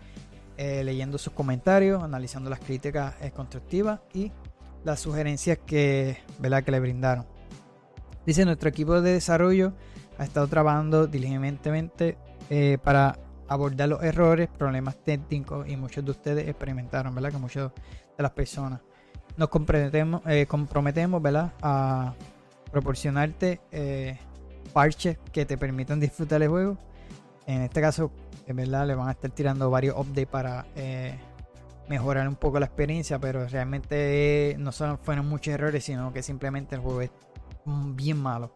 eh, 0.58 0.84
leyendo 0.84 1.20
sus 1.20 1.34
comentarios, 1.34 2.02
analizando 2.02 2.50
las 2.50 2.60
críticas 2.60 3.14
eh, 3.22 3.30
constructivas 3.30 4.00
y 4.14 4.32
las 4.84 5.00
sugerencias 5.00 5.60
que, 5.66 6.18
¿verdad? 6.40 6.64
que 6.64 6.72
le 6.72 6.80
brindaron. 6.80 7.26
Dice, 8.26 8.46
nuestro 8.46 8.70
equipo 8.70 9.02
de 9.02 9.14
desarrollo 9.14 9.74
ha 10.18 10.24
estado 10.24 10.48
trabajando 10.48 11.08
diligentemente 11.08 12.18
eh, 12.50 12.78
para 12.84 13.20
abordar 13.48 13.90
los 13.90 14.04
errores, 14.04 14.50
problemas 14.50 14.96
técnicos 15.04 15.68
y 15.68 15.76
muchos 15.76 16.06
de 16.06 16.12
ustedes 16.12 16.48
experimentaron, 16.48 17.14
¿verdad? 17.14 17.32
Que 17.32 17.38
muchas 17.38 17.72
de 18.18 18.24
las 18.24 18.32
personas 18.32 18.80
nos 19.36 19.50
comprometemos, 19.50 20.22
eh, 20.28 20.46
comprometemos 20.46 21.22
¿verdad? 21.22 21.54
A 21.62 22.14
proporcionarte 22.72 23.62
eh, 23.72 24.18
parches 24.72 25.18
que 25.32 25.46
te 25.46 25.58
permitan 25.58 26.00
disfrutar 26.00 26.42
el 26.42 26.50
juego. 26.50 26.78
En 27.46 27.62
este 27.62 27.82
caso, 27.82 28.12
verdad, 28.48 28.88
le 28.88 28.96
van 28.96 29.10
a 29.10 29.12
estar 29.12 29.32
tirando 29.32 29.70
varios 29.70 29.98
updates 29.98 30.28
para 30.28 30.66
mejorar 31.90 32.28
un 32.28 32.36
poco 32.36 32.60
la 32.60 32.66
experiencia, 32.66 33.20
pero 33.20 33.48
realmente 33.48 34.56
no 34.60 34.72
solo 34.72 34.98
fueron 34.98 35.28
muchos 35.28 35.54
errores, 35.54 35.84
sino 35.84 36.14
que 36.14 36.24
simplemente 36.24 36.76
el 36.76 36.82
juego 36.82 37.02
es 37.02 37.12
bien 37.66 38.18
malo. 38.18 38.56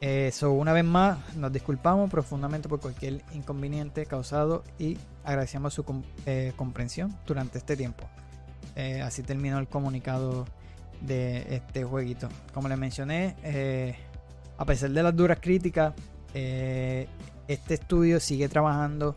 Eso, 0.00 0.52
una 0.52 0.72
vez 0.72 0.84
más, 0.84 1.34
nos 1.36 1.50
disculpamos 1.52 2.10
profundamente 2.10 2.68
por 2.68 2.78
cualquier 2.78 3.22
inconveniente 3.32 4.04
causado 4.04 4.62
y 4.78 4.98
agradecemos 5.24 5.72
su 5.72 5.84
comprensión 6.56 7.16
durante 7.26 7.58
este 7.58 7.76
tiempo. 7.76 8.04
Eh, 8.76 9.00
así 9.02 9.22
terminó 9.22 9.58
el 9.58 9.68
comunicado 9.68 10.46
de 11.00 11.54
este 11.54 11.84
jueguito. 11.84 12.28
Como 12.52 12.68
les 12.68 12.78
mencioné, 12.78 13.36
eh, 13.42 13.96
a 14.58 14.64
pesar 14.64 14.90
de 14.90 15.02
las 15.02 15.14
duras 15.16 15.38
críticas, 15.40 15.94
eh, 16.34 17.06
este 17.48 17.74
estudio 17.74 18.20
sigue 18.20 18.48
trabajando 18.48 19.16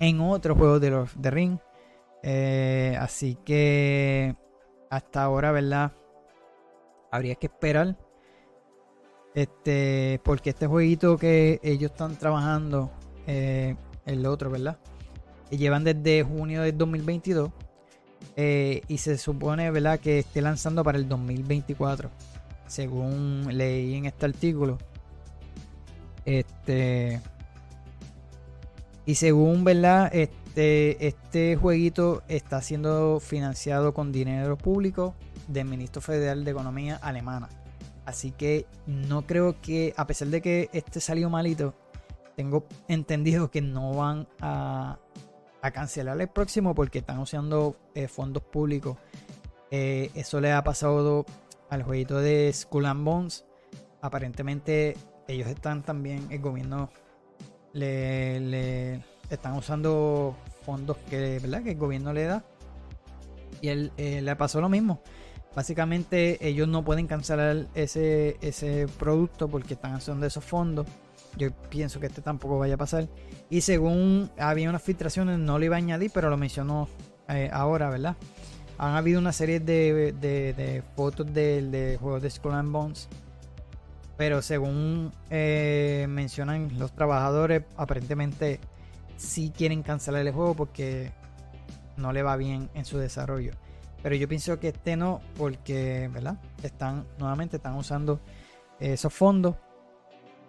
en 0.00 0.20
otros 0.20 0.56
juegos 0.56 0.80
de 0.80 0.90
los 0.90 1.20
de 1.20 1.30
Ring. 1.30 1.58
Así 3.00 3.36
que 3.44 4.36
hasta 4.90 5.22
ahora, 5.24 5.52
¿verdad? 5.52 5.92
Habría 7.10 7.34
que 7.36 7.46
esperar. 7.46 7.96
Este, 9.34 10.20
porque 10.24 10.50
este 10.50 10.66
jueguito 10.66 11.16
que 11.16 11.60
ellos 11.62 11.90
están 11.90 12.16
trabajando, 12.16 12.90
el 13.26 14.26
otro, 14.26 14.50
¿verdad? 14.50 14.78
llevan 15.56 15.84
desde 15.84 16.22
junio 16.22 16.62
del 16.62 16.76
2022 16.76 17.50
eh, 18.36 18.82
y 18.88 18.98
se 18.98 19.18
supone, 19.18 19.70
¿verdad?, 19.70 20.00
que 20.00 20.20
esté 20.20 20.40
lanzando 20.40 20.82
para 20.82 20.98
el 20.98 21.08
2024. 21.08 22.10
Según 22.66 23.46
leí 23.50 23.94
en 23.94 24.06
este 24.06 24.26
artículo. 24.26 24.78
Este. 26.24 27.20
Y 29.06 29.14
según, 29.16 29.64
¿verdad? 29.64 30.10
Este, 30.12 30.34
este 30.56 31.56
jueguito 31.56 32.22
está 32.28 32.60
siendo 32.62 33.20
financiado 33.20 33.92
con 33.92 34.12
dinero 34.12 34.56
público 34.56 35.14
del 35.48 35.66
ministro 35.66 36.00
federal 36.00 36.44
de 36.44 36.50
Economía 36.50 36.96
alemana. 36.96 37.48
Así 38.04 38.30
que 38.30 38.66
no 38.86 39.26
creo 39.26 39.60
que, 39.60 39.94
a 39.96 40.06
pesar 40.06 40.28
de 40.28 40.42
que 40.42 40.68
este 40.72 41.00
salió 41.00 41.30
malito, 41.30 41.74
tengo 42.36 42.66
entendido 42.88 43.50
que 43.50 43.62
no 43.62 43.94
van 43.94 44.28
a, 44.40 44.98
cancelar 45.72 46.20
el 46.20 46.28
próximo 46.28 46.74
porque 46.74 46.98
están 46.98 47.18
usando 47.20 47.74
eh, 47.94 48.06
fondos 48.06 48.42
públicos. 48.42 48.98
Eh, 49.70 50.10
eso 50.14 50.38
le 50.38 50.52
ha 50.52 50.62
pasado 50.62 51.24
al 51.70 51.82
jueguito 51.82 52.18
de 52.18 52.52
Skull 52.52 52.84
and 52.84 53.04
Bones. 53.04 53.46
Aparentemente 54.02 54.94
ellos 55.26 55.48
están 55.48 55.82
también, 55.82 56.26
el 56.30 56.40
gobierno 56.40 56.90
le, 57.72 59.02
están 59.30 59.54
usando 59.56 60.36
fondos 60.64 60.96
que, 61.08 61.38
¿verdad? 61.40 61.62
que 61.62 61.72
el 61.72 61.78
gobierno 61.78 62.12
le 62.12 62.24
da. 62.24 62.44
Y 63.60 63.68
él 63.68 63.92
eh, 63.96 64.20
le 64.22 64.36
pasó 64.36 64.60
lo 64.60 64.68
mismo. 64.68 65.00
Básicamente 65.54 66.46
ellos 66.46 66.66
no 66.66 66.84
pueden 66.84 67.06
cancelar 67.06 67.66
ese, 67.74 68.36
ese 68.40 68.86
producto 68.98 69.48
porque 69.48 69.74
están 69.74 69.94
usando 69.94 70.26
esos 70.26 70.44
fondos. 70.44 70.86
Yo 71.36 71.50
pienso 71.70 72.00
que 72.00 72.06
este 72.06 72.22
tampoco 72.22 72.58
vaya 72.58 72.74
a 72.74 72.78
pasar. 72.78 73.08
Y 73.50 73.60
según 73.60 74.30
había 74.38 74.68
unas 74.68 74.82
filtraciones, 74.82 75.38
no 75.38 75.58
lo 75.58 75.64
iba 75.64 75.76
a 75.76 75.78
añadir, 75.78 76.10
pero 76.12 76.28
lo 76.30 76.36
mencionó 76.36 76.88
eh, 77.28 77.50
ahora, 77.52 77.88
¿verdad? 77.90 78.16
Han 78.78 78.96
habido 78.96 79.20
una 79.20 79.32
serie 79.32 79.60
de, 79.60 80.82
fotos 80.96 81.32
de, 81.32 81.98
juegos 82.00 82.22
de 82.22 82.30
Skull 82.30 82.52
and 82.52 82.72
Bones. 82.72 83.08
Pero 84.16 84.42
según 84.42 85.12
eh, 85.30 86.06
mencionan 86.08 86.78
los 86.78 86.92
trabajadores, 86.92 87.62
aparentemente 87.76 88.60
sí 89.16 89.52
quieren 89.56 89.82
cancelar 89.82 90.26
el 90.26 90.32
juego 90.32 90.54
porque 90.54 91.12
no 91.96 92.12
le 92.12 92.22
va 92.22 92.36
bien 92.36 92.70
en 92.74 92.84
su 92.84 92.98
desarrollo. 92.98 93.52
Pero 94.02 94.16
yo 94.16 94.28
pienso 94.28 94.58
que 94.60 94.68
este 94.68 94.96
no, 94.96 95.20
porque, 95.36 96.10
¿verdad? 96.12 96.38
Están, 96.62 97.06
nuevamente 97.18 97.56
están 97.56 97.74
usando 97.76 98.20
esos 98.78 99.12
fondos 99.12 99.56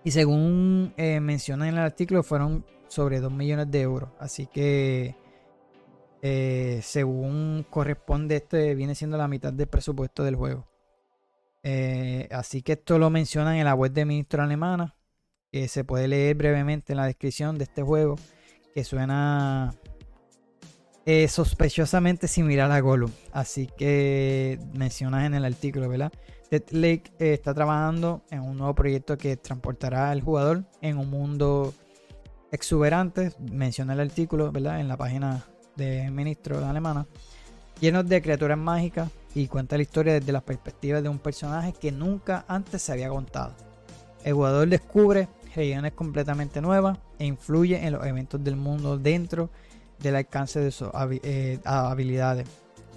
y 0.06 0.12
según 0.12 0.94
eh, 0.98 1.20
menciona 1.20 1.68
en 1.68 1.74
el 1.74 1.82
artículo, 1.82 2.22
fueron 2.22 2.64
sobre 2.88 3.20
2 3.20 3.32
millones 3.32 3.72
de 3.72 3.82
euros. 3.82 4.10
Así 4.20 4.46
que, 4.46 5.16
eh, 6.22 6.80
según 6.84 7.66
corresponde, 7.72 8.36
este 8.36 8.76
viene 8.76 8.94
siendo 8.94 9.18
la 9.18 9.28
mitad 9.28 9.52
del 9.52 9.68
presupuesto 9.68 10.24
del 10.24 10.36
juego. 10.36 10.68
Eh, 11.64 12.28
así 12.32 12.62
que 12.62 12.74
esto 12.74 13.00
lo 13.00 13.10
mencionan 13.10 13.56
en 13.56 13.66
la 13.66 13.74
web 13.74 13.92
de 13.92 14.06
ministro 14.06 14.44
alemana, 14.44 14.96
que 15.52 15.68
se 15.68 15.84
puede 15.84 16.08
leer 16.08 16.36
brevemente 16.36 16.94
en 16.94 16.98
la 16.98 17.08
descripción 17.08 17.58
de 17.58 17.64
este 17.64 17.82
juego, 17.82 18.18
que 18.76 18.84
suena 18.84 19.74
sospechosamente 21.30 22.28
similar 22.28 22.72
a 22.72 22.80
Gollum. 22.82 23.12
Así 23.32 23.70
que 23.78 24.60
mencionas 24.74 25.26
en 25.26 25.34
el 25.34 25.46
artículo, 25.46 25.88
¿verdad? 25.88 26.12
Dead 26.52 26.64
Lake 26.72 27.12
eh, 27.20 27.34
está 27.34 27.54
trabajando 27.54 28.24
en 28.30 28.42
un 28.42 28.58
nuevo 28.58 28.76
proyecto 28.76 29.18
que 29.18 29.38
transportará 29.38 30.12
al 30.12 30.22
jugador 30.22 30.66
en 30.82 30.98
un 30.98 31.10
mundo 31.10 31.74
exuberante, 32.52 33.32
menciona 33.52 33.94
el 33.94 34.02
artículo, 34.02 34.52
¿verdad? 34.52 34.80
En 34.80 34.88
la 34.88 34.98
página 34.98 35.46
de 35.76 36.12
ministro 36.12 36.60
de 36.60 36.66
alemana, 36.66 37.08
lleno 37.80 38.04
de 38.04 38.22
criaturas 38.22 38.58
mágicas 38.58 39.10
y 39.34 39.48
cuenta 39.48 39.78
la 39.78 39.84
historia 39.84 40.14
desde 40.14 40.32
la 40.32 40.42
perspectiva 40.42 41.02
de 41.02 41.10
un 41.10 41.20
personaje 41.20 41.74
que 41.74 41.92
nunca 41.92 42.46
antes 42.48 42.82
se 42.82 42.92
había 42.92 43.10
contado. 43.10 43.56
El 44.24 44.34
jugador 44.34 44.68
descubre 44.68 45.28
regiones 45.56 45.94
completamente 45.94 46.62
nuevas 46.62 46.98
e 47.18 47.26
influye 47.26 47.86
en 47.86 47.94
los 47.94 48.06
eventos 48.06 48.44
del 48.44 48.56
mundo 48.56 48.98
dentro 48.98 49.50
del 50.00 50.16
alcance 50.16 50.60
de 50.60 50.72
sus 50.72 50.90
eh, 51.24 51.60
habilidades 51.64 52.48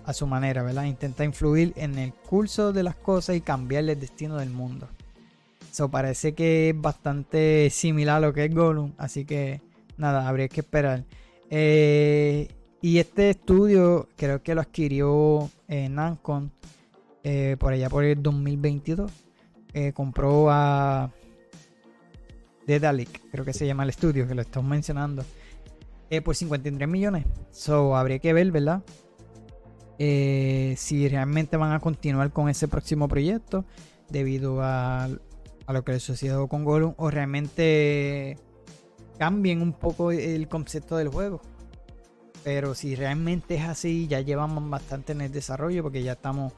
a 0.05 0.13
su 0.13 0.27
manera, 0.27 0.63
¿verdad? 0.63 0.85
Intenta 0.85 1.25
influir 1.25 1.73
en 1.77 1.99
el 1.99 2.13
curso 2.13 2.73
de 2.73 2.83
las 2.83 2.97
cosas 2.97 3.37
y 3.37 3.41
cambiarle 3.41 3.93
el 3.93 4.01
destino 4.01 4.37
del 4.39 4.51
mundo. 4.51 4.89
Eso 5.71 5.91
parece 5.91 6.35
que 6.35 6.71
es 6.71 6.81
bastante 6.81 7.69
similar 7.71 8.17
a 8.17 8.21
lo 8.21 8.33
que 8.33 8.47
es 8.47 8.55
Gollum, 8.55 8.93
así 8.97 9.25
que 9.25 9.61
nada, 9.97 10.27
habría 10.27 10.49
que 10.49 10.61
esperar. 10.61 11.05
Eh, 11.51 12.49
y 12.81 12.99
este 12.99 13.31
estudio 13.31 14.09
creo 14.17 14.43
que 14.43 14.55
lo 14.55 14.63
adquirió 14.63 15.51
eh, 15.69 15.89
Nancon 15.89 16.53
por 17.59 17.75
allá 17.75 17.91
por 17.91 18.05
el 18.05 18.23
2022. 18.23 19.13
compró 19.93 20.51
a 20.51 21.11
Dedalic, 22.69 23.31
creo 23.31 23.47
que 23.47 23.55
se 23.55 23.67
llama 23.67 23.83
el 23.83 23.89
estudio, 23.89 24.29
que 24.29 24.35
lo 24.35 24.43
estamos 24.43 24.69
mencionando, 24.69 25.25
por 26.23 26.37
53 26.37 26.89
millones. 26.89 27.25
So, 27.51 27.97
habría 27.97 28.19
que 28.19 28.33
ver, 28.35 28.53
¿verdad? 28.53 28.83
Eh, 29.99 30.75
si 30.77 31.09
realmente 31.09 31.57
van 31.57 31.73
a 31.73 31.81
continuar 31.81 32.31
con 32.31 32.49
ese 32.49 32.69
próximo 32.69 33.09
proyecto 33.09 33.65
debido 34.11 34.63
a, 34.63 35.09
lo 35.67 35.85
que 35.85 35.93
les 35.93 36.03
sucedió 36.03 36.47
con 36.47 36.65
Gollum 36.65 36.95
o 36.99 37.11
realmente 37.11 38.39
cambien 39.19 39.61
un 39.61 39.73
poco 39.73 40.13
el 40.13 40.47
concepto 40.47 40.97
del 40.99 41.09
juego. 41.09 41.41
Pero 42.45 42.75
si 42.75 42.95
realmente 42.95 43.57
es 43.57 43.63
así, 43.63 44.07
ya 44.09 44.21
llevamos 44.21 44.69
bastante 44.71 45.13
en 45.13 45.23
el 45.23 45.33
desarrollo 45.33 45.83
porque 45.83 46.03
ya 46.03 46.13
estamos, 46.13 46.53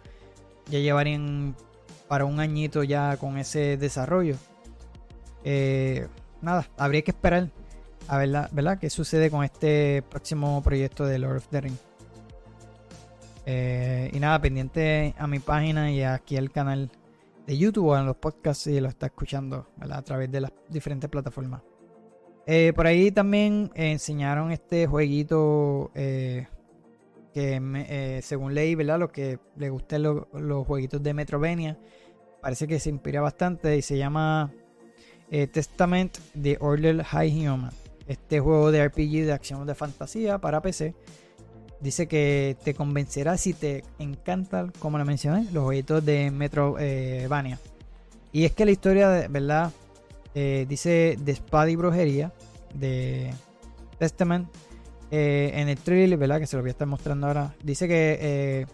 ya 0.68 0.80
llevarían 0.80 1.56
para 2.08 2.24
un 2.24 2.40
añito 2.40 2.82
ya 2.82 3.16
con 3.16 3.38
ese 3.38 3.76
desarrollo. 3.76 4.36
Eh, 5.44 6.06
nada, 6.42 6.68
habría 6.76 7.02
que 7.02 7.10
esperar 7.10 7.50
a 8.08 8.18
ver 8.18 8.30
¿verdad? 8.52 8.78
qué 8.78 8.90
sucede 8.90 9.30
con 9.30 9.44
este 9.44 10.02
próximo 10.02 10.62
proyecto 10.62 11.06
de 11.06 11.18
Lord 11.18 11.38
of 11.38 11.48
the 11.48 11.60
Rings. 11.60 11.80
Eh, 13.46 14.10
y 14.12 14.20
nada, 14.20 14.40
pendiente 14.40 15.14
a 15.18 15.26
mi 15.26 15.38
página 15.38 15.90
y 15.90 16.02
aquí 16.02 16.36
al 16.36 16.50
canal 16.50 16.90
de 17.46 17.56
YouTube 17.56 17.86
o 17.86 17.98
en 17.98 18.06
los 18.06 18.16
podcasts 18.16 18.64
si 18.64 18.80
lo 18.80 18.88
está 18.88 19.06
escuchando 19.06 19.68
a 19.80 20.02
través 20.02 20.30
de 20.30 20.40
las 20.40 20.52
diferentes 20.68 21.08
plataformas. 21.08 21.62
Eh, 22.46 22.72
por 22.74 22.86
ahí 22.86 23.10
también 23.10 23.70
enseñaron 23.74 24.50
este 24.50 24.86
jueguito 24.86 25.90
que 25.94 26.46
según 28.22 28.54
leí, 28.54 28.74
¿verdad? 28.74 28.98
Los 28.98 29.10
que 29.10 29.38
le 29.56 29.70
gusten 29.70 30.02
los, 30.02 30.26
los 30.32 30.66
jueguitos 30.66 31.02
de 31.02 31.14
Metrovenia, 31.14 31.78
parece 32.40 32.66
que 32.66 32.80
se 32.80 32.90
inspira 32.90 33.20
bastante 33.20 33.76
y 33.76 33.82
se 33.82 33.96
llama 33.96 34.52
Testament 35.52 36.18
de 36.34 36.56
Order 36.60 37.04
High 37.04 37.46
Human. 37.46 37.70
Este 38.08 38.40
juego 38.40 38.72
de 38.72 38.86
RPG 38.88 39.24
de 39.26 39.32
acción 39.32 39.66
de 39.66 39.74
fantasía 39.74 40.38
para 40.38 40.60
PC. 40.60 40.94
Dice 41.80 42.08
que 42.08 42.56
te 42.64 42.74
convencerá 42.74 43.36
si 43.38 43.54
te 43.54 43.84
encantan, 43.98 44.72
como 44.80 44.98
le 44.98 45.04
mencioné, 45.04 45.46
los 45.52 45.64
jueguitos 45.64 46.04
de 46.04 46.30
Metrovania. 46.30 47.58
y 48.32 48.44
es 48.44 48.52
que 48.52 48.64
la 48.64 48.70
historia, 48.72 49.08
de 49.08 49.28
verdad, 49.28 49.72
eh, 50.34 50.66
dice 50.68 51.16
de 51.18 51.32
espada 51.32 51.70
y 51.70 51.76
brujería 51.76 52.32
de 52.74 53.30
Testament. 53.98 54.48
Eh, 55.10 55.50
en 55.54 55.68
el 55.68 55.76
trailer, 55.76 56.18
¿verdad? 56.18 56.38
Que 56.38 56.46
se 56.46 56.56
lo 56.56 56.62
voy 56.62 56.70
a 56.70 56.72
estar 56.72 56.86
mostrando 56.86 57.26
ahora. 57.26 57.54
Dice 57.64 57.88
que 57.88 58.18
eh, 58.20 58.66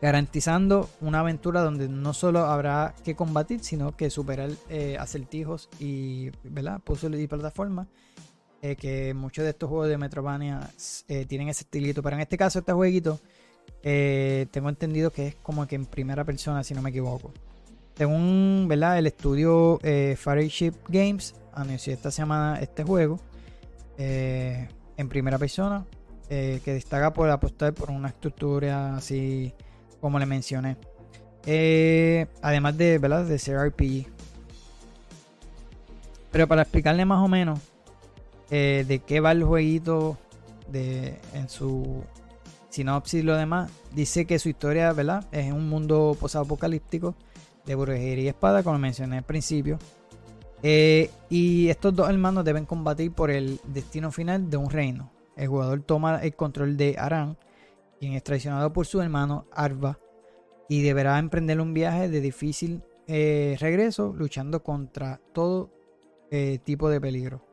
garantizando 0.00 0.90
una 1.00 1.20
aventura 1.20 1.62
donde 1.62 1.88
no 1.88 2.12
solo 2.12 2.40
habrá 2.40 2.94
que 3.02 3.14
combatir, 3.14 3.60
sino 3.60 3.96
que 3.96 4.10
superar 4.10 4.50
eh, 4.68 4.96
acertijos 4.98 5.68
y 5.78 6.30
¿verdad? 6.44 6.80
puzzles 6.80 7.20
y 7.20 7.26
plataformas. 7.26 7.88
Eh, 8.62 8.74
que 8.74 9.12
muchos 9.14 9.44
de 9.44 9.50
estos 9.50 9.68
juegos 9.68 9.88
de 9.88 9.98
Metrovania 9.98 10.70
eh, 11.08 11.26
tienen 11.26 11.48
ese 11.50 11.64
estilito, 11.64 12.02
pero 12.02 12.16
en 12.16 12.22
este 12.22 12.38
caso, 12.38 12.58
este 12.58 12.72
jueguito 12.72 13.20
tengo 13.82 14.68
entendido 14.68 15.12
que 15.12 15.28
es 15.28 15.34
como 15.36 15.66
que 15.66 15.76
en 15.76 15.86
primera 15.86 16.24
persona, 16.24 16.64
si 16.64 16.74
no 16.74 16.82
me 16.82 16.90
equivoco. 16.90 17.32
Según 17.94 18.66
¿verdad? 18.68 18.98
el 18.98 19.06
estudio 19.06 19.78
Fireship 19.80 20.74
Games, 20.88 21.36
anunció 21.52 21.92
esta 21.92 22.10
semana 22.10 22.58
este 22.60 22.82
juego 22.82 23.20
en 23.96 25.08
primera 25.08 25.38
persona, 25.38 25.84
que 26.28 26.60
destaca 26.64 27.12
por 27.12 27.30
apostar 27.30 27.74
por 27.74 27.90
una 27.90 28.08
estructura 28.08 28.96
así 28.96 29.54
como 30.06 30.20
le 30.20 30.26
mencioné. 30.26 30.76
Eh, 31.46 32.26
además 32.42 32.78
de, 32.78 32.98
¿verdad? 32.98 33.24
de 33.24 33.40
ser 33.40 33.58
RPG. 33.58 34.06
Pero 36.30 36.46
para 36.46 36.62
explicarle 36.62 37.04
más 37.04 37.24
o 37.24 37.26
menos 37.26 37.58
eh, 38.52 38.84
de 38.86 39.00
qué 39.00 39.18
va 39.18 39.32
el 39.32 39.42
jueguito 39.42 40.16
de, 40.68 41.18
en 41.34 41.48
su 41.48 42.04
sinopsis 42.68 43.18
y 43.18 43.22
lo 43.24 43.34
demás, 43.34 43.68
dice 43.96 44.26
que 44.26 44.38
su 44.38 44.48
historia 44.48 44.92
¿verdad? 44.92 45.26
es 45.32 45.50
un 45.50 45.68
mundo 45.68 46.16
posapocalíptico 46.20 47.16
de 47.64 47.74
brujería 47.74 48.26
y 48.26 48.28
espada, 48.28 48.62
como 48.62 48.78
mencioné 48.78 49.18
al 49.18 49.24
principio. 49.24 49.80
Eh, 50.62 51.10
y 51.28 51.68
estos 51.68 51.96
dos 51.96 52.08
hermanos 52.08 52.44
deben 52.44 52.64
combatir 52.64 53.10
por 53.10 53.32
el 53.32 53.58
destino 53.64 54.12
final 54.12 54.48
de 54.50 54.56
un 54.56 54.70
reino. 54.70 55.10
El 55.34 55.48
jugador 55.48 55.80
toma 55.82 56.22
el 56.22 56.32
control 56.36 56.76
de 56.76 56.94
Aran, 56.96 57.36
quien 57.98 58.12
es 58.12 58.22
traicionado 58.22 58.72
por 58.72 58.86
su 58.86 59.00
hermano 59.00 59.46
Arva 59.52 59.98
y 60.68 60.82
deberá 60.82 61.18
emprender 61.18 61.60
un 61.60 61.74
viaje 61.74 62.08
de 62.08 62.20
difícil 62.20 62.82
eh, 63.06 63.56
regreso 63.60 64.12
luchando 64.16 64.62
contra 64.62 65.20
todo 65.32 65.70
eh, 66.30 66.58
tipo 66.64 66.88
de 66.88 67.00
peligro. 67.00 67.44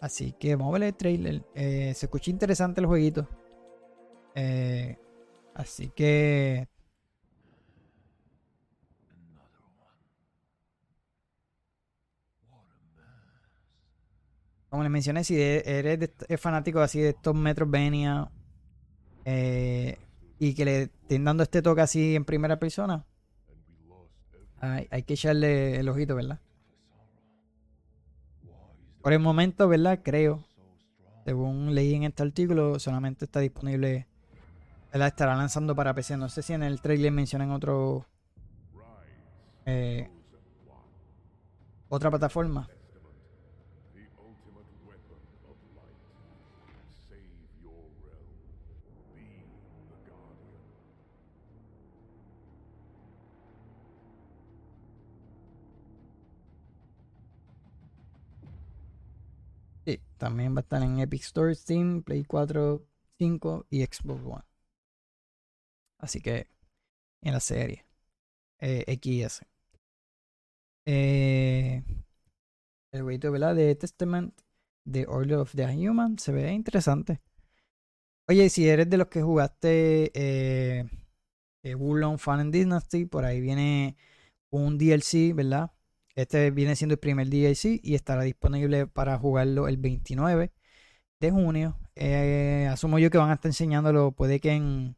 Así 0.00 0.32
que 0.32 0.56
vamos 0.56 0.74
a 0.74 0.78
ver 0.78 0.88
el 0.88 0.94
trailer. 0.94 1.44
Eh, 1.54 1.92
se 1.94 2.06
escucha 2.06 2.30
interesante 2.30 2.80
el 2.80 2.86
jueguito. 2.86 3.28
así 5.54 5.90
que... 5.90 6.68
Como 14.68 14.82
les 14.82 14.90
mencioné, 14.90 15.22
si 15.22 15.40
eres 15.40 16.10
fanático 16.38 16.80
así 16.80 16.98
de 17.00 17.10
estos 17.10 17.32
Metrovania 17.34 18.28
eh, 19.24 19.98
y 20.38 20.54
que 20.54 20.64
le 20.64 20.82
estén 20.82 21.24
dando 21.24 21.42
este 21.42 21.62
toque 21.62 21.80
así 21.80 22.14
en 22.14 22.24
primera 22.24 22.58
persona, 22.58 23.04
hay, 24.60 25.02
que 25.02 25.14
echarle 25.14 25.78
el 25.78 25.88
ojito, 25.88 26.14
¿verdad? 26.14 26.40
Por 29.02 29.12
el 29.12 29.18
momento, 29.18 29.68
¿verdad? 29.68 30.00
Creo, 30.02 30.44
según 31.24 31.74
leí 31.74 31.94
en 31.94 32.04
este 32.04 32.22
artículo, 32.22 32.78
solamente 32.78 33.26
está 33.26 33.40
disponible, 33.40 34.06
¿verdad? 34.92 35.08
Estará 35.08 35.36
lanzando 35.36 35.74
para 35.74 35.94
PC. 35.94 36.16
No 36.16 36.28
sé 36.28 36.42
si 36.42 36.54
en 36.54 36.62
el 36.62 36.80
trailer 36.80 37.12
mencionan 37.12 37.50
otro... 37.50 38.06
Eh, 39.66 40.08
otra 41.88 42.10
plataforma. 42.10 42.68
Sí, 59.84 60.00
también 60.18 60.54
va 60.54 60.60
a 60.60 60.62
estar 60.62 60.82
en 60.82 60.98
Epic 61.00 61.22
Store, 61.22 61.54
Steam, 61.54 62.02
Play 62.02 62.24
4, 62.24 62.82
5 63.18 63.66
y 63.70 63.84
Xbox 63.84 64.22
One. 64.24 64.44
Así 65.98 66.20
que 66.20 66.48
en 67.22 67.32
la 67.32 67.40
serie 67.40 67.84
eh, 68.60 68.84
XS. 69.02 69.42
Eh, 70.86 71.82
el 72.92 73.02
jueguito 73.02 73.32
de 73.32 73.74
Testament 73.74 74.34
de 74.84 75.06
Order 75.06 75.38
of 75.38 75.54
the 75.54 75.64
Human 75.64 76.18
se 76.18 76.32
ve 76.32 76.52
interesante. 76.52 77.20
Oye, 78.28 78.48
si 78.48 78.68
eres 78.68 78.88
de 78.88 78.96
los 78.96 79.08
que 79.08 79.22
jugaste 79.22 80.10
eh, 80.14 80.88
eh 81.62 81.76
Fan 82.18 82.50
Dynasty, 82.50 83.06
por 83.06 83.24
ahí 83.24 83.40
viene 83.40 83.96
un 84.50 84.78
DLC, 84.78 85.34
¿verdad? 85.34 85.72
Este 86.16 86.50
viene 86.50 86.76
siendo 86.76 86.94
el 86.94 87.00
primer 87.00 87.28
DLC 87.28 87.80
y 87.82 87.94
estará 87.94 88.22
disponible 88.22 88.86
para 88.86 89.18
jugarlo 89.18 89.66
el 89.68 89.76
29 89.78 90.52
de 91.20 91.30
junio. 91.30 91.76
Eh, 91.96 92.68
asumo 92.70 92.98
yo 92.98 93.10
que 93.10 93.18
van 93.18 93.30
a 93.30 93.34
estar 93.34 93.48
enseñándolo, 93.48 94.12
puede 94.12 94.40
que 94.40 94.52
en 94.52 94.96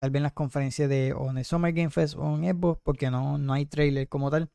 tal 0.00 0.10
vez 0.10 0.20
en 0.20 0.24
las 0.24 0.32
conferencias 0.32 0.88
de 0.88 1.12
o 1.14 1.30
en 1.30 1.38
el 1.38 1.44
Summer 1.44 1.72
Game 1.72 1.90
Fest 1.90 2.14
o 2.16 2.36
en 2.36 2.44
Xbox, 2.44 2.80
porque 2.84 3.10
no, 3.10 3.38
no 3.38 3.52
hay 3.54 3.66
trailer 3.66 4.08
como 4.08 4.30
tal. 4.30 4.50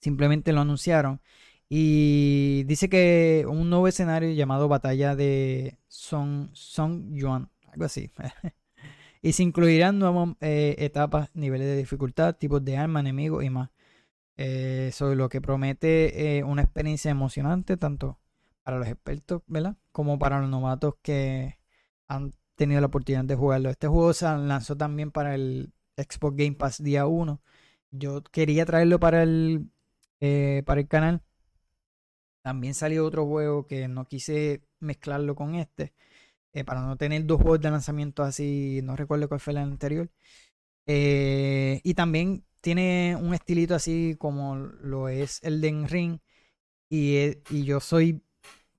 Simplemente 0.00 0.52
lo 0.52 0.60
anunciaron. 0.60 1.20
Y 1.68 2.64
dice 2.64 2.88
que 2.88 3.46
un 3.48 3.70
nuevo 3.70 3.88
escenario 3.88 4.32
llamado 4.32 4.68
Batalla 4.68 5.16
de 5.16 5.78
Song, 5.88 6.50
Song 6.52 7.14
Yuan, 7.14 7.50
algo 7.68 7.86
así. 7.86 8.10
y 9.22 9.32
se 9.32 9.42
incluirán 9.42 9.98
nuevas 9.98 10.36
eh, 10.40 10.76
etapas, 10.78 11.30
niveles 11.34 11.66
de 11.68 11.76
dificultad, 11.76 12.36
tipos 12.36 12.64
de 12.64 12.76
arma, 12.76 13.00
enemigos 13.00 13.44
y 13.44 13.50
más 13.50 13.70
eh, 14.36 14.90
sobre 14.92 15.14
lo 15.16 15.28
que 15.28 15.40
promete 15.40 16.38
eh, 16.38 16.44
una 16.44 16.62
experiencia 16.62 17.10
emocionante 17.10 17.76
tanto 17.76 18.18
para 18.64 18.78
los 18.78 18.88
expertos, 18.88 19.42
¿verdad? 19.46 19.76
Como 19.92 20.18
para 20.18 20.40
los 20.40 20.50
novatos 20.50 20.94
que 21.02 21.58
han 22.08 22.32
tenido 22.56 22.80
la 22.80 22.88
oportunidad 22.88 23.24
de 23.24 23.36
jugarlo. 23.36 23.70
Este 23.70 23.86
juego 23.86 24.12
se 24.12 24.24
lanzó 24.26 24.76
también 24.76 25.12
para 25.12 25.34
el 25.34 25.72
Xbox 25.96 26.36
Game 26.36 26.52
Pass 26.56 26.82
día 26.82 27.06
1. 27.06 27.40
Yo 27.92 28.22
quería 28.24 28.66
traerlo 28.66 28.98
para 28.98 29.22
el, 29.22 29.70
eh, 30.20 30.62
para 30.66 30.80
el 30.80 30.88
canal. 30.88 31.22
También 32.42 32.74
salió 32.74 33.06
otro 33.06 33.26
juego 33.26 33.66
que 33.66 33.88
no 33.88 34.06
quise 34.06 34.62
mezclarlo 34.80 35.34
con 35.34 35.54
este. 35.54 35.94
Para 36.66 36.82
no 36.82 36.96
tener 36.96 37.26
dos 37.26 37.40
juegos 37.40 37.60
de 37.60 37.70
lanzamiento 37.70 38.22
así, 38.22 38.80
no 38.84 38.96
recuerdo 38.96 39.28
cuál 39.28 39.40
fue 39.40 39.52
el 39.52 39.58
anterior. 39.58 40.10
y 40.86 41.94
también 41.94 42.44
tiene 42.64 43.14
un 43.20 43.34
estilito 43.34 43.74
así 43.74 44.16
como 44.18 44.56
lo 44.56 45.08
es 45.08 45.38
el 45.44 45.60
Den 45.60 45.86
Ring. 45.86 46.20
Y, 46.88 47.16
e, 47.16 47.42
y 47.50 47.64
yo 47.64 47.80
soy 47.80 48.22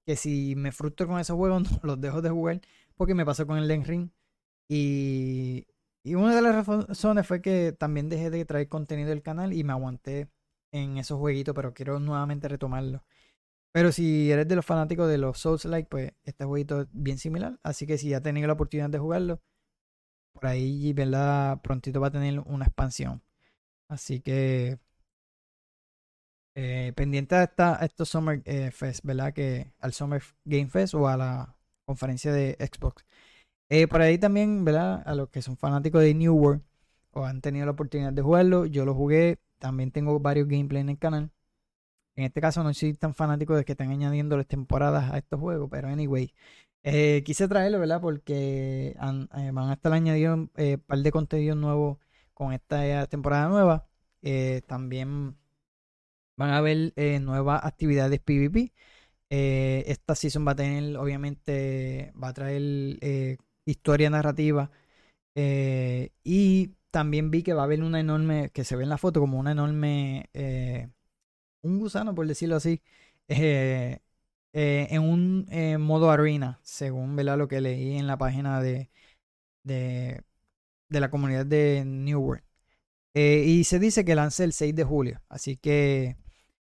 que 0.06 0.16
si 0.16 0.56
me 0.56 0.72
frustro 0.72 1.08
con 1.08 1.20
esos 1.20 1.38
juegos, 1.38 1.64
no 1.72 1.80
los 1.84 2.02
dejo 2.02 2.22
de 2.22 2.32
jugar. 2.32 2.62
Porque 2.96 3.14
me 3.16 3.26
pasó 3.26 3.46
con 3.48 3.60
el 3.60 3.68
Den 3.68 3.86
Ring. 3.86 4.10
Y, 4.70 5.68
y 6.04 6.16
una 6.16 6.36
de 6.36 6.42
las 6.42 6.66
razones 6.68 7.28
fue 7.28 7.42
que 7.42 7.74
también 7.74 8.10
dejé 8.10 8.32
de 8.32 8.46
traer 8.46 8.70
contenido 8.70 9.10
del 9.10 9.22
canal 9.22 9.54
y 9.54 9.64
me 9.64 9.74
aguanté 9.74 10.30
en 10.72 10.98
esos 10.98 11.20
jueguitos, 11.20 11.54
pero 11.56 11.74
quiero 11.74 12.00
nuevamente 12.00 12.48
retomarlo. 12.48 13.04
Pero 13.74 13.92
si 13.92 14.32
eres 14.32 14.48
de 14.48 14.56
los 14.56 14.66
fanáticos 14.66 15.10
de 15.10 15.20
los 15.20 15.40
Souls-like, 15.40 15.90
pues 15.90 16.14
este 16.24 16.46
jueguito 16.46 16.82
es 16.82 16.88
bien 16.92 17.20
similar. 17.20 17.60
Así 17.64 17.88
que 17.88 17.98
si 18.00 18.10
ya 18.10 18.18
has 18.18 18.24
tenido 18.24 18.48
la 18.48 18.54
oportunidad 18.54 18.90
de 18.90 19.00
jugarlo, 19.00 19.42
por 20.34 20.48
ahí, 20.48 20.94
¿verdad? 20.94 21.62
Prontito 21.62 22.02
va 22.02 22.08
a 22.08 22.12
tener 22.12 22.40
una 22.42 22.66
expansión. 22.66 23.22
Así 23.88 24.20
que 24.22 24.80
eh, 26.58 26.94
pendiente 26.96 27.36
a, 27.36 27.80
estos 27.82 28.10
Summer 28.10 28.42
eh, 28.46 28.72
Fest, 28.72 29.04
¿verdad? 29.04 29.34
Que 29.34 29.74
al 29.80 29.94
Summer 29.94 30.24
Game 30.46 30.70
Fest 30.70 30.94
o 30.94 31.08
a 31.08 31.18
la 31.18 31.58
conferencia 31.86 32.32
de 32.32 32.56
Xbox. 32.60 33.06
Eh, 33.70 33.88
por 33.88 34.02
ahí 34.02 34.18
también, 34.18 34.64
¿verdad? 34.66 35.04
A 35.06 35.16
los 35.16 35.30
que 35.30 35.42
son 35.42 35.58
fanáticos 35.58 36.02
de 36.02 36.14
New 36.14 36.34
World 36.36 36.64
o 37.12 37.26
han 37.26 37.42
tenido 37.42 37.66
la 37.66 37.74
oportunidad 37.74 38.14
de 38.14 38.22
jugarlo, 38.22 38.66
yo 38.66 38.86
lo 38.86 38.96
jugué. 38.96 39.40
También 39.60 39.92
tengo 39.92 40.20
varios 40.20 40.48
gameplays 40.48 40.84
en 40.84 40.90
el 40.90 40.98
canal. 41.00 41.32
En 42.16 42.26
este 42.26 42.42
caso 42.42 42.64
no 42.64 42.74
soy 42.74 42.94
tan 42.94 43.14
fanático 43.16 43.56
de 43.56 43.66
que 43.66 43.74
estén 43.74 43.92
añadiendo 43.92 44.38
las 44.38 44.48
temporadas 44.48 45.12
a 45.12 45.18
estos 45.18 45.40
juegos, 45.40 45.70
pero 45.72 45.90
anyway. 45.90 46.34
quise 47.26 47.48
traerlo, 47.48 47.80
¿verdad? 47.80 48.02
Porque 48.02 48.96
van 49.00 49.30
a 49.32 49.74
estar 49.74 49.94
añadiendo 49.94 50.36
un 50.36 50.80
par 50.88 51.00
de 51.00 51.12
contenidos 51.12 51.58
nuevos 51.58 51.98
con 52.36 52.54
esta 52.54 53.08
temporada 53.08 53.50
nueva. 53.50 53.88
también 54.68 55.38
Van 56.38 56.50
a 56.50 56.58
haber 56.58 56.94
eh, 56.98 57.20
nuevas 57.20 57.64
actividades 57.66 58.20
PvP. 58.20 58.74
Eh, 59.30 59.84
esta 59.88 60.16
season 60.16 60.48
va 60.48 60.52
a 60.54 60.56
tener, 60.56 60.98
obviamente, 60.98 62.14
va 62.22 62.30
a 62.30 62.34
traer 62.34 62.62
eh, 63.02 63.38
historia 63.66 64.10
narrativa. 64.10 64.72
y 66.24 66.72
también 66.92 67.32
vi 67.32 67.44
que 67.44 67.54
va 67.54 67.62
a 67.64 67.66
haber 67.66 67.84
una 67.84 68.00
enorme, 68.00 68.50
que 68.52 68.64
se 68.64 68.76
ve 68.76 68.84
en 68.84 68.90
la 68.90 68.98
foto 68.98 69.20
como 69.22 69.40
una 69.40 69.52
enorme, 69.52 70.30
un 71.64 71.80
gusano, 71.80 72.16
por 72.16 72.28
decirlo 72.28 72.56
así, 72.58 72.82
en 73.28 75.02
un 75.02 75.46
modo 75.82 76.12
arena, 76.12 76.60
según 76.64 77.16
lo 77.18 77.48
que 77.48 77.62
leí 77.62 77.98
en 77.98 78.08
la 78.08 78.18
página 78.18 78.62
de, 78.62 78.90
de, 79.64 80.24
de 80.96 81.02
la 81.02 81.12
comunidad 81.12 81.46
de 81.46 81.84
New 81.86 82.20
World. 82.20 82.44
y 83.14 83.64
se 83.66 83.80
dice 83.80 84.06
que 84.06 84.16
lance 84.16 84.44
el 84.44 84.54
6 84.54 84.76
de 84.76 84.84
julio. 84.84 85.22
Así 85.30 85.58
que 85.58 86.18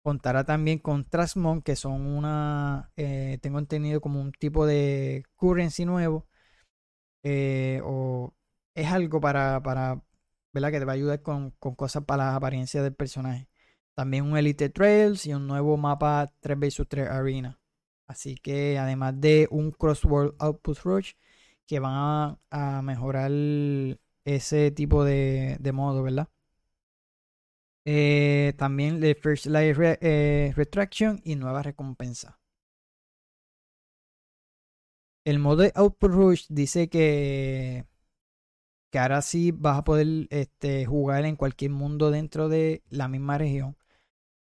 Contará 0.08 0.46
también 0.46 0.80
con 0.80 1.04
Trasmon, 1.04 1.62
que 1.62 1.76
son 1.76 2.08
una, 2.08 2.94
eh, 2.96 3.40
tengo 3.42 3.60
entendido 3.60 4.00
como 4.00 4.22
un 4.22 4.32
tipo 4.32 4.66
de 4.66 5.26
currency 5.36 5.84
nuevo. 5.84 6.26
Eh, 7.24 7.82
o 7.84 8.34
es 8.74 8.88
algo 8.88 9.20
para, 9.20 9.62
para, 9.62 10.02
¿verdad? 10.54 10.72
Que 10.72 10.80
te 10.80 10.86
va 10.86 10.94
a 10.94 10.96
ayudar 10.96 11.22
con, 11.22 11.52
cosas 11.52 12.06
para 12.06 12.28
la 12.28 12.36
apariencia 12.38 12.82
del 12.84 12.96
personaje. 12.96 13.50
También 13.96 14.24
un 14.24 14.38
Elite 14.38 14.70
Trails 14.70 15.26
y 15.26 15.34
un 15.34 15.46
nuevo 15.46 15.76
mapa 15.76 16.32
3 16.40 16.58
vs 16.58 16.88
3 16.88 17.10
Arena. 17.10 17.60
Así 18.08 18.36
que 18.36 18.80
además 18.80 19.20
de 19.20 19.50
un 19.52 19.72
Crossworld 19.72 20.36
Output 20.40 20.80
Rush, 20.86 21.14
que 21.68 21.80
van 21.80 22.38
a, 22.52 22.82
mejorar 22.82 23.30
ese 24.28 24.72
tipo 24.72 25.06
de, 25.06 25.58
modo, 25.74 26.04
¿verdad? 26.04 26.28
Eh, 27.86 28.54
también 28.58 29.00
de 29.00 29.16
First 29.16 29.46
Life 29.46 29.98
eh, 30.02 30.52
Retraction 30.54 31.22
y 31.24 31.36
nueva 31.36 31.64
recompensa. 31.64 32.38
El 35.24 35.40
modo 35.40 35.64
de 35.64 35.72
Output 35.76 36.12
Rush 36.12 36.46
dice 36.50 36.90
que, 36.90 37.86
que 38.92 39.00
ahora 39.00 39.22
sí 39.22 39.52
vas 39.52 39.78
a 39.78 39.84
poder 39.86 40.28
este, 40.30 40.86
jugar 40.86 41.26
en 41.26 41.38
cualquier 41.38 41.72
mundo 41.72 42.12
dentro 42.12 42.50
de 42.50 42.84
la 42.90 43.08
misma 43.08 43.38
región. 43.38 43.78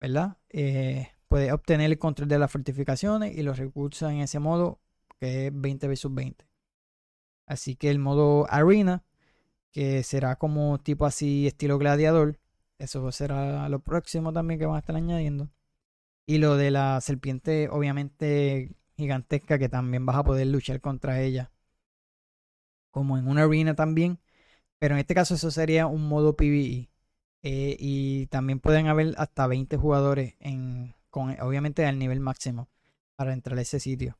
¿Verdad? 0.00 0.38
Eh, 0.48 1.08
puedes 1.28 1.52
obtener 1.52 1.90
el 1.90 1.98
control 1.98 2.28
de 2.28 2.38
las 2.38 2.50
fortificaciones 2.50 3.36
y 3.36 3.42
los 3.42 3.58
recursos 3.58 4.10
en 4.10 4.20
ese 4.20 4.38
modo 4.38 4.80
que 5.20 5.48
es 5.48 5.52
20 5.54 5.88
vs 5.88 6.14
20. 6.14 6.46
Así 7.46 7.76
que 7.76 7.90
el 7.90 7.98
modo 7.98 8.46
Arena, 8.50 9.04
que 9.72 10.02
será 10.02 10.36
como 10.36 10.78
tipo 10.78 11.06
así 11.06 11.46
estilo 11.46 11.78
gladiador, 11.78 12.38
eso 12.78 13.10
será 13.12 13.68
lo 13.68 13.80
próximo 13.80 14.32
también 14.32 14.58
que 14.60 14.66
van 14.66 14.76
a 14.76 14.80
estar 14.80 14.96
añadiendo. 14.96 15.50
Y 16.26 16.38
lo 16.38 16.56
de 16.56 16.70
la 16.70 17.00
serpiente, 17.00 17.68
obviamente 17.70 18.72
gigantesca, 18.96 19.58
que 19.58 19.68
también 19.68 20.06
vas 20.06 20.16
a 20.16 20.24
poder 20.24 20.46
luchar 20.48 20.80
contra 20.80 21.20
ella. 21.22 21.52
Como 22.90 23.18
en 23.18 23.28
una 23.28 23.44
arena 23.44 23.74
también. 23.74 24.18
Pero 24.78 24.94
en 24.94 25.00
este 25.00 25.14
caso 25.14 25.34
eso 25.34 25.50
sería 25.50 25.86
un 25.86 26.08
modo 26.08 26.36
PvE. 26.36 26.90
Eh, 27.42 27.76
y 27.78 28.26
también 28.26 28.60
pueden 28.60 28.88
haber 28.88 29.14
hasta 29.18 29.46
20 29.46 29.76
jugadores 29.76 30.34
en, 30.40 30.94
con, 31.10 31.38
obviamente 31.40 31.86
al 31.86 31.98
nivel 31.98 32.20
máximo 32.20 32.68
para 33.16 33.32
entrar 33.32 33.58
a 33.58 33.62
ese 33.62 33.80
sitio. 33.80 34.18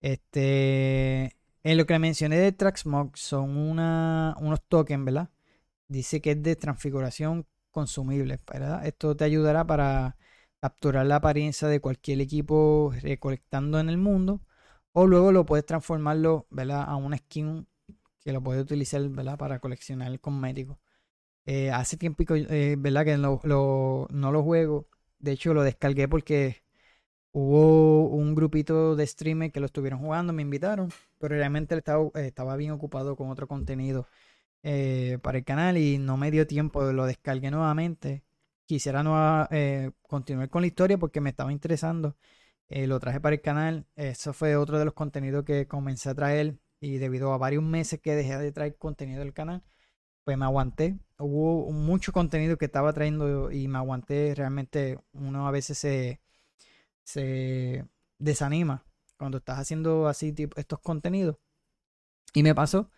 Este, 0.00 1.36
en 1.64 1.78
lo 1.78 1.86
que 1.86 1.98
mencioné 1.98 2.38
de 2.38 2.52
Traxmog 2.52 3.16
son 3.16 3.56
unos 3.56 4.62
tokens, 4.68 5.04
¿verdad? 5.04 5.30
Dice 5.88 6.20
que 6.20 6.32
es 6.32 6.42
de 6.42 6.56
transfiguración 6.56 7.46
consumibles, 7.70 8.40
¿verdad? 8.46 8.86
Esto 8.86 9.16
te 9.16 9.24
ayudará 9.24 9.66
para 9.66 10.16
capturar 10.60 11.06
la 11.06 11.16
apariencia 11.16 11.68
de 11.68 11.80
cualquier 11.80 12.20
equipo 12.20 12.92
recolectando 13.02 13.80
en 13.80 13.88
el 13.88 13.98
mundo 13.98 14.40
o 14.92 15.06
luego 15.06 15.32
lo 15.32 15.44
puedes 15.46 15.66
transformarlo, 15.66 16.46
¿verdad? 16.50 16.84
A 16.86 16.96
una 16.96 17.18
skin 17.18 17.66
que 18.20 18.32
lo 18.32 18.42
puedes 18.42 18.62
utilizar, 18.62 19.06
¿verdad? 19.08 19.38
Para 19.38 19.58
coleccionar 19.58 20.18
cosméticos. 20.20 20.78
Eh, 21.46 21.70
hace 21.70 21.96
tiempo, 21.96 22.24
eh, 22.30 22.76
¿verdad? 22.78 23.04
Que 23.04 23.18
no 23.18 23.40
lo 24.32 24.42
juego. 24.42 24.88
De 25.18 25.32
hecho, 25.32 25.54
lo 25.54 25.62
descargué 25.62 26.08
porque 26.08 26.62
hubo 27.32 28.06
un 28.08 28.34
grupito 28.34 28.96
de 28.96 29.06
streamers 29.06 29.52
que 29.52 29.60
lo 29.60 29.66
estuvieron 29.66 29.98
jugando, 30.00 30.32
me 30.32 30.42
invitaron, 30.42 30.90
pero 31.24 31.36
realmente 31.36 31.74
estaba, 31.74 32.10
estaba 32.16 32.54
bien 32.54 32.72
ocupado 32.72 33.16
con 33.16 33.30
otro 33.30 33.48
contenido 33.48 34.06
eh, 34.62 35.18
para 35.22 35.38
el 35.38 35.44
canal 35.44 35.78
y 35.78 35.96
no 35.96 36.18
me 36.18 36.30
dio 36.30 36.46
tiempo, 36.46 36.82
lo 36.92 37.06
descargué 37.06 37.50
nuevamente. 37.50 38.24
Quisiera 38.66 39.48
eh, 39.50 39.92
continuar 40.02 40.50
con 40.50 40.60
la 40.62 40.66
historia 40.66 40.98
porque 40.98 41.22
me 41.22 41.30
estaba 41.30 41.50
interesando. 41.50 42.14
Eh, 42.68 42.86
lo 42.86 43.00
traje 43.00 43.20
para 43.20 43.36
el 43.36 43.40
canal. 43.40 43.86
Eso 43.96 44.34
fue 44.34 44.54
otro 44.56 44.78
de 44.78 44.84
los 44.84 44.92
contenidos 44.92 45.46
que 45.46 45.66
comencé 45.66 46.10
a 46.10 46.14
traer 46.14 46.58
y 46.78 46.98
debido 46.98 47.32
a 47.32 47.38
varios 47.38 47.62
meses 47.64 48.00
que 48.00 48.14
dejé 48.14 48.36
de 48.38 48.52
traer 48.52 48.76
contenido 48.76 49.20
del 49.20 49.32
canal, 49.32 49.62
pues 50.24 50.36
me 50.38 50.44
aguanté. 50.44 50.98
Hubo 51.18 51.72
mucho 51.72 52.12
contenido 52.12 52.58
que 52.58 52.66
estaba 52.66 52.92
trayendo 52.92 53.50
y 53.50 53.66
me 53.68 53.78
aguanté. 53.78 54.34
Realmente 54.34 54.98
uno 55.14 55.48
a 55.48 55.50
veces 55.52 55.78
se, 55.78 56.20
se 57.04 57.86
desanima 58.18 58.84
cuando 59.24 59.38
estás 59.38 59.58
haciendo 59.58 60.06
así 60.06 60.32
tipo, 60.32 60.60
estos 60.60 60.80
contenidos. 60.80 61.36
Y 62.34 62.42
me 62.42 62.54
pasó 62.54 62.90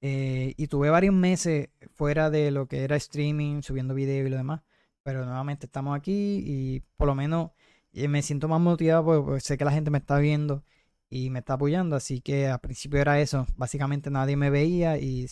eh, 0.00 0.54
y 0.56 0.68
tuve 0.68 0.88
varios 0.88 1.12
meses 1.14 1.70
fuera 1.94 2.30
de 2.30 2.52
lo 2.52 2.68
que 2.68 2.84
era 2.84 2.94
streaming, 2.94 3.62
subiendo 3.62 3.92
videos 3.92 4.28
y 4.28 4.30
lo 4.30 4.36
demás. 4.36 4.62
Pero 5.02 5.24
nuevamente 5.24 5.66
estamos 5.66 5.96
aquí 5.96 6.44
y 6.46 6.80
por 6.96 7.08
lo 7.08 7.16
menos 7.16 7.50
eh, 7.92 8.06
me 8.06 8.22
siento 8.22 8.46
más 8.46 8.60
motivado 8.60 9.24
porque, 9.24 9.40
sé 9.40 9.58
que 9.58 9.64
la 9.64 9.72
gente 9.72 9.90
me 9.90 9.98
está 9.98 10.18
viendo 10.18 10.62
y 11.10 11.30
me 11.30 11.40
está 11.40 11.54
apoyando. 11.54 11.96
Así 11.96 12.20
que 12.20 12.46
al 12.46 12.60
principio 12.60 13.00
era 13.00 13.20
eso. 13.20 13.46
Básicamente 13.56 14.10
nadie 14.10 14.36
me 14.36 14.50
veía 14.50 14.96
y 14.98 15.24
eh, 15.24 15.28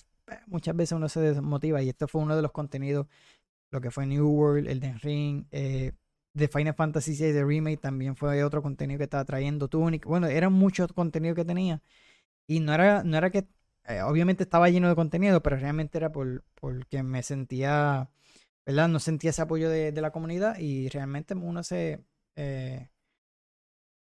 muchas 0.49 0.75
veces 0.75 0.93
uno 0.97 1.09
se 1.09 1.21
desmotiva. 1.21 1.83
Y 1.83 1.89
esto 1.91 2.09
fue 2.09 2.21
uno 2.21 2.35
de 2.35 2.43
los 2.43 2.51
contenidos, 2.51 3.07
lo 3.71 3.81
que 3.81 3.93
fue 3.93 4.07
New 4.07 4.29
World, 4.29 4.69
el 4.69 4.81
Den 4.81 4.99
Ring, 4.99 5.47
de 6.35 6.49
Final 6.49 6.75
Fantasy 6.75 7.13
VI 7.15 7.33
de 7.33 7.45
Remake 7.45 7.79
también 7.79 8.17
fue 8.17 8.43
otro 8.45 8.63
contenido 8.63 8.99
que 8.99 9.05
estaba 9.05 9.25
trayendo 9.25 9.69
Tunic. 9.69 10.07
Bueno, 10.07 10.27
era 10.29 10.49
mucho 10.51 10.89
contenido 10.89 11.35
que 11.35 11.45
tenía. 11.45 11.83
Y 12.47 12.61
no 12.61 12.75
era, 12.75 13.05
no 13.05 13.17
era 13.19 13.31
que 13.31 13.49
eh, 13.87 14.03
obviamente 14.03 14.45
estaba 14.45 14.71
lleno 14.71 14.89
de 14.89 14.95
contenido, 14.97 15.43
pero 15.43 15.57
realmente 15.57 15.99
era 15.99 16.13
por, 16.13 16.45
porque 16.55 17.03
me 17.03 17.23
sentía, 17.23 18.11
¿verdad? 18.67 18.89
No 18.89 19.01
sentía 19.01 19.31
ese 19.31 19.43
apoyo 19.43 19.71
de, 19.71 19.93
la 19.93 20.13
comunidad 20.13 20.59
y 20.59 20.89
realmente 20.89 21.35
uno 21.35 21.63
se, 21.65 22.05
eh, 22.37 22.91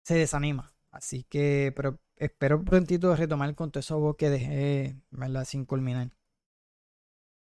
se 0.03 0.15
desanima. 0.15 0.75
Así 0.91 1.25
que, 1.25 1.73
pero 1.75 2.01
espero 2.17 2.63
prontito 2.65 3.15
retomar 3.17 3.55
con 3.55 3.71
todo 3.71 3.81
eso 3.81 4.17
que 4.17 4.31
dejé, 4.31 4.97
¿verdad? 5.11 5.45
Sin 5.45 5.65
culminar. 5.65 6.11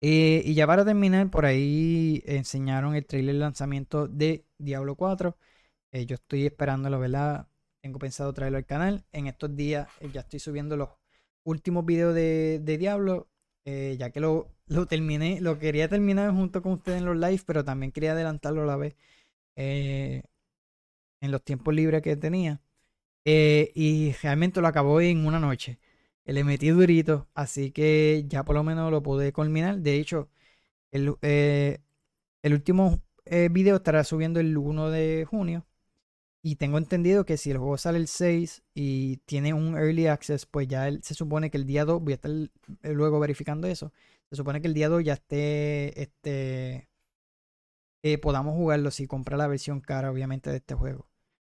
Eh, 0.02 0.42
y 0.44 0.54
ya 0.54 0.66
para 0.66 0.84
terminar, 0.84 1.30
por 1.30 1.46
ahí 1.46 2.22
enseñaron 2.26 2.94
el 2.94 3.06
trailer 3.06 3.34
de 3.36 3.40
lanzamiento 3.40 4.08
de 4.08 4.44
Diablo 4.58 4.96
4. 4.96 5.36
yo 6.06 6.14
estoy 6.16 6.46
esperándolo, 6.46 6.98
¿verdad? 7.00 7.48
Tengo 7.80 7.98
pensado 7.98 8.32
traerlo 8.34 8.58
al 8.58 8.66
canal. 8.66 9.04
En 9.12 9.26
estos 9.28 9.54
días 9.56 9.88
ya 10.12 10.20
estoy 10.22 10.40
subiendo 10.40 10.76
los 10.76 10.90
último 11.44 11.82
video 11.82 12.12
de, 12.12 12.60
Diablo, 12.78 13.28
eh, 13.64 13.96
ya 13.98 14.10
que 14.10 14.20
lo, 14.20 14.48
lo, 14.66 14.86
terminé, 14.86 15.40
lo 15.40 15.58
quería 15.58 15.88
terminar 15.88 16.32
junto 16.32 16.62
con 16.62 16.72
ustedes 16.72 16.98
en 16.98 17.06
los 17.06 17.16
live, 17.16 17.42
pero 17.46 17.64
también 17.64 17.92
quería 17.92 18.12
adelantarlo 18.12 18.62
a 18.62 18.66
la 18.66 18.76
vez 18.76 18.96
eh, 19.56 20.22
en 21.20 21.30
los 21.30 21.42
tiempos 21.44 21.74
libres 21.74 22.02
que 22.02 22.16
tenía. 22.16 22.60
Eh, 23.24 23.72
y 23.74 24.12
realmente 24.22 24.60
lo 24.60 24.66
acabó 24.68 25.00
en 25.00 25.26
una 25.26 25.38
noche. 25.38 25.78
Le 26.24 26.44
metí 26.44 26.68
durito, 26.70 27.28
así 27.34 27.72
que 27.72 28.24
ya 28.28 28.44
por 28.44 28.54
lo 28.56 28.62
menos 28.64 28.90
lo 28.90 29.02
pude 29.02 29.32
culminar. 29.32 29.78
De 29.80 29.96
hecho, 29.96 30.28
el, 30.92 31.16
el 31.22 32.52
último 32.54 33.02
video 33.50 33.76
estará 33.76 34.04
subiendo 34.04 34.40
el 34.40 34.56
1 34.56 34.90
de 34.90 35.26
junio. 35.28 35.66
Y 36.44 36.56
tengo 36.56 36.78
entendido 36.78 37.24
que 37.24 37.36
si 37.36 37.52
el 37.52 37.58
juego 37.58 37.78
sale 37.78 37.98
el 37.98 38.08
6 38.08 38.64
y 38.74 39.18
tiene 39.18 39.54
un 39.54 39.76
early 39.76 40.08
access, 40.08 40.44
pues 40.44 40.66
ya 40.66 40.90
se 41.00 41.14
supone 41.14 41.50
que 41.50 41.56
el 41.56 41.66
día 41.66 41.84
2, 41.84 42.02
voy 42.02 42.14
a 42.14 42.16
estar 42.16 42.32
eh, 42.32 42.48
luego 42.92 43.20
verificando 43.20 43.68
eso, 43.68 43.92
se 44.28 44.36
supone 44.36 44.60
que 44.60 44.66
el 44.66 44.74
día 44.74 44.88
2 44.88 45.04
ya 45.04 45.12
esté, 45.14 46.02
este, 46.02 46.88
eh, 48.02 48.18
podamos 48.18 48.54
jugarlo 48.54 48.90
si 48.90 49.06
compra 49.06 49.36
la 49.36 49.46
versión 49.46 49.80
cara, 49.80 50.10
obviamente, 50.10 50.50
de 50.50 50.56
este 50.56 50.74
juego. 50.74 51.08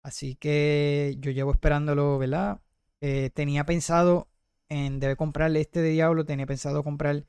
Así 0.04 0.36
que 0.36 1.16
yo 1.20 1.32
llevo 1.32 1.52
esperándolo, 1.52 2.20
¿verdad? 2.20 2.62
Eh, 3.02 3.32
tenía 3.34 3.66
pensado 3.66 4.30
en, 4.70 5.00
debe 5.00 5.16
comprarle 5.16 5.62
este 5.62 5.82
de 5.82 5.90
Diablo, 5.90 6.26
tenía 6.26 6.46
pensado 6.46 6.84
comprar 6.84 7.26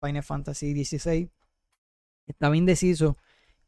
Final 0.00 0.22
Fantasy 0.22 0.84
XVI. 0.84 1.30
Estaba 2.26 2.56
indeciso 2.56 3.16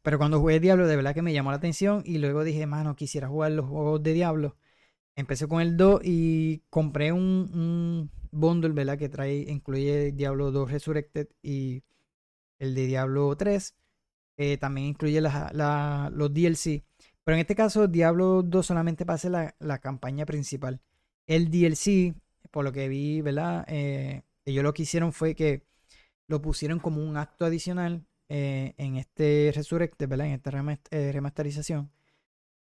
pero 0.01 0.17
cuando 0.17 0.39
jugué 0.39 0.59
Diablo, 0.59 0.87
de 0.87 0.95
verdad 0.95 1.13
que 1.13 1.21
me 1.21 1.33
llamó 1.33 1.51
la 1.51 1.57
atención. 1.57 2.01
Y 2.05 2.17
luego 2.19 2.43
dije, 2.43 2.65
mano, 2.65 2.95
quisiera 2.95 3.27
jugar 3.27 3.51
los 3.51 3.67
juegos 3.67 4.01
de 4.03 4.13
Diablo. 4.13 4.55
Empecé 5.15 5.47
con 5.47 5.61
el 5.61 5.77
2 5.77 6.01
y 6.03 6.63
compré 6.69 7.11
un, 7.11 7.21
un 7.53 8.11
bundle, 8.31 8.71
¿verdad? 8.73 8.97
Que 8.97 9.09
trae, 9.09 9.45
incluye 9.49 10.11
Diablo 10.13 10.51
2 10.51 10.71
Resurrected 10.71 11.27
y 11.41 11.83
el 12.59 12.75
de 12.75 12.87
Diablo 12.87 13.35
3. 13.35 13.75
también 14.59 14.87
incluye 14.87 15.21
los 15.21 16.33
DLC. 16.33 16.83
Pero 17.23 17.35
en 17.35 17.41
este 17.41 17.55
caso, 17.55 17.87
Diablo 17.87 18.41
2 18.43 18.65
solamente 18.65 19.05
pasa 19.05 19.29
la, 19.29 19.55
la 19.59 19.79
campaña 19.79 20.25
principal. 20.25 20.81
El 21.27 21.51
DLC, 21.51 22.15
por 22.51 22.63
lo 22.65 22.71
que 22.71 22.87
vi, 22.89 23.21
¿verdad? 23.21 23.65
Eh, 23.67 24.23
ellos 24.45 24.63
lo 24.63 24.73
que 24.73 24.83
hicieron 24.83 25.13
fue 25.13 25.35
que 25.35 25.63
lo 26.27 26.41
pusieron 26.41 26.79
como 26.79 27.03
un 27.03 27.17
acto 27.17 27.45
adicional 27.45 28.05
eh, 28.29 28.75
en 28.77 28.95
este 28.97 29.51
Resurrected, 29.55 30.07
¿verdad? 30.07 30.27
En 30.27 30.33
esta 30.33 30.51
eh, 30.91 31.11
remasterización. 31.11 31.91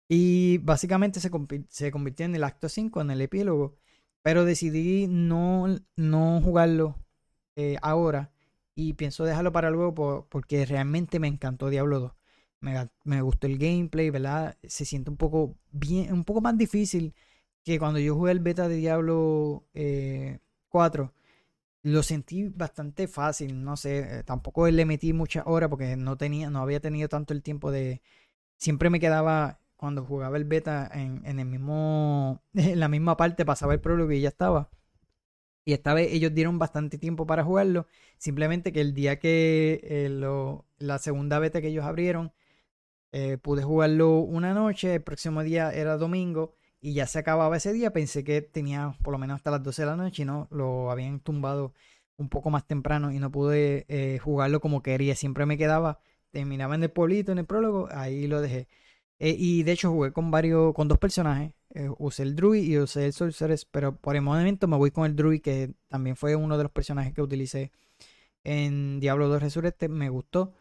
Y 0.08 0.58
básicamente 0.58 1.20
se, 1.20 1.30
se 1.68 1.90
convirtió 1.90 2.26
en 2.26 2.34
el 2.34 2.44
acto 2.44 2.68
5, 2.68 3.00
en 3.02 3.10
el 3.10 3.20
epílogo. 3.20 3.76
Pero 4.22 4.44
decidí 4.44 5.06
no, 5.08 5.66
no 5.96 6.40
jugarlo 6.42 6.98
eh, 7.56 7.76
ahora. 7.82 8.32
Y 8.74 8.94
pienso 8.94 9.24
dejarlo 9.24 9.52
para 9.52 9.70
luego 9.70 10.26
porque 10.28 10.64
realmente 10.66 11.18
me 11.18 11.28
encantó 11.28 11.68
Diablo 11.70 12.00
2. 12.00 12.12
Me, 12.60 12.90
me, 13.04 13.22
gustó 13.22 13.46
el 13.46 13.58
gameplay, 13.58 14.10
¿verdad? 14.10 14.56
Se 14.64 14.84
siente 14.84 15.10
un 15.10 15.16
poco 15.16 15.56
bien, 15.72 16.12
un 16.12 16.24
poco 16.24 16.40
más 16.40 16.56
difícil 16.56 17.14
que 17.64 17.78
cuando 17.78 17.98
yo 18.00 18.14
jugué 18.14 18.32
el 18.32 18.40
beta 18.40 18.68
de 18.68 18.76
Diablo 18.76 19.64
4 20.68 21.12
lo 21.82 22.02
sentí 22.02 22.48
bastante 22.48 23.08
fácil, 23.08 23.64
no 23.64 23.76
sé, 23.76 24.20
eh, 24.20 24.22
tampoco 24.24 24.68
le 24.68 24.84
metí 24.86 25.12
mucha 25.12 25.42
hora 25.46 25.68
porque 25.68 25.96
no 25.96 26.16
tenía, 26.16 26.50
no 26.50 26.60
había 26.60 26.80
tenido 26.80 27.08
tanto 27.08 27.34
el 27.34 27.42
tiempo 27.42 27.70
de. 27.72 28.02
Siempre 28.58 28.90
me 28.90 29.00
quedaba 29.00 29.60
cuando 29.76 30.04
jugaba 30.04 30.36
el 30.36 30.44
beta 30.44 30.88
en, 30.92 31.22
en 31.26 31.40
el 31.40 31.46
mismo, 31.46 32.42
en 32.54 32.80
la 32.80 32.88
misma 32.88 33.16
parte, 33.16 33.44
pasaba 33.44 33.74
el 33.74 33.80
prólogo 33.80 34.12
y 34.12 34.20
ya 34.20 34.28
estaba. 34.28 34.70
Y 35.64 35.74
esta 35.74 35.94
vez 35.94 36.12
ellos 36.12 36.34
dieron 36.34 36.58
bastante 36.58 36.98
tiempo 36.98 37.26
para 37.26 37.44
jugarlo. 37.44 37.86
Simplemente 38.18 38.72
que 38.72 38.80
el 38.80 38.94
día 38.94 39.18
que 39.18 39.80
eh, 39.84 40.08
lo, 40.10 40.66
la 40.78 40.98
segunda 40.98 41.38
beta 41.38 41.60
que 41.60 41.68
ellos 41.68 41.84
abrieron, 41.84 42.32
eh, 43.12 43.38
pude 43.38 43.62
jugarlo 43.62 44.18
una 44.20 44.54
noche. 44.54 44.96
El 44.96 45.02
próximo 45.02 45.42
día 45.42 45.72
era 45.72 45.96
domingo 45.98 46.54
y 46.82 46.94
ya 46.94 47.06
se 47.06 47.18
acababa 47.20 47.56
ese 47.56 47.72
día. 47.72 47.92
Pensé 47.92 48.24
que 48.24 48.42
tenía 48.42 48.96
por 49.02 49.12
lo 49.12 49.18
menos 49.18 49.36
hasta 49.36 49.52
las 49.52 49.62
12 49.62 49.82
de 49.82 49.86
la 49.86 49.96
noche 49.96 50.22
y 50.22 50.24
no, 50.26 50.48
lo 50.50 50.90
habían 50.90 51.20
tumbado 51.20 51.72
un 52.18 52.28
poco 52.28 52.50
más 52.50 52.66
temprano 52.66 53.12
y 53.12 53.18
no 53.18 53.30
pude 53.30 53.86
eh, 53.88 54.18
jugarlo 54.18 54.60
como 54.60 54.82
quería. 54.82 55.14
Siempre 55.16 55.46
me 55.46 55.56
quedaba, 55.56 56.00
terminaba 56.32 56.74
en 56.74 56.82
el 56.82 56.90
pueblito, 56.90 57.32
en 57.32 57.38
el 57.38 57.46
prólogo, 57.46 57.88
ahí 57.92 58.26
lo 58.26 58.40
dejé. 58.42 58.68
Eh, 59.20 59.36
y 59.38 59.62
de 59.62 59.72
hecho 59.72 59.90
jugué 59.92 60.12
con 60.12 60.30
varios, 60.30 60.74
con 60.74 60.88
dos 60.88 60.98
personajes. 60.98 61.52
Eh, 61.74 61.88
usé 61.98 62.24
el 62.24 62.36
Druid 62.36 62.64
y 62.64 62.78
usé 62.78 63.06
el 63.06 63.12
Sorceress, 63.12 63.64
pero 63.64 63.96
por 63.96 64.16
el 64.16 64.22
momento 64.22 64.68
me 64.68 64.76
voy 64.76 64.90
con 64.90 65.06
el 65.06 65.16
Druid, 65.16 65.40
que 65.40 65.72
también 65.88 66.16
fue 66.16 66.36
uno 66.36 66.58
de 66.58 66.64
los 66.64 66.72
personajes 66.72 67.14
que 67.14 67.22
utilicé 67.22 67.72
en 68.44 69.00
Diablo 69.00 69.28
2 69.28 69.42
Resurrected. 69.42 69.88
Me 69.88 70.08
gustó. 70.10 70.54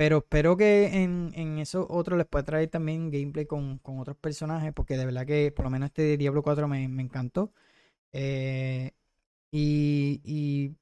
Pero 0.00 0.18
espero 0.18 0.56
que 0.56 1.02
en, 1.02 1.30
en 1.34 1.58
eso 1.58 1.86
otro 1.90 2.16
les 2.16 2.26
pueda 2.26 2.42
traer 2.46 2.70
también 2.70 3.10
gameplay 3.10 3.44
con, 3.44 3.80
otros 3.84 4.16
personajes, 4.16 4.72
porque 4.72 4.96
de 4.96 5.04
verdad 5.04 5.26
que 5.26 5.52
por 5.52 5.66
lo 5.66 5.70
menos 5.70 5.88
este 5.88 6.00
de 6.00 6.16
Diablo 6.16 6.42
4 6.42 6.66
me, 6.68 6.84
encantó. 6.84 7.52
Eh, 8.12 8.92
y, 9.52 10.74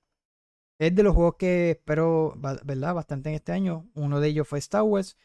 es 0.79 0.95
de 0.95 1.03
los 1.03 1.15
juegos 1.17 1.37
que 1.37 1.71
espero, 1.73 2.35
¿verdad? 2.65 2.95
Bastante 2.95 3.31
en 3.31 3.37
este 3.37 3.53
año. 3.53 3.89
Uno 3.95 4.21
de 4.21 4.29
ellos 4.29 4.47
fue 4.49 4.61
Star 4.61 4.83
Wars. 4.83 5.17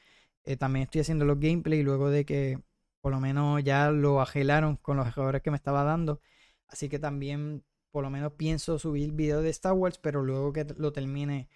Eh, 0.45 0.57
también 0.57 0.83
estoy 0.85 1.01
haciendo 1.01 1.25
los 1.25 1.39
gameplay 1.39 1.83
luego 1.83 2.09
de 2.09 2.25
que 2.25 2.59
por 3.01 3.11
lo 3.11 3.19
menos 3.19 3.63
ya 3.63 3.91
lo 3.91 4.21
agelaron 4.21 4.77
con 4.77 4.97
los 4.97 5.13
jugadores 5.13 5.43
que 5.43 5.51
me 5.51 5.57
estaba 5.57 5.83
dando. 5.83 6.21
Así 6.67 6.89
que 6.89 6.99
también 6.99 7.63
por 7.91 8.03
lo 8.03 8.09
menos 8.09 8.33
pienso 8.33 8.79
subir 8.79 9.11
video 9.13 9.41
de 9.43 9.51
Star 9.51 9.73
Wars, 9.73 9.99
pero 9.99 10.23
luego 10.23 10.53
que 10.53 10.65
lo 10.77 10.93
termine 10.93 11.49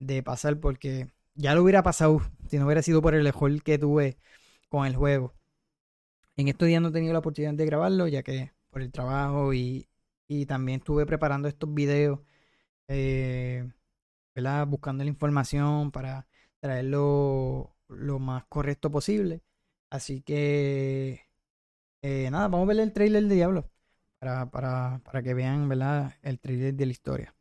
de 0.00 0.22
pasar 0.24 0.58
porque 0.60 1.08
ya 1.34 1.54
lo 1.54 1.62
hubiera 1.62 1.82
pasado 1.82 2.20
si 2.48 2.58
no 2.58 2.66
hubiera 2.66 2.82
sido 2.82 3.02
por 3.02 3.14
el 3.14 3.24
mejor 3.24 3.62
que 3.62 3.78
tuve 3.78 4.18
con 4.68 4.86
el 4.86 4.96
juego. 4.96 5.34
En 6.36 6.48
estos 6.48 6.68
días 6.68 6.82
no 6.82 6.88
he 6.88 6.92
tenido 6.92 7.12
la 7.12 7.20
oportunidad 7.20 7.54
de 7.54 7.66
grabarlo, 7.66 8.08
ya 8.08 8.22
que 8.22 8.52
por 8.70 8.82
el 8.82 8.92
trabajo 8.92 9.54
y, 9.54 9.88
también 10.48 10.80
estuve 10.80 11.06
preparando 11.06 11.48
estos 11.48 11.72
videos, 11.72 12.20
eh. 12.88 13.70
Buscando 14.66 15.04
la 15.04 15.10
información 15.10 15.92
para 15.92 16.26
traerlo 16.60 17.76
lo 17.88 18.18
más 18.18 18.44
correcto 18.46 18.90
posible. 18.90 19.42
Así 19.90 20.22
que, 20.22 21.20
eh, 22.02 22.30
nada, 22.30 22.48
vamos 22.48 22.66
a 22.66 22.68
ver 22.74 22.80
el 22.80 22.92
trailer 22.92 23.24
de 23.24 23.34
Diablo 23.36 23.70
para, 24.18 24.50
para, 24.50 25.00
para 25.04 25.22
que 25.22 25.34
vean, 25.34 25.68
¿verdad? 25.68 26.14
El 26.22 26.40
trailer 26.40 26.74
de 26.74 26.86
la 26.86 26.92
historia. 26.92 27.34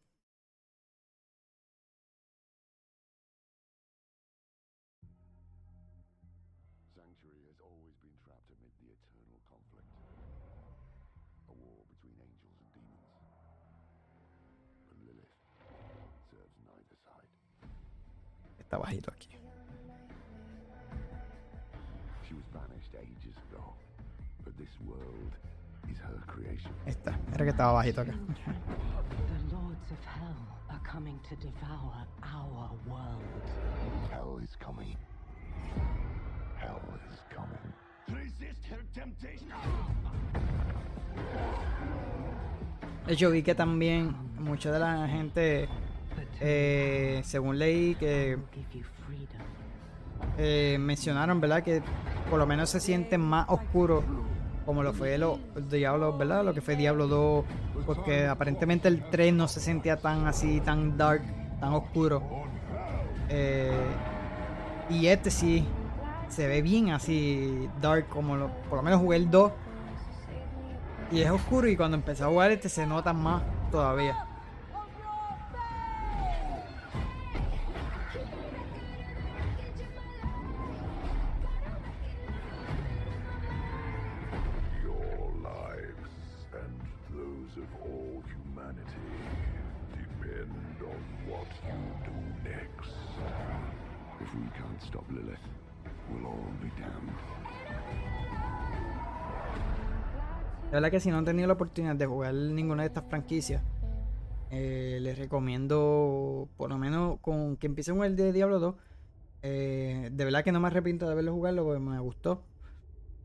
Está 18.73 18.81
bajito 18.81 19.11
aquí. 19.11 19.29
Está, 26.87 27.19
era 27.33 27.45
que 27.45 27.51
estaba 27.51 27.73
bajito 27.73 28.01
acá. 28.01 28.13
The 28.13 29.53
lords 29.53 29.91
of 29.91 29.99
hell 30.03 30.41
are 30.71 30.81
coming 30.91 31.19
to 31.29 31.35
devour 31.35 32.07
our 32.23 32.71
world. 32.87 33.43
Hell 34.09 34.39
is 34.43 34.55
coming. 34.55 34.97
Hell 36.57 36.81
is 37.11 37.19
coming. 37.29 37.73
Resist 38.09 38.65
her 38.71 38.83
temptation. 38.91 39.49
De 43.05 43.13
hecho, 43.13 43.29
vi 43.29 43.43
que 43.43 43.53
también 43.53 44.15
mucha 44.39 44.71
de 44.71 44.79
la 44.79 45.07
gente 45.07 45.69
eh, 46.39 47.21
según 47.23 47.59
leí 47.59 47.95
que 47.95 48.37
eh, 50.37 50.77
mencionaron, 50.79 51.39
¿verdad? 51.39 51.63
Que 51.63 51.81
por 52.29 52.39
lo 52.39 52.45
menos 52.45 52.69
se 52.69 52.79
siente 52.79 53.17
más 53.17 53.45
oscuro 53.49 54.03
como 54.65 54.83
lo 54.83 54.93
fue 54.93 55.17
lo, 55.17 55.39
Diablo, 55.69 56.17
¿verdad? 56.17 56.43
Lo 56.43 56.53
que 56.53 56.61
fue 56.61 56.75
Diablo 56.75 57.07
2, 57.07 57.45
porque 57.85 58.27
aparentemente 58.27 58.87
el 58.87 59.03
3 59.09 59.33
no 59.33 59.47
se 59.47 59.59
sentía 59.59 59.97
tan 59.97 60.25
así, 60.27 60.61
tan 60.61 60.97
dark, 60.97 61.21
tan 61.59 61.73
oscuro. 61.73 62.23
Eh, 63.29 63.71
y 64.89 65.07
este 65.07 65.31
sí 65.31 65.65
se 66.29 66.47
ve 66.47 66.61
bien 66.61 66.91
así 66.91 67.69
dark, 67.81 68.07
como 68.07 68.37
lo, 68.37 68.47
por 68.69 68.77
lo 68.77 68.83
menos 68.83 69.01
jugué 69.01 69.17
el 69.17 69.29
2. 69.29 69.51
Y 71.11 71.21
es 71.21 71.29
oscuro 71.29 71.67
y 71.67 71.75
cuando 71.75 71.97
empecé 71.97 72.23
a 72.23 72.27
jugar 72.27 72.51
este 72.51 72.69
se 72.69 72.87
nota 72.87 73.13
más 73.13 73.43
todavía. 73.69 74.32
Que 100.91 100.99
si 100.99 101.09
no 101.09 101.17
han 101.17 101.25
tenido 101.25 101.47
la 101.47 101.53
oportunidad 101.53 101.95
de 101.95 102.05
jugar 102.05 102.33
ninguna 102.33 102.83
de 102.83 102.87
estas 102.87 103.05
franquicias, 103.09 103.63
eh, 104.51 104.99
les 105.01 105.17
recomiendo 105.17 106.49
por 106.57 106.69
lo 106.69 106.77
menos 106.77 107.19
con 107.21 107.57
que 107.57 107.67
empiecen 107.67 107.97
con 107.97 108.05
el 108.05 108.15
de 108.15 108.31
Diablo 108.31 108.59
2. 108.59 108.75
Eh, 109.43 110.09
de 110.11 110.25
verdad 110.25 110.43
que 110.43 110.51
no 110.51 110.59
me 110.59 110.67
arrepiento 110.67 111.05
de 111.05 111.11
haberlo 111.11 111.33
jugado 111.33 111.63
porque 111.63 111.79
me 111.79 111.99
gustó. 111.99 112.43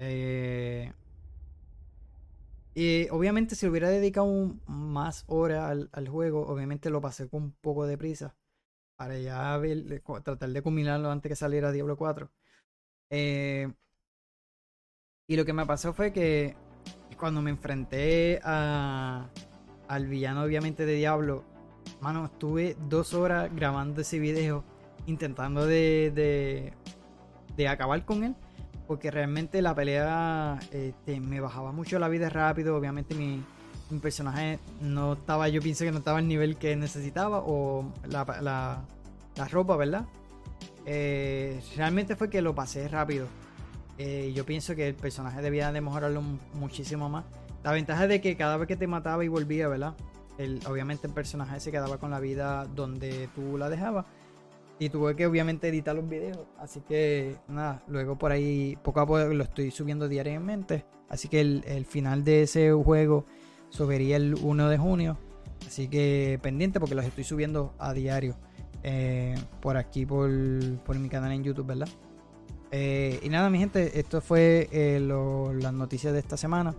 Eh, 0.00 0.92
y 2.74 3.08
obviamente 3.10 3.56
si 3.56 3.66
hubiera 3.66 3.88
dedicado 3.88 4.54
más 4.66 5.24
horas 5.26 5.88
al, 5.92 6.08
juego, 6.08 6.46
obviamente 6.46 6.90
lo 6.90 7.00
pasé 7.00 7.28
con 7.28 7.42
un 7.42 7.52
poco 7.60 7.86
de 7.86 7.98
prisa. 7.98 8.36
Para 8.96 9.18
ya 9.18 9.60
tratar 10.24 10.50
de 10.50 10.62
culminarlo 10.62 11.10
antes 11.10 11.30
que 11.30 11.36
saliera 11.36 11.72
Diablo 11.72 11.96
4. 11.96 12.30
Eh, 13.10 13.72
y 15.26 15.36
lo 15.36 15.44
que 15.44 15.52
me 15.52 15.66
pasó 15.66 15.92
fue 15.92 16.12
que 16.12 16.56
cuando 17.18 17.42
me 17.42 17.50
enfrenté 17.50 18.40
a, 18.44 19.26
al 19.88 20.06
villano, 20.06 20.42
obviamente, 20.42 20.86
de 20.86 20.94
Diablo, 20.94 21.44
mano, 22.00 22.26
estuve 22.26 22.76
dos 22.88 23.14
horas 23.14 23.50
grabando 23.54 24.00
ese 24.00 24.18
video, 24.18 24.64
intentando 25.06 25.66
de, 25.66 26.72
de, 27.56 27.68
acabar 27.68 28.04
con 28.04 28.24
él, 28.24 28.34
porque 28.86 29.10
realmente 29.10 29.60
la 29.60 29.74
pelea 29.74 30.58
este, 30.70 31.20
me 31.20 31.40
bajaba 31.40 31.72
mucho 31.72 31.98
la 31.98 32.08
vida 32.08 32.28
rápido, 32.30 32.76
obviamente 32.76 33.14
mi, 33.14 33.42
mi, 33.90 33.98
personaje 33.98 34.58
no 34.80 35.14
estaba, 35.14 35.48
yo 35.48 35.60
pienso 35.60 35.84
que 35.84 35.90
no 35.90 35.98
estaba 35.98 36.18
al 36.18 36.28
nivel 36.28 36.56
que 36.56 36.76
necesitaba, 36.76 37.42
o 37.44 37.92
la, 38.08 38.24
la, 38.40 38.82
la 39.36 39.48
ropa, 39.48 39.76
¿verdad? 39.76 40.06
Eh, 40.86 41.60
realmente 41.76 42.16
fue 42.16 42.30
que 42.30 42.40
lo 42.40 42.54
pasé 42.54 42.88
rápido. 42.88 43.26
Eh, 43.98 44.32
yo 44.34 44.46
pienso 44.46 44.76
que 44.76 44.88
el 44.88 44.94
personaje 44.94 45.42
debía 45.42 45.72
de 45.72 45.80
mejorarlo 45.80 46.22
muchísimo 46.54 47.08
más. 47.08 47.24
La 47.64 47.72
ventaja 47.72 48.06
de 48.06 48.20
que 48.20 48.36
cada 48.36 48.56
vez 48.56 48.68
que 48.68 48.76
te 48.76 48.86
mataba 48.86 49.24
y 49.24 49.28
volvía, 49.28 49.66
¿verdad? 49.66 49.94
El, 50.38 50.60
obviamente 50.68 51.08
el 51.08 51.12
personaje 51.12 51.58
se 51.58 51.72
quedaba 51.72 51.98
con 51.98 52.12
la 52.12 52.20
vida 52.20 52.64
donde 52.66 53.28
tú 53.34 53.58
la 53.58 53.68
dejabas. 53.68 54.06
Y 54.78 54.90
tuve 54.90 55.16
que 55.16 55.26
obviamente 55.26 55.68
editar 55.68 55.96
los 55.96 56.08
videos. 56.08 56.38
Así 56.56 56.80
que 56.80 57.34
nada, 57.48 57.82
luego 57.88 58.16
por 58.16 58.30
ahí 58.30 58.78
poco 58.84 59.00
a 59.00 59.06
poco 59.06 59.24
lo 59.24 59.42
estoy 59.42 59.72
subiendo 59.72 60.08
diariamente. 60.08 60.84
Así 61.08 61.26
que 61.26 61.40
el, 61.40 61.84
final 61.84 62.22
de 62.22 62.42
ese 62.42 62.72
juego 62.72 63.26
subiría 63.70 64.16
el 64.16 64.36
1 64.36 64.68
de 64.68 64.78
junio. 64.78 65.18
Así 65.66 65.88
que 65.88 66.38
pendiente 66.40 66.78
porque 66.78 66.94
los 66.94 67.04
estoy 67.04 67.24
subiendo 67.24 67.74
a 67.78 67.92
diario. 67.92 68.36
Eh, 68.84 69.34
por 69.60 69.76
aquí, 69.76 70.06
por, 70.06 70.30
por 70.84 70.96
mi 70.96 71.08
canal 71.08 71.32
en 71.32 71.42
YouTube, 71.42 71.66
¿verdad? 71.66 71.88
Eh, 72.70 73.20
y 73.22 73.28
nada, 73.28 73.48
mi 73.50 73.58
gente, 73.58 73.98
esto 73.98 74.20
fue 74.20 74.68
eh, 74.72 75.00
las 75.00 75.72
noticias 75.72 76.12
de 76.12 76.18
esta 76.18 76.36
semana. 76.36 76.74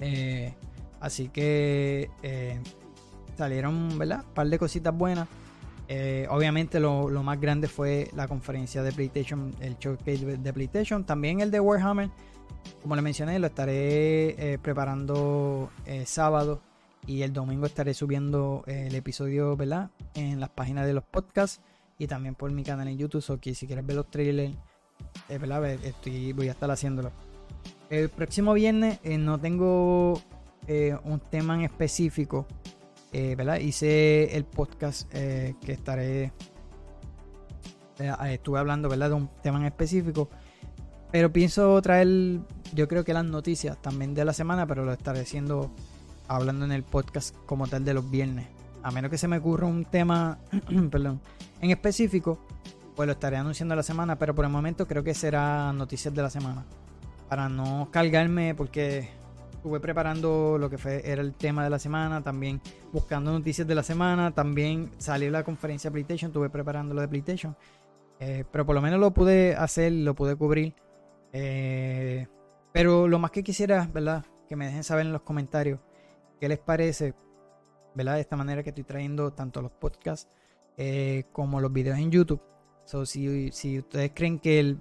Eh, 0.00 0.54
así 1.00 1.28
que 1.28 2.10
salieron, 3.36 3.98
¿verdad? 3.98 4.24
Un 4.26 4.34
par 4.34 4.48
de 4.48 4.58
cositas 4.58 4.96
buenas. 4.96 5.28
obviamente 6.30 6.80
lo, 6.80 7.08
más 7.22 7.40
grande 7.40 7.68
fue 7.68 8.08
la 8.14 8.26
conferencia 8.28 8.82
de 8.82 8.92
PlayStation, 8.92 9.54
el 9.60 9.76
showcase 9.78 10.24
de 10.38 10.52
PlayStation. 10.52 11.04
También 11.04 11.40
el 11.40 11.50
de 11.50 11.60
Warhammer. 11.60 12.10
Como 12.80 12.94
le 12.94 13.02
mencioné, 13.02 13.38
lo 13.38 13.48
estaré 13.48 14.58
preparando 14.62 15.70
sábado. 16.04 16.60
Y 17.04 17.22
el 17.22 17.32
domingo 17.32 17.66
estaré 17.66 17.94
subiendo 17.94 18.62
el 18.68 18.94
episodio, 18.94 19.56
¿verdad? 19.56 19.90
En 20.14 20.38
las 20.38 20.50
páginas 20.50 20.86
de 20.86 20.94
los 20.94 21.02
podcasts 21.02 21.60
y 22.02 22.08
también 22.08 22.34
por 22.34 22.50
mi 22.50 22.64
canal 22.64 22.88
en 22.88 22.98
YouTube. 22.98 23.24
O 23.28 23.38
que 23.38 23.54
si 23.54 23.66
quieres 23.66 23.86
ver 23.86 23.94
los 23.94 24.10
trailers, 24.10 24.52
eh, 25.28 25.38
¿verdad? 25.38 25.64
Estoy, 25.64 26.32
voy 26.32 26.48
a 26.48 26.50
estar 26.50 26.68
haciéndolo. 26.68 27.12
El 27.90 28.08
próximo 28.08 28.54
viernes 28.54 28.98
eh, 29.04 29.18
no 29.18 29.38
tengo 29.38 30.20
eh, 30.66 30.96
un 31.04 31.20
tema 31.20 31.54
en 31.54 31.60
específico, 31.60 32.46
¿verdad? 33.12 33.60
Hice 33.60 34.36
el 34.36 34.44
podcast 34.44 35.08
que 35.12 35.72
estaré. 35.72 36.32
estuve 38.24 38.58
hablando. 38.58 38.88
De 38.88 39.12
un 39.12 39.30
tema 39.40 39.60
en 39.60 39.66
específico. 39.66 40.28
Pero 41.12 41.32
pienso 41.32 41.80
traer, 41.82 42.40
yo 42.74 42.88
creo 42.88 43.04
que 43.04 43.12
las 43.12 43.24
noticias 43.24 43.80
también 43.80 44.14
de 44.14 44.24
la 44.24 44.32
semana, 44.32 44.66
pero 44.66 44.84
lo 44.84 44.92
estaré 44.92 45.20
haciendo 45.20 45.70
hablando 46.26 46.64
en 46.64 46.72
el 46.72 46.82
podcast 46.82 47.36
como 47.46 47.68
tal 47.68 47.84
de 47.84 47.94
los 47.94 48.10
viernes 48.10 48.46
a 48.82 48.90
menos 48.90 49.10
que 49.10 49.18
se 49.18 49.28
me 49.28 49.38
ocurra 49.38 49.66
un 49.66 49.84
tema, 49.84 50.38
perdón, 50.90 51.20
en 51.60 51.70
específico, 51.70 52.38
pues 52.96 53.06
lo 53.06 53.12
estaré 53.12 53.36
anunciando 53.36 53.74
la 53.74 53.82
semana, 53.82 54.18
pero 54.18 54.34
por 54.34 54.44
el 54.44 54.50
momento 54.50 54.86
creo 54.86 55.02
que 55.02 55.14
será 55.14 55.72
noticias 55.72 56.14
de 56.14 56.22
la 56.22 56.30
semana. 56.30 56.64
Para 57.28 57.48
no 57.48 57.88
cargarme, 57.90 58.54
porque 58.54 59.08
estuve 59.52 59.80
preparando 59.80 60.58
lo 60.58 60.68
que 60.68 60.76
fue, 60.76 61.02
era 61.04 61.22
el 61.22 61.34
tema 61.34 61.64
de 61.64 61.70
la 61.70 61.78
semana, 61.78 62.22
también 62.22 62.60
buscando 62.92 63.32
noticias 63.32 63.66
de 63.66 63.74
la 63.74 63.82
semana, 63.82 64.32
también 64.32 64.90
salió 64.98 65.30
la 65.30 65.44
conferencia 65.44 65.88
de 65.88 65.92
PlayStation, 65.92 66.30
estuve 66.30 66.50
preparando 66.50 66.94
lo 66.94 67.00
de 67.00 67.08
PlayStation. 67.08 67.56
Eh, 68.18 68.44
pero 68.50 68.66
por 68.66 68.74
lo 68.74 68.82
menos 68.82 69.00
lo 69.00 69.12
pude 69.12 69.54
hacer, 69.56 69.92
lo 69.92 70.14
pude 70.14 70.36
cubrir. 70.36 70.74
Eh, 71.32 72.26
pero 72.72 73.08
lo 73.08 73.18
más 73.18 73.30
que 73.30 73.42
quisiera, 73.42 73.88
¿verdad? 73.92 74.24
Que 74.48 74.56
me 74.56 74.66
dejen 74.66 74.84
saber 74.84 75.06
en 75.06 75.12
los 75.12 75.22
comentarios 75.22 75.80
qué 76.40 76.48
les 76.48 76.58
parece 76.58 77.14
¿verdad? 77.94 78.14
De 78.14 78.20
esta 78.20 78.36
manera 78.36 78.62
que 78.62 78.70
estoy 78.70 78.84
trayendo 78.84 79.32
tanto 79.32 79.62
los 79.62 79.72
podcasts 79.72 80.30
eh, 80.76 81.24
como 81.32 81.60
los 81.60 81.72
videos 81.72 81.98
en 81.98 82.10
YouTube. 82.10 82.42
So, 82.84 83.06
si, 83.06 83.50
ustedes 83.78 84.12
creen 84.14 84.38
que 84.38 84.58
el, 84.58 84.78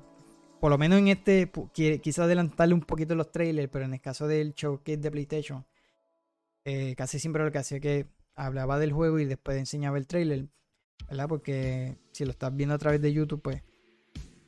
por 0.59 0.71
lo 0.71 0.77
menos 0.77 0.99
en 0.99 1.09
este, 1.09 1.51
quise 1.73 2.21
adelantarle 2.21 2.73
un 2.73 2.81
poquito 2.81 3.15
los 3.15 3.31
trailers, 3.31 3.69
pero 3.71 3.85
en 3.85 3.93
el 3.93 4.01
caso 4.01 4.27
del 4.27 4.53
showcase 4.53 4.97
de 4.97 5.11
PlayStation, 5.11 5.65
eh, 6.65 6.95
casi 6.95 7.19
siempre 7.19 7.43
lo 7.43 7.51
que 7.51 7.57
hacía 7.57 7.79
que 7.79 8.07
hablaba 8.35 8.79
del 8.79 8.93
juego 8.93 9.19
y 9.19 9.25
después 9.25 9.57
enseñaba 9.57 9.97
el 9.97 10.07
trailer, 10.07 10.47
¿verdad? 11.07 11.27
Porque 11.27 11.97
si 12.11 12.25
lo 12.25 12.31
estás 12.31 12.55
viendo 12.55 12.75
a 12.75 12.77
través 12.77 13.01
de 13.01 13.13
YouTube, 13.13 13.41
pues 13.41 13.63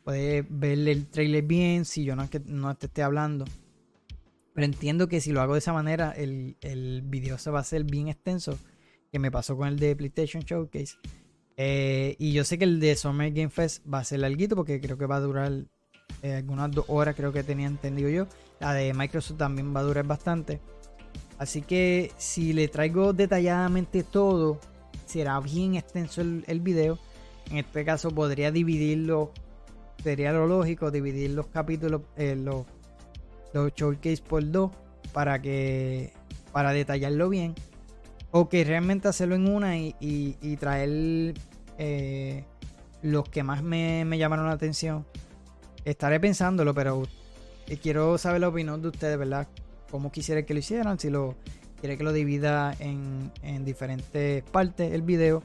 puedes 0.03 0.45
ver 0.49 0.87
el 0.87 1.07
trailer 1.07 1.43
bien 1.43 1.85
si 1.85 2.03
yo 2.03 2.15
no, 2.15 2.29
que 2.29 2.39
no 2.39 2.75
te 2.75 2.87
esté 2.87 3.03
hablando. 3.03 3.45
Pero 4.53 4.65
entiendo 4.65 5.07
que 5.07 5.21
si 5.21 5.31
lo 5.31 5.41
hago 5.41 5.53
de 5.53 5.59
esa 5.59 5.73
manera, 5.73 6.11
el, 6.11 6.57
el 6.61 7.01
video 7.03 7.37
se 7.37 7.49
va 7.49 7.59
a 7.59 7.61
hacer 7.61 7.83
bien 7.83 8.07
extenso. 8.07 8.57
Que 9.11 9.19
me 9.19 9.31
pasó 9.31 9.55
con 9.55 9.67
el 9.67 9.77
de 9.77 9.95
PlayStation 9.95 10.43
Showcase. 10.43 10.95
Eh, 11.55 12.15
y 12.17 12.33
yo 12.33 12.43
sé 12.43 12.57
que 12.57 12.63
el 12.63 12.79
de 12.79 12.95
Summer 12.95 13.31
Game 13.31 13.49
Fest 13.49 13.85
va 13.91 13.99
a 13.99 14.03
ser 14.03 14.19
larguito 14.19 14.55
porque 14.55 14.81
creo 14.81 14.97
que 14.97 15.05
va 15.05 15.17
a 15.17 15.19
durar 15.19 15.51
eh, 16.23 16.33
algunas 16.33 16.71
dos 16.71 16.85
horas, 16.87 17.15
creo 17.15 17.31
que 17.31 17.43
tenía 17.43 17.67
entendido 17.67 18.09
yo. 18.09 18.27
La 18.59 18.73
de 18.73 18.93
Microsoft 18.93 19.37
también 19.37 19.75
va 19.75 19.81
a 19.81 19.83
durar 19.83 20.05
bastante. 20.05 20.59
Así 21.37 21.61
que 21.61 22.11
si 22.17 22.53
le 22.53 22.67
traigo 22.67 23.13
detalladamente 23.13 24.03
todo, 24.03 24.59
será 25.05 25.39
bien 25.39 25.75
extenso 25.75 26.21
el, 26.21 26.43
el 26.47 26.59
video. 26.59 26.97
En 27.51 27.57
este 27.57 27.85
caso 27.85 28.09
podría 28.09 28.51
dividirlo, 28.51 29.31
sería 30.01 30.31
lo 30.31 30.47
lógico, 30.47 30.91
dividir 30.91 31.31
los 31.31 31.47
capítulos, 31.47 32.01
eh, 32.15 32.35
los 32.35 32.65
los 33.53 33.73
showcase 33.73 34.21
por 34.21 34.49
dos 34.51 34.71
para 35.13 35.41
que 35.41 36.11
para 36.51 36.71
detallarlo 36.71 37.29
bien. 37.29 37.55
O 38.31 38.49
que 38.49 38.63
realmente 38.63 39.07
hacerlo 39.07 39.35
en 39.35 39.47
una 39.47 39.77
y, 39.77 40.57
traer 40.59 41.35
eh, 41.77 42.43
los 43.01 43.29
que 43.29 43.43
más 43.43 43.61
me, 43.61 44.05
llamaron 44.17 44.47
la 44.47 44.53
atención. 44.53 45.05
Estaré 45.85 46.19
pensándolo 46.19 46.73
pero 46.73 47.03
eh, 47.67 47.77
quiero 47.77 48.17
saber 48.17 48.41
la 48.41 48.47
opinión 48.47 48.81
de 48.81 48.87
ustedes 48.87 49.17
verdad 49.17 49.47
cómo 49.91 50.11
quisiera 50.11 50.43
que 50.43 50.53
lo 50.53 50.61
hicieran 50.61 50.97
si 50.97 51.09
lo 51.09 51.35
quiere 51.79 51.97
que 51.97 52.03
lo 52.03 52.13
divida 52.13 52.73
en, 52.79 53.31
diferentes 53.65 54.43
partes 54.43 54.93
el 54.93 55.03
video. 55.03 55.43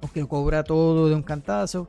O 0.00 0.08
que 0.08 0.20
lo 0.20 0.28
cobra 0.28 0.64
todo 0.64 1.08
de 1.08 1.14
un 1.14 1.22
cantazo 1.22 1.88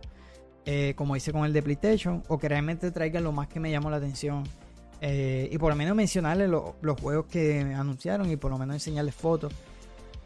eh, 0.66 0.94
como 0.96 1.16
hice 1.16 1.32
con 1.32 1.46
el 1.46 1.54
de 1.54 1.62
PlayStation. 1.62 2.22
O 2.28 2.38
que 2.38 2.50
realmente 2.50 2.92
traiga 2.92 3.22
lo 3.22 3.32
más 3.32 3.48
que 3.48 3.62
me 3.62 3.72
llamó 3.72 3.90
la 3.90 3.98
atención 3.98 4.44
eh, 5.02 5.50
y 5.52 5.58
por 5.58 5.70
lo 5.70 5.76
menos 5.76 5.96
mencionarles 5.96 6.50
los 6.50 7.00
juegos 7.02 7.26
que 7.26 7.60
anunciaron 7.60 8.30
y 8.32 8.38
por 8.38 8.52
lo 8.52 8.58
menos 8.58 8.76
enseñarles 8.76 9.16
fotos. 9.16 9.54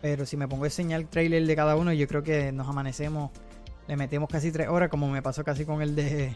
Pero 0.02 0.26
si 0.26 0.38
me 0.38 0.48
pongo 0.48 0.64
a 0.64 0.68
enseñar 0.68 1.02
el 1.02 1.08
trailer 1.08 1.46
de 1.46 1.56
cada 1.56 1.76
uno, 1.76 1.92
yo 1.92 2.08
creo 2.08 2.24
que 2.24 2.52
nos 2.52 2.68
amanecemos, 2.68 3.32
le 3.88 3.98
metemos 3.98 4.30
casi 4.30 4.52
tres 4.52 4.70
horas, 4.70 4.90
como 4.90 5.10
me 5.10 5.22
pasó 5.22 5.44
casi 5.44 5.66
con 5.66 5.82
el 5.82 5.96
de 5.96 6.36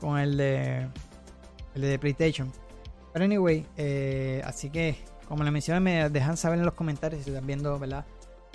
con 0.00 0.18
el 0.18 0.36
de 0.36 0.86
el 1.74 1.82
de 1.82 1.98
PlayStation. 1.98 2.52
Pero 3.12 3.24
anyway, 3.24 3.66
eh, 3.76 4.42
así 4.44 4.70
que 4.70 4.96
como 5.26 5.42
les 5.42 5.52
mencioné, 5.52 5.80
me 5.80 6.10
dejan 6.10 6.36
saber 6.36 6.58
en 6.58 6.64
los 6.64 6.74
comentarios 6.74 7.24
si 7.24 7.30
están 7.30 7.46
viendo, 7.46 7.78
¿verdad? 7.78 8.04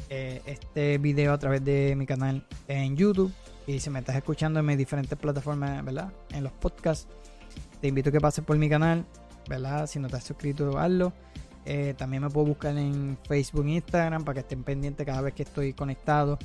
Eh, 0.10 0.42
este 0.46 0.98
video 0.98 1.34
a 1.34 1.38
través 1.38 1.64
de 1.64 1.96
mi 1.96 2.06
canal 2.06 2.46
en 2.68 2.96
YouTube 2.96 3.32
y 3.68 3.80
si 3.80 3.90
me 3.90 4.00
estás 4.00 4.16
escuchando 4.16 4.60
en 4.60 4.66
mis 4.66 4.78
diferentes 4.78 5.18
plataformas, 5.18 5.84
¿verdad? 5.84 6.12
En 6.32 6.44
los 6.44 6.54
podcasts 6.54 7.08
te 7.82 7.88
invito 7.88 8.10
a 8.10 8.12
que 8.12 8.22
pases 8.22 8.46
por 8.46 8.58
mi 8.58 8.70
canal, 8.70 9.06
¿verdad? 9.50 9.88
Si 9.88 10.00
no 10.00 10.08
te 10.08 10.16
has 10.16 10.24
suscrito, 10.24 10.78
hazlo. 10.78 11.12
Eh, 11.66 11.94
también 11.98 12.24
me 12.24 12.30
puedo 12.30 12.48
buscar 12.48 12.78
en 12.78 13.18
Facebook 13.28 13.66
e 13.66 13.72
Instagram 13.72 14.24
para 14.24 14.36
que 14.36 14.40
estén 14.42 14.64
pendientes 14.64 15.06
cada 15.06 15.22
vez 15.22 15.34
que 15.34 15.44
estoy 15.44 15.74
conectado. 15.74 16.38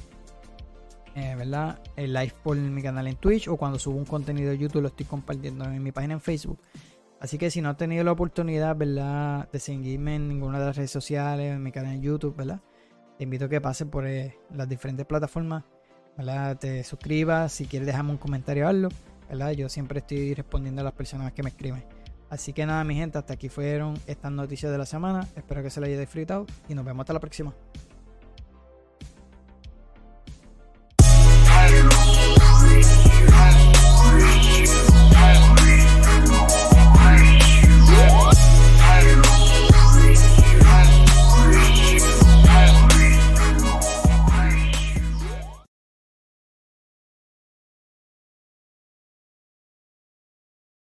Eh, 1.14 1.34
¿Verdad? 1.36 1.78
El 1.96 2.12
live 2.12 2.34
por 2.42 2.56
mi 2.56 2.82
canal 2.82 3.06
en 3.06 3.16
Twitch 3.16 3.48
o 3.48 3.56
cuando 3.56 3.78
subo 3.78 3.96
un 3.96 4.04
contenido 4.04 4.50
de 4.50 4.58
YouTube 4.58 4.82
lo 4.82 4.88
estoy 4.88 5.06
compartiendo 5.06 5.64
en 5.64 5.82
mi 5.82 5.92
página 5.92 6.14
en 6.14 6.20
Facebook. 6.20 6.58
Así 7.20 7.38
que 7.38 7.50
si 7.50 7.62
no 7.62 7.70
has 7.70 7.78
tenido 7.78 8.04
la 8.04 8.12
oportunidad, 8.12 8.76
¿verdad? 8.76 9.48
De 9.50 9.58
seguirme 9.58 10.16
en 10.16 10.28
ninguna 10.28 10.58
de 10.58 10.66
las 10.66 10.76
redes 10.76 10.90
sociales, 10.90 11.54
en 11.54 11.62
mi 11.62 11.72
canal 11.72 11.94
en 11.94 12.02
YouTube, 12.02 12.36
¿verdad? 12.36 12.60
Te 13.16 13.24
invito 13.24 13.46
a 13.46 13.48
que 13.48 13.60
pases 13.62 13.86
por 13.86 14.06
eh, 14.06 14.36
las 14.54 14.68
diferentes 14.68 15.06
plataformas, 15.06 15.64
¿verdad? 16.18 16.58
Te 16.58 16.84
suscribas, 16.84 17.52
si 17.52 17.64
quieres 17.64 17.86
dejarme 17.86 18.10
un 18.10 18.18
comentario, 18.18 18.68
hazlo. 18.68 18.90
¿Verdad? 19.28 19.52
Yo 19.52 19.68
siempre 19.68 20.00
estoy 20.00 20.34
respondiendo 20.34 20.80
a 20.80 20.84
las 20.84 20.92
personas 20.92 21.32
que 21.32 21.42
me 21.42 21.50
escriben. 21.50 21.84
Así 22.28 22.52
que 22.52 22.66
nada, 22.66 22.82
mi 22.84 22.94
gente, 22.94 23.18
hasta 23.18 23.34
aquí 23.34 23.48
fueron 23.48 23.98
estas 24.06 24.32
noticias 24.32 24.72
de 24.72 24.78
la 24.78 24.86
semana. 24.86 25.26
Espero 25.36 25.62
que 25.62 25.70
se 25.70 25.80
les 25.80 25.90
haya 25.90 26.00
disfrutado 26.00 26.46
y 26.68 26.74
nos 26.74 26.84
vemos 26.84 27.04
hasta 27.04 27.12
la 27.12 27.20
próxima. 27.20 27.54